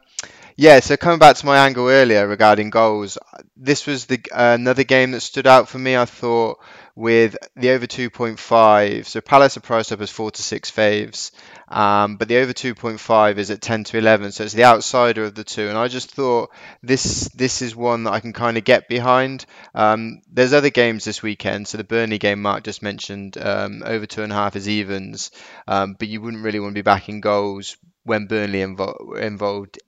yeah. 0.56 0.80
So 0.80 0.96
coming 0.96 1.18
back 1.18 1.36
to 1.36 1.46
my 1.46 1.58
angle 1.66 1.88
earlier 1.88 2.26
regarding 2.26 2.70
goals, 2.70 3.18
this 3.56 3.86
was 3.86 4.06
the 4.06 4.20
uh, 4.32 4.54
another 4.58 4.84
game 4.84 5.12
that 5.12 5.20
stood 5.20 5.46
out 5.46 5.68
for 5.68 5.78
me. 5.78 5.96
I 5.96 6.04
thought 6.04 6.58
with 6.94 7.36
the 7.56 7.70
over 7.70 7.86
2.5. 7.86 9.06
So 9.06 9.20
Palace 9.20 9.56
are 9.56 9.60
priced 9.60 9.92
up 9.92 10.00
as 10.00 10.10
four 10.10 10.30
to 10.32 10.42
six 10.42 10.70
faves, 10.70 11.30
um, 11.70 12.16
but 12.16 12.28
the 12.28 12.38
over 12.38 12.52
2.5 12.52 13.38
is 13.38 13.50
at 13.50 13.60
10 13.60 13.84
to 13.84 13.98
11. 13.98 14.32
So 14.32 14.44
it's 14.44 14.54
the 14.54 14.64
outsider 14.64 15.24
of 15.24 15.34
the 15.34 15.44
two. 15.44 15.68
And 15.68 15.76
I 15.76 15.88
just 15.88 16.10
thought 16.10 16.50
this 16.82 17.28
this 17.34 17.62
is 17.62 17.76
one 17.76 18.04
that 18.04 18.12
I 18.12 18.20
can 18.20 18.32
kind 18.32 18.56
of 18.56 18.64
get 18.64 18.88
behind. 18.88 19.46
Um, 19.74 20.22
there's 20.32 20.52
other 20.52 20.70
games 20.70 21.04
this 21.04 21.22
weekend. 21.22 21.68
So 21.68 21.78
the 21.78 21.84
Burnley 21.84 22.18
game 22.18 22.42
Mark 22.42 22.64
just 22.64 22.82
mentioned, 22.82 23.36
um, 23.38 23.82
over 23.84 24.06
two 24.06 24.22
and 24.22 24.32
a 24.32 24.36
half 24.36 24.56
is 24.56 24.68
evens, 24.68 25.30
um, 25.66 25.94
but 25.98 26.08
you 26.08 26.20
wouldn't 26.20 26.44
really 26.44 26.60
want 26.60 26.72
to 26.72 26.78
be 26.78 26.82
backing 26.82 27.20
goals 27.20 27.76
when 28.08 28.26
Burnley 28.26 28.60
invo- 28.60 29.20
involved 29.20 29.78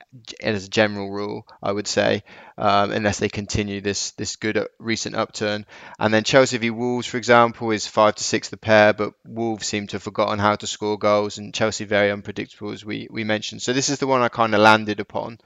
as 0.42 0.66
a 0.66 0.68
general 0.68 1.10
rule, 1.10 1.46
I 1.62 1.72
would 1.72 1.86
say, 1.86 2.22
um, 2.58 2.90
unless 2.90 3.18
they 3.18 3.28
continue 3.28 3.80
this 3.80 4.10
this 4.12 4.36
good 4.36 4.56
uh, 4.56 4.66
recent 4.78 5.16
upturn. 5.16 5.66
And 5.98 6.12
then 6.12 6.24
Chelsea 6.24 6.58
v 6.58 6.70
Wolves, 6.70 7.06
for 7.06 7.16
example, 7.16 7.70
is 7.70 7.86
five 7.86 8.16
to 8.16 8.24
six 8.24 8.48
the 8.48 8.56
pair, 8.56 8.92
but 8.92 9.14
Wolves 9.24 9.66
seem 9.66 9.86
to 9.88 9.94
have 9.94 10.02
forgotten 10.02 10.38
how 10.38 10.56
to 10.56 10.66
score 10.66 10.98
goals, 10.98 11.38
and 11.38 11.54
Chelsea 11.54 11.84
very 11.84 12.10
unpredictable 12.10 12.72
as 12.72 12.84
we 12.84 13.08
we 13.10 13.24
mentioned. 13.24 13.62
So 13.62 13.72
this 13.72 13.88
is 13.88 13.98
the 13.98 14.06
one 14.06 14.20
I 14.20 14.28
kind 14.28 14.54
of 14.54 14.60
landed 14.60 15.00
upon. 15.00 15.38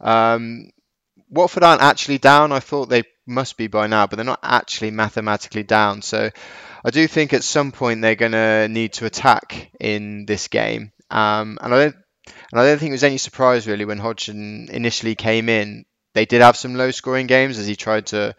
Um, 0.00 0.70
Watford 1.28 1.62
aren't 1.62 1.82
actually 1.82 2.18
down. 2.18 2.52
I 2.52 2.60
thought 2.60 2.88
they 2.88 3.04
must 3.26 3.56
be 3.56 3.66
by 3.66 3.86
now, 3.86 4.06
but 4.06 4.16
they're 4.16 4.24
not 4.24 4.40
actually 4.42 4.90
mathematically 4.90 5.62
down. 5.62 6.02
So 6.02 6.30
I 6.84 6.90
do 6.90 7.06
think 7.06 7.32
at 7.32 7.44
some 7.44 7.72
point 7.72 8.02
they're 8.02 8.14
going 8.14 8.32
to 8.32 8.68
need 8.68 8.94
to 8.94 9.06
attack 9.06 9.70
in 9.80 10.26
this 10.26 10.48
game. 10.48 10.92
Um, 11.10 11.58
and 11.60 11.74
I 11.74 11.78
don't 11.78 11.96
and 12.50 12.60
I 12.60 12.64
don't 12.64 12.78
think 12.78 12.90
it 12.90 12.92
was 12.92 13.04
any 13.04 13.18
surprise 13.18 13.66
really 13.66 13.84
when 13.84 13.98
Hodgson 13.98 14.68
initially 14.70 15.14
came 15.14 15.48
in. 15.48 15.84
They 16.14 16.26
did 16.26 16.42
have 16.42 16.56
some 16.56 16.74
low 16.74 16.90
scoring 16.90 17.26
games 17.26 17.58
as 17.58 17.66
he 17.66 17.76
tried 17.76 18.06
to, 18.08 18.34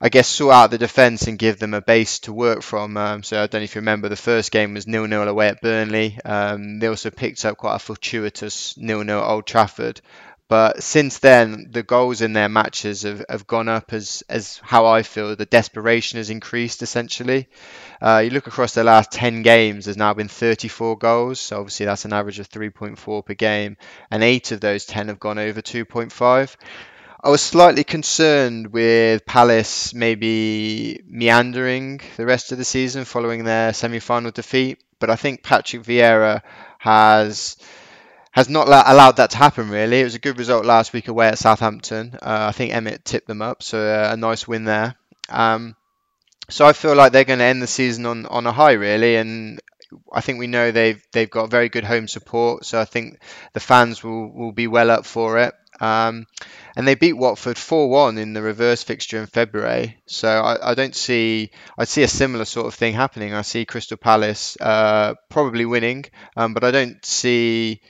I 0.00 0.08
guess, 0.08 0.28
sort 0.28 0.54
out 0.54 0.70
the 0.70 0.78
defence 0.78 1.26
and 1.26 1.38
give 1.38 1.58
them 1.58 1.74
a 1.74 1.82
base 1.82 2.20
to 2.20 2.32
work 2.32 2.62
from. 2.62 2.96
Um, 2.96 3.22
so 3.22 3.36
I 3.36 3.46
don't 3.46 3.60
know 3.60 3.64
if 3.64 3.74
you 3.74 3.80
remember 3.80 4.08
the 4.08 4.16
first 4.16 4.50
game 4.50 4.74
was 4.74 4.86
nil 4.86 5.06
nil 5.06 5.28
away 5.28 5.48
at 5.48 5.60
Burnley. 5.60 6.18
Um, 6.24 6.78
they 6.78 6.86
also 6.86 7.10
picked 7.10 7.44
up 7.44 7.58
quite 7.58 7.76
a 7.76 7.78
fortuitous 7.80 8.76
nil 8.78 9.04
nil 9.04 9.20
at 9.20 9.28
Old 9.28 9.46
Trafford. 9.46 10.00
But 10.48 10.82
since 10.82 11.18
then, 11.18 11.68
the 11.72 11.82
goals 11.82 12.22
in 12.22 12.32
their 12.32 12.48
matches 12.48 13.02
have, 13.02 13.24
have 13.28 13.48
gone 13.48 13.68
up 13.68 13.92
as, 13.92 14.22
as 14.28 14.60
how 14.62 14.86
I 14.86 15.02
feel 15.02 15.34
the 15.34 15.44
desperation 15.44 16.18
has 16.18 16.30
increased 16.30 16.82
essentially. 16.82 17.48
Uh, 18.00 18.22
you 18.24 18.30
look 18.30 18.46
across 18.46 18.72
the 18.72 18.84
last 18.84 19.10
10 19.10 19.42
games, 19.42 19.86
there's 19.86 19.96
now 19.96 20.14
been 20.14 20.28
34 20.28 20.98
goals. 20.98 21.40
So 21.40 21.58
obviously, 21.58 21.86
that's 21.86 22.04
an 22.04 22.12
average 22.12 22.38
of 22.38 22.48
3.4 22.48 23.26
per 23.26 23.34
game. 23.34 23.76
And 24.10 24.22
eight 24.22 24.52
of 24.52 24.60
those 24.60 24.86
10 24.86 25.08
have 25.08 25.18
gone 25.18 25.38
over 25.38 25.60
2.5. 25.60 26.56
I 27.24 27.28
was 27.28 27.42
slightly 27.42 27.82
concerned 27.82 28.68
with 28.68 29.26
Palace 29.26 29.92
maybe 29.94 31.02
meandering 31.08 32.00
the 32.16 32.26
rest 32.26 32.52
of 32.52 32.58
the 32.58 32.64
season 32.64 33.04
following 33.04 33.42
their 33.42 33.72
semi 33.72 33.98
final 33.98 34.30
defeat. 34.30 34.80
But 35.00 35.10
I 35.10 35.16
think 35.16 35.42
Patrick 35.42 35.82
Vieira 35.82 36.42
has 36.78 37.56
has 38.36 38.50
not 38.50 38.68
allowed 38.68 39.16
that 39.16 39.30
to 39.30 39.38
happen 39.38 39.70
really. 39.70 40.02
It 40.02 40.04
was 40.04 40.14
a 40.14 40.18
good 40.18 40.38
result 40.38 40.66
last 40.66 40.92
week 40.92 41.08
away 41.08 41.28
at 41.28 41.38
Southampton. 41.38 42.18
Uh, 42.20 42.46
I 42.50 42.52
think 42.52 42.74
Emmett 42.74 43.02
tipped 43.02 43.26
them 43.26 43.40
up, 43.40 43.62
so 43.62 43.78
uh, 43.78 44.10
a 44.12 44.16
nice 44.16 44.46
win 44.46 44.64
there. 44.64 44.94
Um, 45.30 45.74
so 46.50 46.66
I 46.66 46.74
feel 46.74 46.94
like 46.94 47.12
they're 47.12 47.24
going 47.24 47.38
to 47.38 47.46
end 47.46 47.62
the 47.62 47.66
season 47.66 48.04
on, 48.04 48.26
on 48.26 48.46
a 48.46 48.52
high 48.52 48.72
really, 48.72 49.16
and 49.16 49.58
I 50.12 50.20
think 50.20 50.38
we 50.38 50.48
know 50.48 50.70
they've 50.70 51.02
they've 51.12 51.30
got 51.30 51.50
very 51.50 51.70
good 51.70 51.84
home 51.84 52.08
support. 52.08 52.66
So 52.66 52.78
I 52.78 52.84
think 52.84 53.18
the 53.54 53.60
fans 53.60 54.04
will, 54.04 54.30
will 54.30 54.52
be 54.52 54.66
well 54.66 54.90
up 54.90 55.06
for 55.06 55.38
it. 55.38 55.54
Um, 55.80 56.26
and 56.76 56.86
they 56.86 56.94
beat 56.94 57.14
Watford 57.14 57.56
4-1 57.56 58.18
in 58.18 58.32
the 58.34 58.42
reverse 58.42 58.82
fixture 58.82 59.18
in 59.18 59.26
February. 59.26 59.98
So 60.06 60.28
I, 60.28 60.70
I, 60.70 60.74
don't 60.74 60.94
see 60.94 61.50
I 61.76 61.84
see 61.84 62.02
a 62.02 62.08
similar 62.08 62.44
sort 62.44 62.66
of 62.66 62.74
thing 62.74 62.94
happening. 62.94 63.34
I 63.34 63.42
see 63.42 63.64
Crystal 63.64 63.96
Palace 63.96 64.56
uh, 64.60 65.14
probably 65.30 65.64
winning, 65.64 66.04
um, 66.36 66.54
but 66.54 66.64
I 66.64 66.70
don't 66.70 67.04
see 67.04 67.80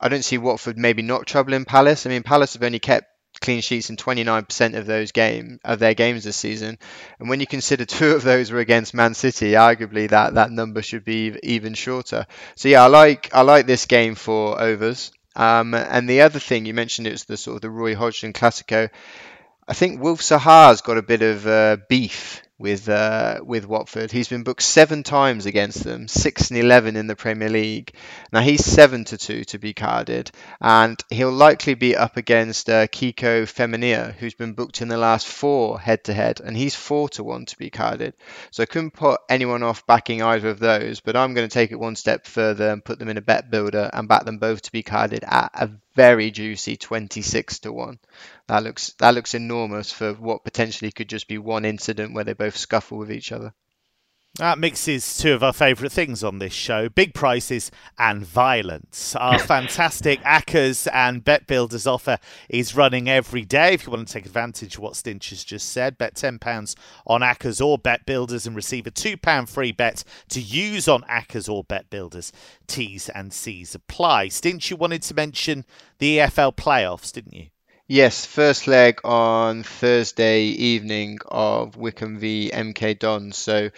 I 0.00 0.08
don't 0.08 0.24
see 0.24 0.38
Watford 0.38 0.78
maybe 0.78 1.02
not 1.02 1.26
troubling 1.26 1.64
Palace. 1.64 2.06
I 2.06 2.10
mean, 2.10 2.22
Palace 2.22 2.54
have 2.54 2.62
only 2.62 2.78
kept 2.78 3.06
clean 3.40 3.60
sheets 3.60 3.90
in 3.90 3.96
29% 3.96 4.76
of 4.76 4.86
those 4.86 5.12
game 5.12 5.60
of 5.64 5.78
their 5.78 5.94
games 5.94 6.24
this 6.24 6.36
season, 6.36 6.78
and 7.18 7.28
when 7.28 7.40
you 7.40 7.46
consider 7.46 7.84
two 7.86 8.10
of 8.10 8.22
those 8.22 8.50
were 8.50 8.58
against 8.58 8.94
Man 8.94 9.14
City, 9.14 9.52
arguably 9.52 10.08
that 10.10 10.34
that 10.34 10.50
number 10.50 10.82
should 10.82 11.04
be 11.04 11.38
even 11.42 11.74
shorter. 11.74 12.26
So 12.56 12.68
yeah, 12.68 12.84
I 12.84 12.86
like 12.86 13.34
I 13.34 13.42
like 13.42 13.66
this 13.66 13.86
game 13.86 14.14
for 14.14 14.60
overs. 14.60 15.12
Um, 15.36 15.74
and 15.74 16.08
the 16.08 16.22
other 16.22 16.40
thing 16.40 16.66
you 16.66 16.74
mentioned 16.74 17.06
was 17.06 17.24
the 17.24 17.36
sort 17.36 17.56
of 17.56 17.62
the 17.62 17.70
Roy 17.70 17.94
Hodgson 17.94 18.32
Classico. 18.32 18.90
I 19.68 19.72
think 19.72 20.02
Wilf 20.02 20.20
Zaha's 20.20 20.80
got 20.80 20.98
a 20.98 21.02
bit 21.02 21.22
of 21.22 21.46
uh, 21.46 21.76
beef 21.88 22.42
with 22.58 22.88
uh, 22.88 23.40
with 23.44 23.66
Watford. 23.66 24.10
He's 24.10 24.28
been 24.28 24.42
booked 24.42 24.62
seven 24.62 25.02
times 25.02 25.46
against 25.46 25.84
them, 25.84 26.08
six 26.08 26.50
and 26.50 26.58
eleven 26.58 26.96
in 26.96 27.06
the 27.06 27.16
Premier 27.16 27.48
League. 27.48 27.92
Now 28.32 28.40
he's 28.40 28.64
seven 28.64 29.04
to 29.06 29.18
two 29.18 29.44
to 29.44 29.58
be 29.58 29.74
carded, 29.74 30.30
and 30.60 31.02
he'll 31.08 31.30
likely 31.32 31.74
be 31.74 31.96
up 31.96 32.16
against 32.16 32.68
uh, 32.68 32.88
Kiko 32.88 33.44
Femenia, 33.44 34.12
who's 34.14 34.34
been 34.34 34.54
booked 34.54 34.82
in 34.82 34.88
the 34.88 34.98
last 34.98 35.26
four 35.26 35.78
head 35.78 36.04
to 36.04 36.12
head, 36.12 36.40
and 36.40 36.56
he's 36.56 36.74
four 36.74 37.08
to 37.10 37.22
one 37.22 37.46
to 37.46 37.56
be 37.58 37.70
carded. 37.70 38.14
So 38.50 38.62
I 38.62 38.66
couldn't 38.66 38.92
put 38.92 39.20
anyone 39.28 39.62
off 39.62 39.86
backing 39.86 40.22
either 40.22 40.48
of 40.48 40.58
those, 40.58 41.00
but 41.00 41.16
I'm 41.16 41.34
going 41.34 41.48
to 41.48 41.54
take 41.54 41.70
it 41.70 41.78
one 41.78 41.96
step 41.96 42.26
further 42.26 42.70
and 42.70 42.84
put 42.84 42.98
them 42.98 43.08
in 43.08 43.16
a 43.16 43.22
bet 43.22 43.50
builder 43.50 43.88
and 43.92 44.08
back 44.08 44.24
them 44.24 44.38
both 44.38 44.62
to 44.62 44.72
be 44.72 44.82
carded 44.82 45.24
at 45.24 45.50
a 45.54 45.70
very 45.98 46.30
juicy 46.30 46.76
26 46.76 47.58
to 47.58 47.72
1. 47.72 47.98
That 48.46 48.62
looks 48.62 48.94
that 49.00 49.14
looks 49.14 49.34
enormous 49.34 49.90
for 49.92 50.14
what 50.14 50.44
potentially 50.44 50.92
could 50.92 51.08
just 51.08 51.26
be 51.28 51.38
one 51.38 51.64
incident 51.64 52.14
where 52.14 52.24
they 52.24 52.34
both 52.34 52.56
scuffle 52.56 52.98
with 52.98 53.10
each 53.12 53.32
other. 53.32 53.52
That 54.36 54.58
mixes 54.58 55.18
two 55.18 55.32
of 55.32 55.42
our 55.42 55.52
favourite 55.52 55.90
things 55.90 56.22
on 56.22 56.38
this 56.38 56.52
show 56.52 56.88
big 56.88 57.12
prices 57.12 57.72
and 57.98 58.24
violence. 58.24 59.16
Our 59.16 59.36
fantastic 59.40 60.20
Accas 60.22 60.86
and 60.92 61.24
Bet 61.24 61.48
Builders 61.48 61.88
offer 61.88 62.18
is 62.48 62.76
running 62.76 63.08
every 63.08 63.44
day. 63.44 63.74
If 63.74 63.84
you 63.84 63.90
want 63.90 64.06
to 64.06 64.14
take 64.14 64.26
advantage 64.26 64.76
of 64.76 64.82
what 64.82 64.92
Stinch 64.92 65.30
has 65.30 65.42
just 65.42 65.72
said, 65.72 65.98
bet 65.98 66.14
£10 66.14 66.76
on 67.04 67.20
Accas 67.22 67.60
or 67.60 67.78
Bet 67.78 68.06
Builders 68.06 68.46
and 68.46 68.54
receive 68.54 68.86
a 68.86 68.92
£2 68.92 69.48
free 69.48 69.72
bet 69.72 70.04
to 70.28 70.40
use 70.40 70.86
on 70.86 71.02
Accas 71.02 71.48
or 71.48 71.64
Bet 71.64 71.90
Builders. 71.90 72.30
T's 72.68 73.08
and 73.08 73.32
C's 73.32 73.74
apply. 73.74 74.28
Stinch, 74.28 74.70
you 74.70 74.76
wanted 74.76 75.02
to 75.02 75.14
mention 75.14 75.64
the 75.98 76.18
EFL 76.18 76.54
playoffs, 76.54 77.12
didn't 77.12 77.34
you? 77.34 77.46
Yes, 77.90 78.26
first 78.26 78.66
leg 78.66 79.00
on 79.02 79.62
Thursday 79.62 80.42
evening 80.42 81.18
of 81.26 81.74
Wycombe 81.76 82.18
v 82.18 82.50
MK 82.52 82.98
Dons. 82.98 83.34
So 83.38 83.70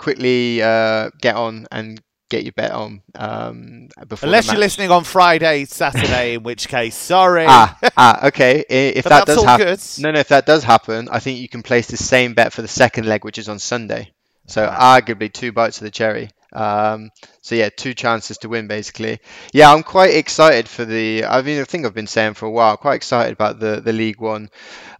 quickly 0.00 0.62
uh, 0.62 1.10
get 1.20 1.36
on 1.36 1.66
and 1.70 2.00
get 2.30 2.44
your 2.44 2.52
bet 2.52 2.70
on 2.70 3.02
um, 3.16 3.88
before. 4.08 4.28
Unless 4.28 4.46
you're 4.46 4.58
listening 4.58 4.90
on 4.90 5.04
Friday, 5.04 5.66
Saturday, 5.66 6.34
in 6.34 6.42
which 6.42 6.68
case, 6.68 6.96
sorry. 6.96 7.44
Ah, 7.46 7.78
ah 7.96 8.26
okay. 8.28 8.64
If 8.68 9.04
that 9.04 9.26
does 9.26 9.44
happen, 9.44 9.78
no, 10.02 10.10
no. 10.12 10.20
If 10.20 10.28
that 10.28 10.46
does 10.46 10.64
happen, 10.64 11.08
I 11.10 11.18
think 11.18 11.38
you 11.38 11.48
can 11.48 11.62
place 11.62 11.88
the 11.88 11.98
same 11.98 12.32
bet 12.32 12.54
for 12.54 12.62
the 12.62 12.68
second 12.68 13.06
leg, 13.06 13.24
which 13.24 13.36
is 13.36 13.48
on 13.48 13.58
Sunday. 13.58 14.12
So 14.46 14.66
ah. 14.70 14.98
arguably 14.98 15.30
two 15.30 15.52
bites 15.52 15.78
of 15.78 15.84
the 15.84 15.90
cherry. 15.90 16.30
Um, 16.52 17.10
so 17.42 17.54
yeah, 17.54 17.68
two 17.68 17.94
chances 17.94 18.38
to 18.38 18.48
win 18.48 18.66
basically. 18.66 19.20
Yeah, 19.52 19.72
I'm 19.72 19.82
quite 19.82 20.14
excited 20.14 20.68
for 20.68 20.84
the. 20.84 21.24
I 21.24 21.42
mean, 21.42 21.60
I 21.60 21.64
think 21.64 21.86
I've 21.86 21.94
been 21.94 22.06
saying 22.06 22.34
for 22.34 22.46
a 22.46 22.50
while. 22.50 22.76
Quite 22.76 22.96
excited 22.96 23.32
about 23.32 23.60
the 23.60 23.80
the 23.80 23.92
League 23.92 24.20
One 24.20 24.50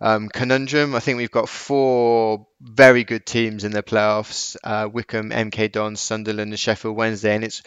um, 0.01 0.29
conundrum. 0.29 0.95
I 0.95 1.01
think 1.01 1.19
we've 1.19 1.31
got 1.31 1.49
four 1.49 2.47
very 2.61 3.05
good 3.05 3.27
teams 3.27 3.65
in 3.65 3.73
the 3.73 3.83
playoffs: 3.83 4.57
uh, 4.65 4.89
Wycombe, 4.93 5.31
MK 5.31 5.73
Dons, 5.73 6.01
Sunderland, 6.01 6.51
and 6.53 6.59
Sheffield 6.59 6.97
Wednesday, 6.97 7.35
and 7.35 7.45
it's. 7.45 7.63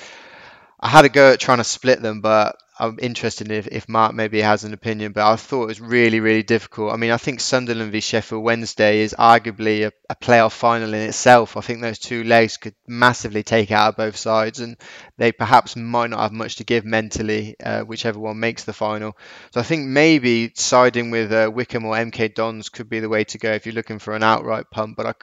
I 0.80 0.90
had 0.90 1.06
a 1.06 1.10
go 1.10 1.32
at 1.32 1.40
trying 1.40 1.60
to 1.60 1.64
split 1.64 2.02
them, 2.02 2.20
but 2.20 2.58
I'm 2.80 2.98
interested 3.00 3.52
if, 3.52 3.68
if 3.68 3.88
Mark 3.88 4.16
maybe 4.16 4.42
has 4.42 4.64
an 4.64 4.74
opinion, 4.74 5.12
but 5.12 5.32
I 5.32 5.36
thought 5.36 5.64
it 5.64 5.68
was 5.68 5.82
really, 5.82 6.20
really 6.20 6.42
difficult. 6.42 6.92
I 6.92 6.98
mean, 6.98 7.12
I 7.12 7.18
think 7.18 7.40
Sunderland 7.40 7.92
v 7.92 8.00
Sheffield 8.00 8.44
Wednesday 8.44 9.02
is 9.02 9.14
arguably 9.18 9.86
a, 9.86 9.92
a 10.10 10.16
playoff 10.16 10.54
final 10.54 10.94
in 10.94 11.02
itself. 11.02 11.56
I 11.56 11.62
think 11.62 11.82
those 11.82 12.00
two 12.00 12.24
legs 12.24 12.58
could 12.58 12.74
massively 12.88 13.44
take 13.44 13.72
out 13.72 13.90
of 13.90 13.98
both 13.98 14.18
sides, 14.18 14.60
and 14.60 14.76
they 15.18 15.32
perhaps 15.32 15.76
might 15.76 16.10
not 16.10 16.22
have 16.22 16.32
much 16.32 16.56
to 16.56 16.64
give 16.64 16.84
mentally, 16.84 17.56
uh, 17.64 17.82
whichever 17.82 18.20
one 18.20 18.40
makes 18.40 18.64
the 18.64 18.74
final. 18.74 19.16
So 19.52 19.60
I 19.60 19.64
think 19.64 19.88
maybe 19.88 20.52
siding 20.56 21.12
with 21.12 21.32
uh, 21.32 21.52
Wycombe 21.54 21.86
or 21.86 21.96
MK 21.96 22.34
Dons 22.34 22.70
could 22.70 22.90
be 22.90 23.00
the 23.00 23.10
way 23.10 23.24
to 23.26 23.38
go 23.38 23.52
if 23.52 23.68
you're 23.68 23.76
looking 23.76 24.00
for 24.00 24.16
an 24.16 24.24
outright 24.24 24.72
punt, 24.72 24.98
but 24.98 25.06
I, 25.06 25.14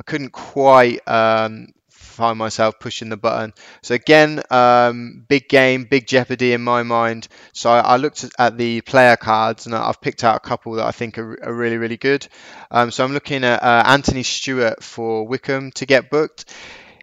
I 0.00 0.02
couldn't 0.02 0.32
quite 0.32 1.06
um, 1.06 1.68
find 2.16 2.38
myself 2.38 2.78
pushing 2.80 3.08
the 3.08 3.16
button. 3.16 3.52
So 3.82 3.94
again, 3.94 4.42
um, 4.50 5.24
big 5.28 5.48
game, 5.48 5.84
big 5.84 6.06
jeopardy 6.06 6.52
in 6.52 6.62
my 6.62 6.82
mind. 6.82 7.28
So 7.52 7.70
I, 7.70 7.80
I, 7.80 7.96
looked 7.96 8.24
at 8.38 8.56
the 8.56 8.80
player 8.80 9.16
cards 9.16 9.66
and 9.66 9.74
I've 9.74 10.00
picked 10.00 10.24
out 10.24 10.36
a 10.36 10.40
couple 10.40 10.72
that 10.74 10.86
I 10.86 10.90
think 10.90 11.18
are, 11.18 11.44
are 11.44 11.54
really, 11.54 11.76
really 11.76 11.96
good. 11.96 12.26
Um, 12.70 12.90
so 12.90 13.04
I'm 13.04 13.12
looking 13.12 13.44
at 13.44 13.62
uh, 13.62 13.84
Anthony 13.86 14.22
Stewart 14.22 14.82
for 14.82 15.26
Wycombe 15.26 15.70
to 15.72 15.86
get 15.86 16.10
booked. 16.10 16.46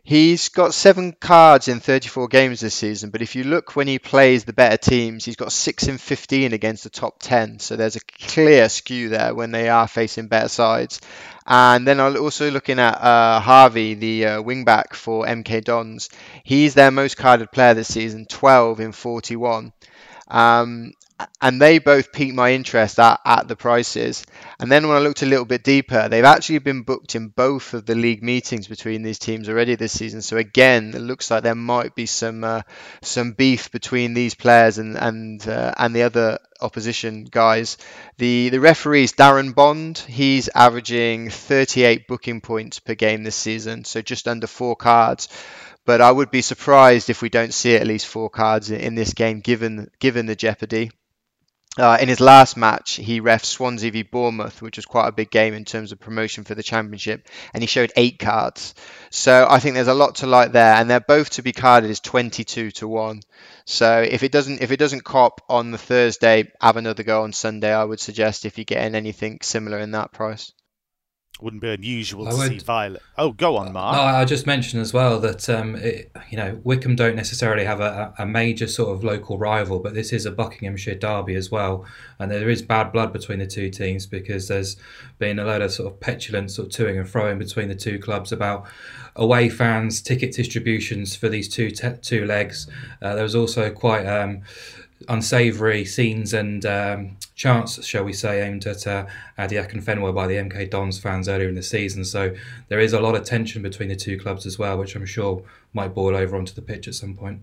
He's 0.05 0.49
got 0.49 0.73
seven 0.73 1.13
cards 1.13 1.69
in 1.69 1.79
34 1.79 2.27
games 2.27 2.59
this 2.59 2.75
season, 2.75 3.09
but 3.09 3.21
if 3.21 3.37
you 3.37 3.45
look 3.45 3.77
when 3.77 3.87
he 3.87 3.99
plays 3.99 4.43
the 4.43 4.51
better 4.51 4.75
teams, 4.75 5.23
he's 5.23 5.37
got 5.37 5.53
six 5.53 5.87
in 5.87 5.97
15 5.97 6.51
against 6.51 6.83
the 6.83 6.89
top 6.89 7.19
10. 7.19 7.59
So 7.59 7.77
there's 7.77 7.95
a 7.95 8.01
clear 8.01 8.67
skew 8.67 9.07
there 9.07 9.33
when 9.33 9.51
they 9.51 9.69
are 9.69 9.87
facing 9.87 10.27
better 10.27 10.49
sides. 10.49 10.99
And 11.47 11.87
then 11.87 12.01
also 12.01 12.51
looking 12.51 12.79
at 12.79 12.95
uh, 13.01 13.39
Harvie, 13.39 13.93
the 13.93 14.25
uh, 14.25 14.41
wingback 14.43 14.93
for 14.93 15.25
MK 15.25 15.63
Dons. 15.63 16.09
He's 16.43 16.73
their 16.73 16.91
most 16.91 17.15
carded 17.15 17.53
player 17.53 17.73
this 17.73 17.93
season, 17.93 18.25
12 18.25 18.81
in 18.81 18.91
41. 18.91 19.71
Um, 20.27 20.93
and 21.41 21.61
they 21.61 21.79
both 21.79 22.11
piqued 22.11 22.33
my 22.33 22.53
interest 22.53 22.99
at, 22.99 23.19
at 23.25 23.47
the 23.47 23.55
prices. 23.55 24.25
And 24.59 24.71
then 24.71 24.87
when 24.87 24.97
I 24.97 25.01
looked 25.01 25.21
a 25.21 25.27
little 25.27 25.45
bit 25.45 25.63
deeper, 25.63 26.09
they've 26.09 26.23
actually 26.23 26.59
been 26.59 26.83
booked 26.83 27.15
in 27.15 27.27
both 27.27 27.73
of 27.73 27.85
the 27.85 27.95
league 27.95 28.23
meetings 28.23 28.67
between 28.67 29.03
these 29.03 29.19
teams 29.19 29.49
already 29.49 29.75
this 29.75 29.91
season. 29.97 30.21
So 30.21 30.37
again, 30.37 30.93
it 30.95 30.99
looks 31.01 31.29
like 31.29 31.43
there 31.43 31.55
might 31.55 31.95
be 31.95 32.05
some 32.05 32.43
uh, 32.43 32.61
some 33.01 33.33
beef 33.33 33.71
between 33.71 34.13
these 34.13 34.35
players 34.35 34.77
and 34.77 34.97
and 34.97 35.47
uh, 35.47 35.73
and 35.77 35.95
the 35.95 36.03
other 36.03 36.39
opposition 36.61 37.25
guys. 37.25 37.77
The 38.17 38.49
the 38.49 38.59
referee 38.59 39.03
is 39.03 39.13
Darren 39.13 39.53
Bond. 39.53 39.97
He's 39.97 40.49
averaging 40.49 41.29
38 41.29 42.07
booking 42.07 42.41
points 42.41 42.79
per 42.79 42.95
game 42.95 43.23
this 43.23 43.35
season, 43.35 43.85
so 43.85 44.01
just 44.01 44.27
under 44.27 44.47
four 44.47 44.75
cards 44.75 45.29
but 45.85 46.01
I 46.01 46.11
would 46.11 46.31
be 46.31 46.41
surprised 46.41 47.09
if 47.09 47.21
we 47.21 47.29
don't 47.29 47.53
see 47.53 47.75
at 47.75 47.87
least 47.87 48.07
four 48.07 48.29
cards 48.29 48.71
in, 48.71 48.95
this 48.95 49.13
game, 49.13 49.41
given 49.41 49.89
given 49.99 50.25
the 50.25 50.35
jeopardy. 50.35 50.91
Uh, 51.75 51.97
in 51.99 52.07
his 52.07 52.19
last 52.19 52.55
match, 52.55 52.93
he 52.93 53.19
ref 53.19 53.43
Swansea 53.43 53.91
v 53.91 54.03
Bournemouth, 54.03 54.61
which 54.61 54.77
was 54.77 54.85
quite 54.85 55.07
a 55.07 55.11
big 55.11 55.31
game 55.31 55.55
in 55.55 55.65
terms 55.65 55.91
of 55.91 55.99
promotion 55.99 56.43
for 56.43 56.53
the 56.53 56.61
championship, 56.61 57.27
and 57.51 57.63
he 57.63 57.67
showed 57.67 57.91
eight 57.95 58.19
cards. 58.19 58.75
So 59.09 59.47
I 59.49 59.59
think 59.59 59.73
there's 59.73 59.87
a 59.87 59.93
lot 59.95 60.15
to 60.15 60.27
like 60.27 60.51
there, 60.51 60.75
and 60.75 60.87
they're 60.87 60.99
both 60.99 61.31
to 61.31 61.41
be 61.41 61.51
carded 61.51 61.89
as 61.89 61.99
22 61.99 62.71
to 62.71 62.87
one. 62.87 63.21
So 63.65 64.01
if 64.01 64.21
it 64.21 64.31
doesn't 64.31 64.61
if 64.61 64.71
it 64.71 64.77
doesn't 64.77 65.03
cop 65.03 65.41
on 65.49 65.71
the 65.71 65.79
Thursday, 65.79 66.51
have 66.61 66.77
another 66.77 67.03
go 67.03 67.23
on 67.23 67.33
Sunday. 67.33 67.73
I 67.73 67.83
would 67.83 67.99
suggest 67.99 68.45
if 68.45 68.57
you're 68.57 68.65
getting 68.65 68.93
anything 68.93 69.39
similar 69.41 69.79
in 69.79 69.91
that 69.91 70.11
price 70.11 70.51
wouldn't 71.41 71.61
be 71.61 71.69
unusual 71.69 72.27
I 72.27 72.31
to 72.31 72.37
would, 72.37 72.47
see 72.49 72.59
Violet. 72.59 73.01
Oh, 73.17 73.31
go 73.31 73.57
on, 73.57 73.73
Mark. 73.73 73.95
No, 73.95 74.01
I 74.01 74.23
just 74.23 74.45
mentioned 74.45 74.81
as 74.81 74.93
well 74.93 75.19
that 75.19 75.49
um, 75.49 75.75
it, 75.75 76.11
you 76.29 76.37
know 76.37 76.59
Wycombe 76.63 76.95
don't 76.95 77.15
necessarily 77.15 77.65
have 77.65 77.79
a, 77.79 78.13
a, 78.19 78.25
major 78.25 78.67
sort 78.67 78.95
of 78.95 79.03
local 79.03 79.37
rival, 79.37 79.79
but 79.79 79.93
this 79.93 80.13
is 80.13 80.25
a 80.25 80.31
Buckinghamshire 80.31 80.95
derby 80.95 81.35
as 81.35 81.49
well, 81.49 81.85
and 82.19 82.31
there 82.31 82.49
is 82.49 82.61
bad 82.61 82.91
blood 82.91 83.11
between 83.11 83.39
the 83.39 83.47
two 83.47 83.69
teams 83.69 84.05
because 84.05 84.47
there's 84.47 84.77
been 85.17 85.39
a 85.39 85.45
lot 85.45 85.61
of 85.61 85.71
sort 85.71 85.91
of 85.91 85.99
petulant 85.99 86.51
sort 86.51 86.67
of 86.67 86.85
toing 86.85 86.99
and 86.99 87.07
froing 87.07 87.39
between 87.39 87.67
the 87.67 87.75
two 87.75 87.97
clubs 87.97 88.31
about 88.31 88.65
away 89.15 89.49
fans, 89.49 90.01
ticket 90.01 90.33
distributions 90.33 91.15
for 91.15 91.29
these 91.29 91.49
two 91.49 91.71
te- 91.71 91.97
two 92.01 92.25
legs. 92.25 92.67
Uh, 93.01 93.15
there 93.15 93.23
was 93.23 93.35
also 93.35 93.69
quite. 93.71 94.05
Um, 94.05 94.41
unsavoury 95.07 95.85
scenes 95.85 96.33
and 96.33 96.65
um, 96.65 97.17
chants, 97.35 97.83
shall 97.85 98.03
we 98.03 98.13
say, 98.13 98.45
aimed 98.47 98.65
at 98.65 98.85
uh, 98.87 99.05
Adebayo 99.37 99.67
Akinfenwa 99.69 100.13
by 100.13 100.27
the 100.27 100.35
MK 100.35 100.69
Dons 100.69 100.99
fans 100.99 101.27
earlier 101.27 101.49
in 101.49 101.55
the 101.55 101.63
season. 101.63 102.05
So 102.05 102.35
there 102.69 102.79
is 102.79 102.93
a 102.93 102.99
lot 102.99 103.15
of 103.15 103.23
tension 103.23 103.61
between 103.61 103.89
the 103.89 103.95
two 103.95 104.19
clubs 104.19 104.45
as 104.45 104.59
well, 104.59 104.77
which 104.77 104.95
I'm 104.95 105.05
sure 105.05 105.43
might 105.73 105.93
boil 105.93 106.15
over 106.15 106.35
onto 106.35 106.53
the 106.53 106.61
pitch 106.61 106.87
at 106.87 106.95
some 106.95 107.15
point. 107.15 107.41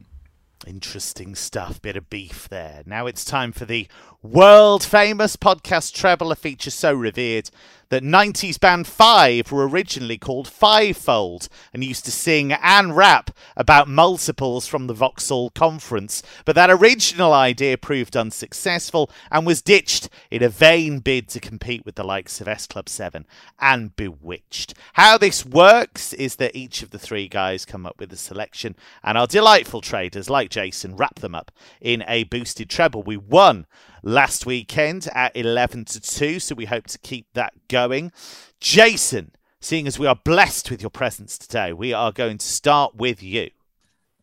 Interesting 0.67 1.35
stuff, 1.35 1.81
bit 1.81 1.97
of 1.97 2.11
beef 2.11 2.47
there. 2.49 2.83
Now 2.85 3.07
it's 3.07 3.25
time 3.25 3.51
for 3.51 3.65
the 3.65 3.89
world 4.23 4.85
famous 4.85 5.35
podcast 5.37 5.95
treble, 5.95 6.31
a 6.31 6.37
feature 6.37 6.71
so 6.71 6.93
revered 6.93 7.51
that 7.89 8.05
90s 8.05 8.59
band 8.61 8.87
Five 8.87 9.51
were 9.51 9.67
originally 9.67 10.17
called 10.17 10.47
Fivefold 10.47 11.49
and 11.73 11.83
used 11.83 12.05
to 12.05 12.13
sing 12.13 12.53
and 12.53 12.97
rap 12.97 13.31
about 13.57 13.89
multiples 13.89 14.67
from 14.67 14.87
the 14.87 14.95
Vauxhall 14.95 15.51
conference. 15.51 16.23
But 16.45 16.55
that 16.55 16.71
original 16.71 17.33
idea 17.33 17.77
proved 17.77 18.17
unsuccessful 18.17 19.11
and 19.31 19.45
was 19.45 19.61
ditched 19.61 20.09
in 20.31 20.43
a 20.43 20.49
vain 20.49 21.01
bid 21.01 21.29
to 21.31 21.41
compete 21.41 21.85
with 21.85 21.97
the 21.97 22.05
likes 22.05 22.41
of 22.41 22.47
S 22.47 22.67
Club 22.67 22.89
7 22.89 23.27
and 23.59 23.97
Bewitched. 23.97 24.75
How 24.93 25.19
this 25.19 25.45
works 25.45 26.13
is 26.13 26.37
that 26.37 26.55
each 26.55 26.83
of 26.83 26.91
the 26.91 26.99
three 26.99 27.27
guys 27.27 27.65
come 27.65 27.87
up 27.87 27.99
with 27.99 28.13
a 28.13 28.17
selection 28.17 28.77
and 29.03 29.19
our 29.19 29.27
delightful 29.27 29.81
traders 29.81 30.31
like 30.31 30.51
Jason 30.51 30.95
wrap 30.95 31.17
them 31.17 31.35
up 31.35 31.51
in 31.81 32.05
a 32.07 32.23
boosted 32.25 32.71
treble. 32.71 33.03
We 33.03 33.17
won 33.17 33.67
last 34.03 34.47
weekend 34.47 35.09
at 35.15 35.37
11 35.37 35.85
to 35.87 36.01
2, 36.01 36.41
so 36.41 36.55
we 36.55 36.67
hope 36.67 36.87
to 36.89 36.99
keep 36.99 37.27
that 37.35 37.53
going. 37.69 38.13
Jason, 38.61 39.33
seeing 39.61 39.87
as 39.87 39.99
we 39.99 40.07
are 40.07 40.17
blessed 40.17 40.71
with 40.71 40.81
your 40.81 40.91
presence 40.91 41.39
today, 41.39 41.73
we 41.73 41.93
are 41.93 42.13
going 42.13 42.39
to 42.39 42.47
start 42.47 42.97
with 42.97 43.23
you. 43.23 43.51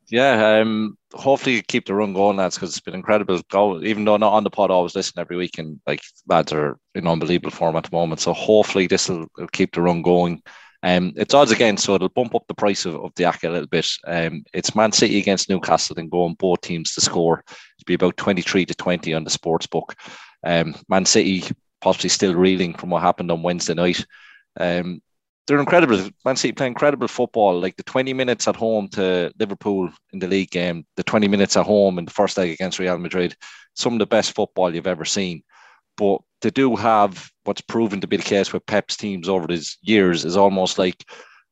Yeah, 0.09 0.59
um, 0.61 0.97
hopefully 1.13 1.61
keep 1.61 1.85
the 1.85 1.93
run 1.93 2.13
going, 2.13 2.37
lads, 2.37 2.55
because 2.55 2.69
it's 2.69 2.79
been 2.79 2.95
incredible. 2.95 3.41
Even 3.85 4.05
though 4.05 4.15
not 4.15 4.31
on 4.31 4.45
the 4.45 4.49
pod, 4.49 4.71
I 4.71 4.73
always 4.73 4.95
listen 4.95 5.19
every 5.19 5.35
week, 5.35 5.57
and 5.57 5.81
like 5.85 6.01
lads 6.27 6.53
are 6.53 6.79
in 6.95 7.07
unbelievable 7.07 7.51
form 7.51 7.75
at 7.75 7.83
the 7.83 7.95
moment. 7.95 8.21
So 8.21 8.31
hopefully 8.31 8.87
this 8.87 9.09
will 9.09 9.27
keep 9.51 9.73
the 9.73 9.81
run 9.81 10.01
going. 10.01 10.41
Um, 10.83 11.13
it's 11.15 11.33
odds 11.33 11.51
again, 11.51 11.77
so 11.77 11.95
it'll 11.95 12.09
bump 12.09 12.35
up 12.35 12.43
the 12.47 12.53
price 12.53 12.85
of, 12.85 12.95
of 12.95 13.11
the 13.15 13.23
ACC 13.23 13.43
a 13.45 13.49
little 13.49 13.67
bit. 13.67 13.87
Um, 14.05 14.43
it's 14.53 14.75
Man 14.75 14.91
City 14.91 15.19
against 15.19 15.49
Newcastle 15.49 15.97
and 15.97 16.11
going 16.11 16.35
both 16.35 16.61
teams 16.61 16.93
to 16.93 17.01
score. 17.01 17.43
It'd 17.47 17.85
be 17.85 17.95
about 17.95 18.17
23 18.17 18.65
to 18.65 18.75
20 18.75 19.13
on 19.13 19.23
the 19.23 19.29
sports 19.29 19.67
book. 19.67 19.95
Um, 20.43 20.75
Man 20.87 21.05
City 21.05 21.43
possibly 21.81 22.09
still 22.09 22.35
reeling 22.35 22.73
from 22.73 22.89
what 22.89 23.01
happened 23.01 23.31
on 23.31 23.43
Wednesday 23.43 23.73
night. 23.73 24.05
Um, 24.59 25.01
they're 25.47 25.59
incredible. 25.59 26.09
Man 26.25 26.35
City 26.35 26.51
play 26.51 26.67
incredible 26.67 27.07
football. 27.07 27.59
Like 27.59 27.77
the 27.77 27.83
20 27.83 28.13
minutes 28.13 28.47
at 28.47 28.55
home 28.55 28.89
to 28.89 29.31
Liverpool 29.39 29.89
in 30.11 30.19
the 30.19 30.27
league 30.27 30.51
game, 30.51 30.85
the 30.97 31.03
20 31.03 31.27
minutes 31.27 31.55
at 31.55 31.65
home 31.65 31.97
in 31.97 32.05
the 32.05 32.11
first 32.11 32.37
leg 32.37 32.51
against 32.51 32.79
Real 32.79 32.97
Madrid, 32.97 33.35
some 33.73 33.93
of 33.93 33.99
the 33.99 34.05
best 34.05 34.35
football 34.35 34.73
you've 34.73 34.87
ever 34.87 35.05
seen. 35.05 35.43
But 35.97 36.21
they 36.41 36.49
do 36.49 36.75
have 36.75 37.29
what's 37.43 37.61
proven 37.61 38.01
to 38.01 38.07
be 38.07 38.17
the 38.17 38.23
case 38.23 38.53
with 38.53 38.65
Pep's 38.65 38.95
teams 38.95 39.27
over 39.27 39.47
these 39.47 39.77
years 39.81 40.25
is 40.25 40.37
almost 40.37 40.77
like 40.77 41.03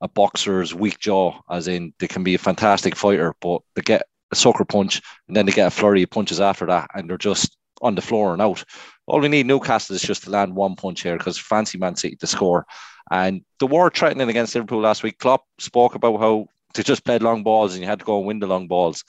a 0.02 0.08
boxer's 0.08 0.74
weak 0.74 1.00
jaw, 1.00 1.40
as 1.50 1.68
in 1.68 1.94
they 2.00 2.08
can 2.08 2.24
be 2.24 2.36
a 2.36 2.40
fantastic 2.40 2.96
fighter, 2.96 3.34
but 3.42 3.62
they 3.76 3.82
get 3.82 4.04
a 4.32 4.36
sucker 4.36 4.66
punch 4.66 5.02
and 5.28 5.36
then 5.36 5.46
they 5.46 5.52
get 5.52 5.68
a 5.68 5.72
flurry 5.72 6.04
of 6.04 6.10
punches 6.10 6.40
after 6.40 6.66
that, 6.68 6.90
and 6.94 7.10
they're 7.10 7.18
just 7.18 7.58
on 7.82 7.96
the 7.96 8.02
floor 8.02 8.34
and 8.34 8.42
out. 8.42 8.64
All 9.08 9.20
we 9.20 9.28
need 9.28 9.46
Newcastle 9.46 9.96
is 9.96 10.02
just 10.02 10.24
to 10.24 10.30
land 10.30 10.56
one 10.56 10.76
punch 10.76 11.02
here 11.02 11.18
because 11.18 11.38
fancy 11.38 11.78
Man 11.78 11.96
City 11.96 12.16
to 12.18 12.28
score. 12.28 12.66
And 13.12 13.44
the 13.60 13.68
war 13.68 13.90
threatening 13.90 14.30
against 14.30 14.56
Liverpool 14.56 14.82
last 14.82 15.04
week, 15.04 15.20
Klopp 15.20 15.44
spoke 15.60 15.96
about 15.96 16.20
how 16.20 16.48
they 16.74 16.84
just 16.84 17.06
played 17.06 17.22
long 17.22 17.44
balls 17.44 17.74
and 17.74 17.82
you 17.82 17.88
had 17.88 18.00
to 18.00 18.06
go 18.06 18.18
and 18.18 18.28
win 18.28 18.40
the 18.40 18.48
long 18.48 18.68
balls. 18.68 19.04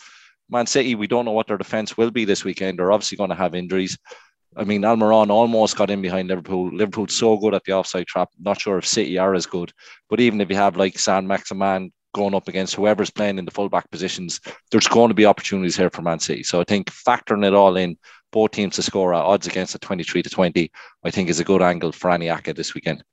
Man 0.51 0.67
City, 0.67 0.95
we 0.95 1.07
don't 1.07 1.25
know 1.25 1.33
what 1.33 1.47
their 1.49 1.57
defence 1.57 1.97
will 1.97 2.11
be 2.11 2.25
this 2.25 2.45
weekend. 2.45 2.79
They're 2.79 2.93
obviously 2.93 3.17
going 3.17 3.31
to 3.31 3.37
have 3.37 3.55
injuries. 3.55 3.99
I 4.57 4.65
mean, 4.65 4.83
Almiron 4.83 5.31
almost 5.31 5.77
got 5.77 5.91
in 5.91 6.01
behind 6.01 6.29
Liverpool. 6.29 6.71
Liverpool's 6.75 7.15
so 7.15 7.37
good 7.37 7.55
at 7.55 7.65
the 7.65 7.73
offside 7.73 8.07
trap. 8.07 8.31
Not 8.41 8.61
sure 8.61 8.79
if 8.79 8.87
City 8.87 9.19
are 9.19 9.35
as 9.35 9.45
good. 9.45 9.73
But 10.09 10.21
even 10.21 10.41
if 10.41 10.49
you 10.49 10.57
have 10.57 10.77
like 10.77 10.99
Saint-Maximin 10.99 11.93
going 12.15 12.35
up 12.35 12.49
against 12.49 12.75
whoever's 12.75 13.11
playing 13.11 13.39
in 13.39 13.45
the 13.45 13.51
fullback 13.51 13.91
positions, 13.91 14.41
there's 14.71 14.89
going 14.89 15.09
to 15.09 15.15
be 15.15 15.27
opportunities 15.27 15.77
here 15.77 15.91
for 15.91 16.01
Man 16.01 16.19
City. 16.19 16.43
So 16.43 16.61
I 16.61 16.65
think 16.65 16.91
factoring 16.91 17.47
it 17.47 17.53
all 17.53 17.77
in, 17.77 17.99
both 18.33 18.53
teams 18.53 18.77
to 18.77 18.83
score 18.83 19.13
at 19.13 19.23
odds 19.23 19.47
against 19.47 19.75
a 19.75 19.79
23 19.79 20.23
to 20.23 20.31
20, 20.31 20.71
I 21.05 21.11
think 21.11 21.29
is 21.29 21.41
a 21.41 21.45
good 21.45 21.61
angle 21.61 21.93
for 21.93 22.11
any 22.11 22.27
ACCA 22.27 22.57
this 22.57 22.75
weekend. 22.75 23.05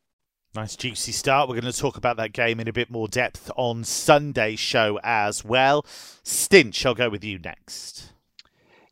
Nice 0.56 0.76
juicy 0.78 1.12
start. 1.12 1.50
We're 1.50 1.60
going 1.60 1.72
to 1.72 1.78
talk 1.78 1.98
about 1.98 2.16
that 2.18 2.32
game 2.32 2.60
in 2.60 2.68
a 2.68 2.74
bit 2.74 2.89
more 2.89 3.08
depth 3.08 3.52
on 3.58 3.84
Sunday's 3.84 4.60
show 4.60 5.00
as 5.04 5.44
well. 5.44 5.84
Stinch, 6.24 6.86
I'll 6.86 6.94
go 6.94 7.10
with 7.10 7.24
you 7.24 7.39
next. 7.39 8.12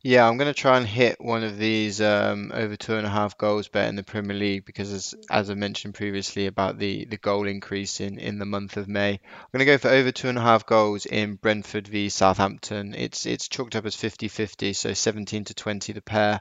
Yeah, 0.04 0.26
I'm 0.26 0.36
going 0.36 0.52
to 0.52 0.60
try 0.60 0.78
and 0.78 0.86
hit 0.86 1.20
one 1.20 1.44
of 1.44 1.58
these 1.58 2.00
um, 2.00 2.50
over 2.52 2.74
two 2.74 2.96
and 2.96 3.06
a 3.06 3.10
half 3.10 3.38
goals 3.38 3.68
bet 3.68 3.88
in 3.88 3.94
the 3.94 4.02
Premier 4.02 4.36
League 4.36 4.64
because, 4.64 4.92
as, 4.92 5.14
as 5.30 5.48
I 5.48 5.54
mentioned 5.54 5.94
previously 5.94 6.48
about 6.48 6.76
the, 6.76 7.04
the 7.04 7.18
goal 7.18 7.46
increase 7.46 8.00
in, 8.00 8.18
in 8.18 8.40
the 8.40 8.44
month 8.44 8.76
of 8.76 8.88
May, 8.88 9.12
I'm 9.12 9.46
going 9.52 9.60
to 9.60 9.64
go 9.64 9.78
for 9.78 9.90
over 9.90 10.10
two 10.10 10.28
and 10.28 10.38
a 10.38 10.40
half 10.40 10.66
goals 10.66 11.06
in 11.06 11.36
Brentford 11.36 11.86
v 11.86 12.08
Southampton. 12.08 12.96
It's 12.96 13.26
it's 13.26 13.46
chalked 13.46 13.76
up 13.76 13.86
as 13.86 13.94
50-50, 13.94 14.74
so 14.74 14.92
17 14.92 15.44
to 15.44 15.54
20 15.54 15.92
the 15.92 16.02
pair. 16.02 16.40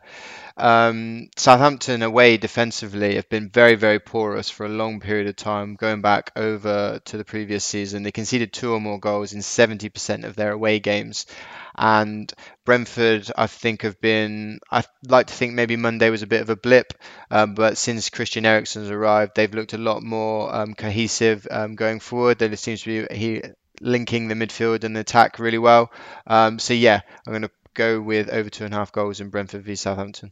Um, 0.58 1.30
Southampton 1.38 2.02
away 2.02 2.38
defensively 2.38 3.14
have 3.18 3.30
been 3.30 3.52
very 3.52 3.76
very 3.76 4.00
porous 4.00 4.50
for 4.50 4.66
a 4.66 4.70
long 4.70 5.02
period 5.02 5.28
of 5.28 5.36
time, 5.36 5.76
going 5.76 6.02
back 6.02 6.32
over 6.36 7.00
to 7.06 7.18
the 7.18 7.26
previous 7.26 7.64
season. 7.64 8.02
They 8.02 8.12
conceded 8.12 8.54
two 8.54 8.74
or 8.74 8.82
more 8.82 9.00
goals 9.00 9.34
in 9.34 9.42
70% 9.42 10.24
of 10.24 10.36
their 10.36 10.52
away 10.52 10.80
games. 10.80 11.28
And 11.76 12.32
Brentford, 12.66 13.32
I 13.36 13.48
think, 13.48 13.84
have 13.84 14.00
been. 14.02 14.60
I 14.72 14.84
like 15.08 15.28
to 15.28 15.34
think 15.34 15.54
maybe 15.54 15.76
Monday 15.76 16.10
was 16.10 16.22
a 16.22 16.28
bit 16.28 16.42
of 16.42 16.50
a 16.50 16.56
blip, 16.56 16.94
um, 17.30 17.56
but 17.56 17.78
since 17.78 18.10
Christian 18.10 18.46
Eriksen's 18.46 18.90
arrived, 18.90 19.34
they've 19.36 19.54
looked 19.54 19.74
a 19.74 19.78
lot 19.78 20.04
more 20.04 20.54
um, 20.54 20.74
cohesive 20.74 21.48
um, 21.50 21.76
going 21.76 22.00
forward. 22.00 22.40
There 22.40 22.56
seems 22.56 22.84
to 22.84 23.08
be 23.08 23.16
he 23.16 23.42
linking 23.80 24.28
the 24.28 24.36
midfield 24.36 24.84
and 24.84 24.96
the 24.96 25.00
attack 25.02 25.40
really 25.40 25.58
well. 25.58 25.92
Um, 26.28 26.60
so 26.60 26.74
yeah, 26.74 27.02
I'm 27.26 27.34
going 27.34 27.42
to 27.44 27.52
go 27.74 28.02
with 28.02 28.30
over 28.30 28.50
two 28.50 28.66
and 28.66 28.74
a 28.74 28.78
half 28.78 28.92
goals 28.92 29.22
in 29.22 29.30
Brentford 29.30 29.64
v 29.64 29.76
Southampton. 29.76 30.32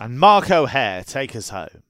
And 0.00 0.18
Mark 0.18 0.50
O'Hare, 0.50 1.04
take 1.04 1.36
us 1.36 1.50
home. 1.50 1.82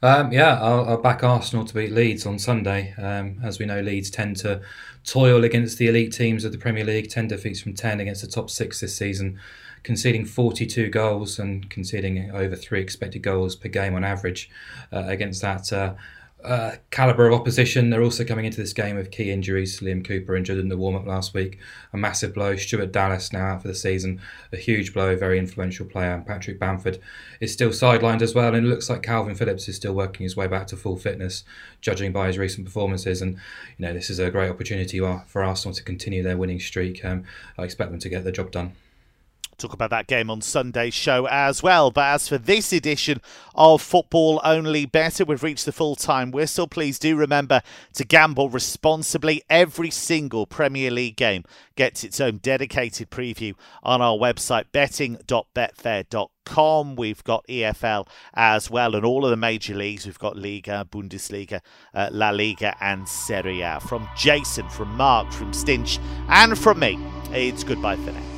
Um, 0.00 0.30
yeah, 0.32 0.60
I'll, 0.60 0.88
I'll, 0.90 1.02
back 1.02 1.24
Arsenal 1.24 1.64
to 1.64 1.74
beat 1.74 1.90
Leeds 1.90 2.24
on 2.24 2.38
Sunday. 2.38 2.94
Um, 2.98 3.40
as 3.42 3.58
we 3.58 3.66
know, 3.66 3.80
Leeds 3.80 4.10
tend 4.10 4.36
to 4.38 4.60
toil 5.04 5.42
against 5.42 5.78
the 5.78 5.88
elite 5.88 6.12
teams 6.12 6.44
of 6.44 6.52
the 6.52 6.58
Premier 6.58 6.84
League, 6.84 7.10
10 7.10 7.28
defeats 7.28 7.60
from 7.60 7.74
10 7.74 7.98
against 7.98 8.22
the 8.22 8.28
top 8.28 8.48
six 8.48 8.80
this 8.80 8.96
season, 8.96 9.40
conceding 9.82 10.24
42 10.24 10.88
goals 10.90 11.40
and 11.40 11.68
conceding 11.68 12.30
over 12.30 12.54
three 12.54 12.80
expected 12.80 13.22
goals 13.22 13.56
per 13.56 13.68
game 13.68 13.94
on 13.96 14.04
average 14.04 14.50
uh, 14.92 15.04
against 15.06 15.42
that. 15.42 15.72
Uh, 15.72 15.94
uh, 16.44 16.76
caliber 16.90 17.26
of 17.26 17.34
opposition. 17.34 17.90
They're 17.90 18.02
also 18.02 18.24
coming 18.24 18.44
into 18.44 18.60
this 18.60 18.72
game 18.72 18.96
with 18.96 19.10
key 19.10 19.30
injuries. 19.30 19.80
Liam 19.80 20.04
Cooper 20.04 20.36
injured 20.36 20.58
in 20.58 20.68
the 20.68 20.76
warm 20.76 20.94
up 20.94 21.06
last 21.06 21.34
week, 21.34 21.58
a 21.92 21.96
massive 21.96 22.34
blow. 22.34 22.56
Stuart 22.56 22.92
Dallas 22.92 23.32
now 23.32 23.46
out 23.46 23.62
for 23.62 23.68
the 23.68 23.74
season, 23.74 24.20
a 24.52 24.56
huge 24.56 24.94
blow. 24.94 25.16
Very 25.16 25.38
influential 25.38 25.86
player. 25.86 26.22
Patrick 26.26 26.58
Bamford 26.58 27.00
is 27.40 27.52
still 27.52 27.70
sidelined 27.70 28.22
as 28.22 28.34
well, 28.34 28.54
and 28.54 28.66
it 28.66 28.68
looks 28.68 28.88
like 28.88 29.02
Kalvin 29.02 29.36
Phillips 29.36 29.68
is 29.68 29.76
still 29.76 29.94
working 29.94 30.24
his 30.24 30.36
way 30.36 30.46
back 30.46 30.66
to 30.68 30.76
full 30.76 30.96
fitness, 30.96 31.44
judging 31.80 32.12
by 32.12 32.28
his 32.28 32.38
recent 32.38 32.64
performances. 32.64 33.20
And 33.20 33.34
you 33.76 33.86
know 33.86 33.92
this 33.92 34.10
is 34.10 34.18
a 34.18 34.30
great 34.30 34.50
opportunity 34.50 35.00
for 35.26 35.42
Arsenal 35.42 35.74
to 35.74 35.82
continue 35.82 36.22
their 36.22 36.36
winning 36.36 36.60
streak. 36.60 37.04
Um, 37.04 37.24
I 37.58 37.64
expect 37.64 37.90
them 37.90 38.00
to 38.00 38.08
get 38.08 38.24
the 38.24 38.32
job 38.32 38.50
done 38.50 38.74
talk 39.58 39.72
about 39.72 39.90
that 39.90 40.06
game 40.06 40.30
on 40.30 40.40
Sunday's 40.40 40.94
show 40.94 41.26
as 41.26 41.62
well. 41.62 41.90
But 41.90 42.14
as 42.14 42.28
for 42.28 42.38
this 42.38 42.72
edition 42.72 43.20
of 43.54 43.82
Football 43.82 44.40
Only 44.44 44.86
Bettor, 44.86 45.24
we've 45.24 45.42
reached 45.42 45.66
the 45.66 45.72
full 45.72 45.96
time 45.96 46.30
whistle. 46.30 46.68
Please 46.68 46.98
do 46.98 47.16
remember 47.16 47.60
to 47.94 48.04
gamble 48.04 48.48
responsibly. 48.48 49.42
Every 49.50 49.90
single 49.90 50.46
Premier 50.46 50.90
League 50.90 51.16
game 51.16 51.44
gets 51.76 52.04
its 52.04 52.20
own 52.20 52.38
dedicated 52.38 53.10
preview 53.10 53.54
on 53.82 54.00
our 54.00 54.16
website, 54.16 54.66
betting.betfair.com. 54.72 56.96
We've 56.96 57.24
got 57.24 57.46
EFL 57.48 58.06
as 58.34 58.70
well, 58.70 58.94
and 58.94 59.04
all 59.04 59.24
of 59.24 59.30
the 59.30 59.36
major 59.36 59.74
leagues. 59.74 60.06
We've 60.06 60.18
got 60.18 60.36
Liga, 60.36 60.86
Bundesliga, 60.90 61.60
uh, 61.94 62.08
La 62.12 62.30
Liga, 62.30 62.76
and 62.80 63.08
Serie 63.08 63.60
A. 63.60 63.80
From 63.80 64.08
Jason, 64.16 64.68
from 64.68 64.96
Mark, 64.96 65.32
from 65.32 65.52
Stinch, 65.52 65.98
and 66.28 66.58
from 66.58 66.78
me, 66.78 66.98
it's 67.32 67.64
goodbye 67.64 67.96
for 67.96 68.12
now. 68.12 68.37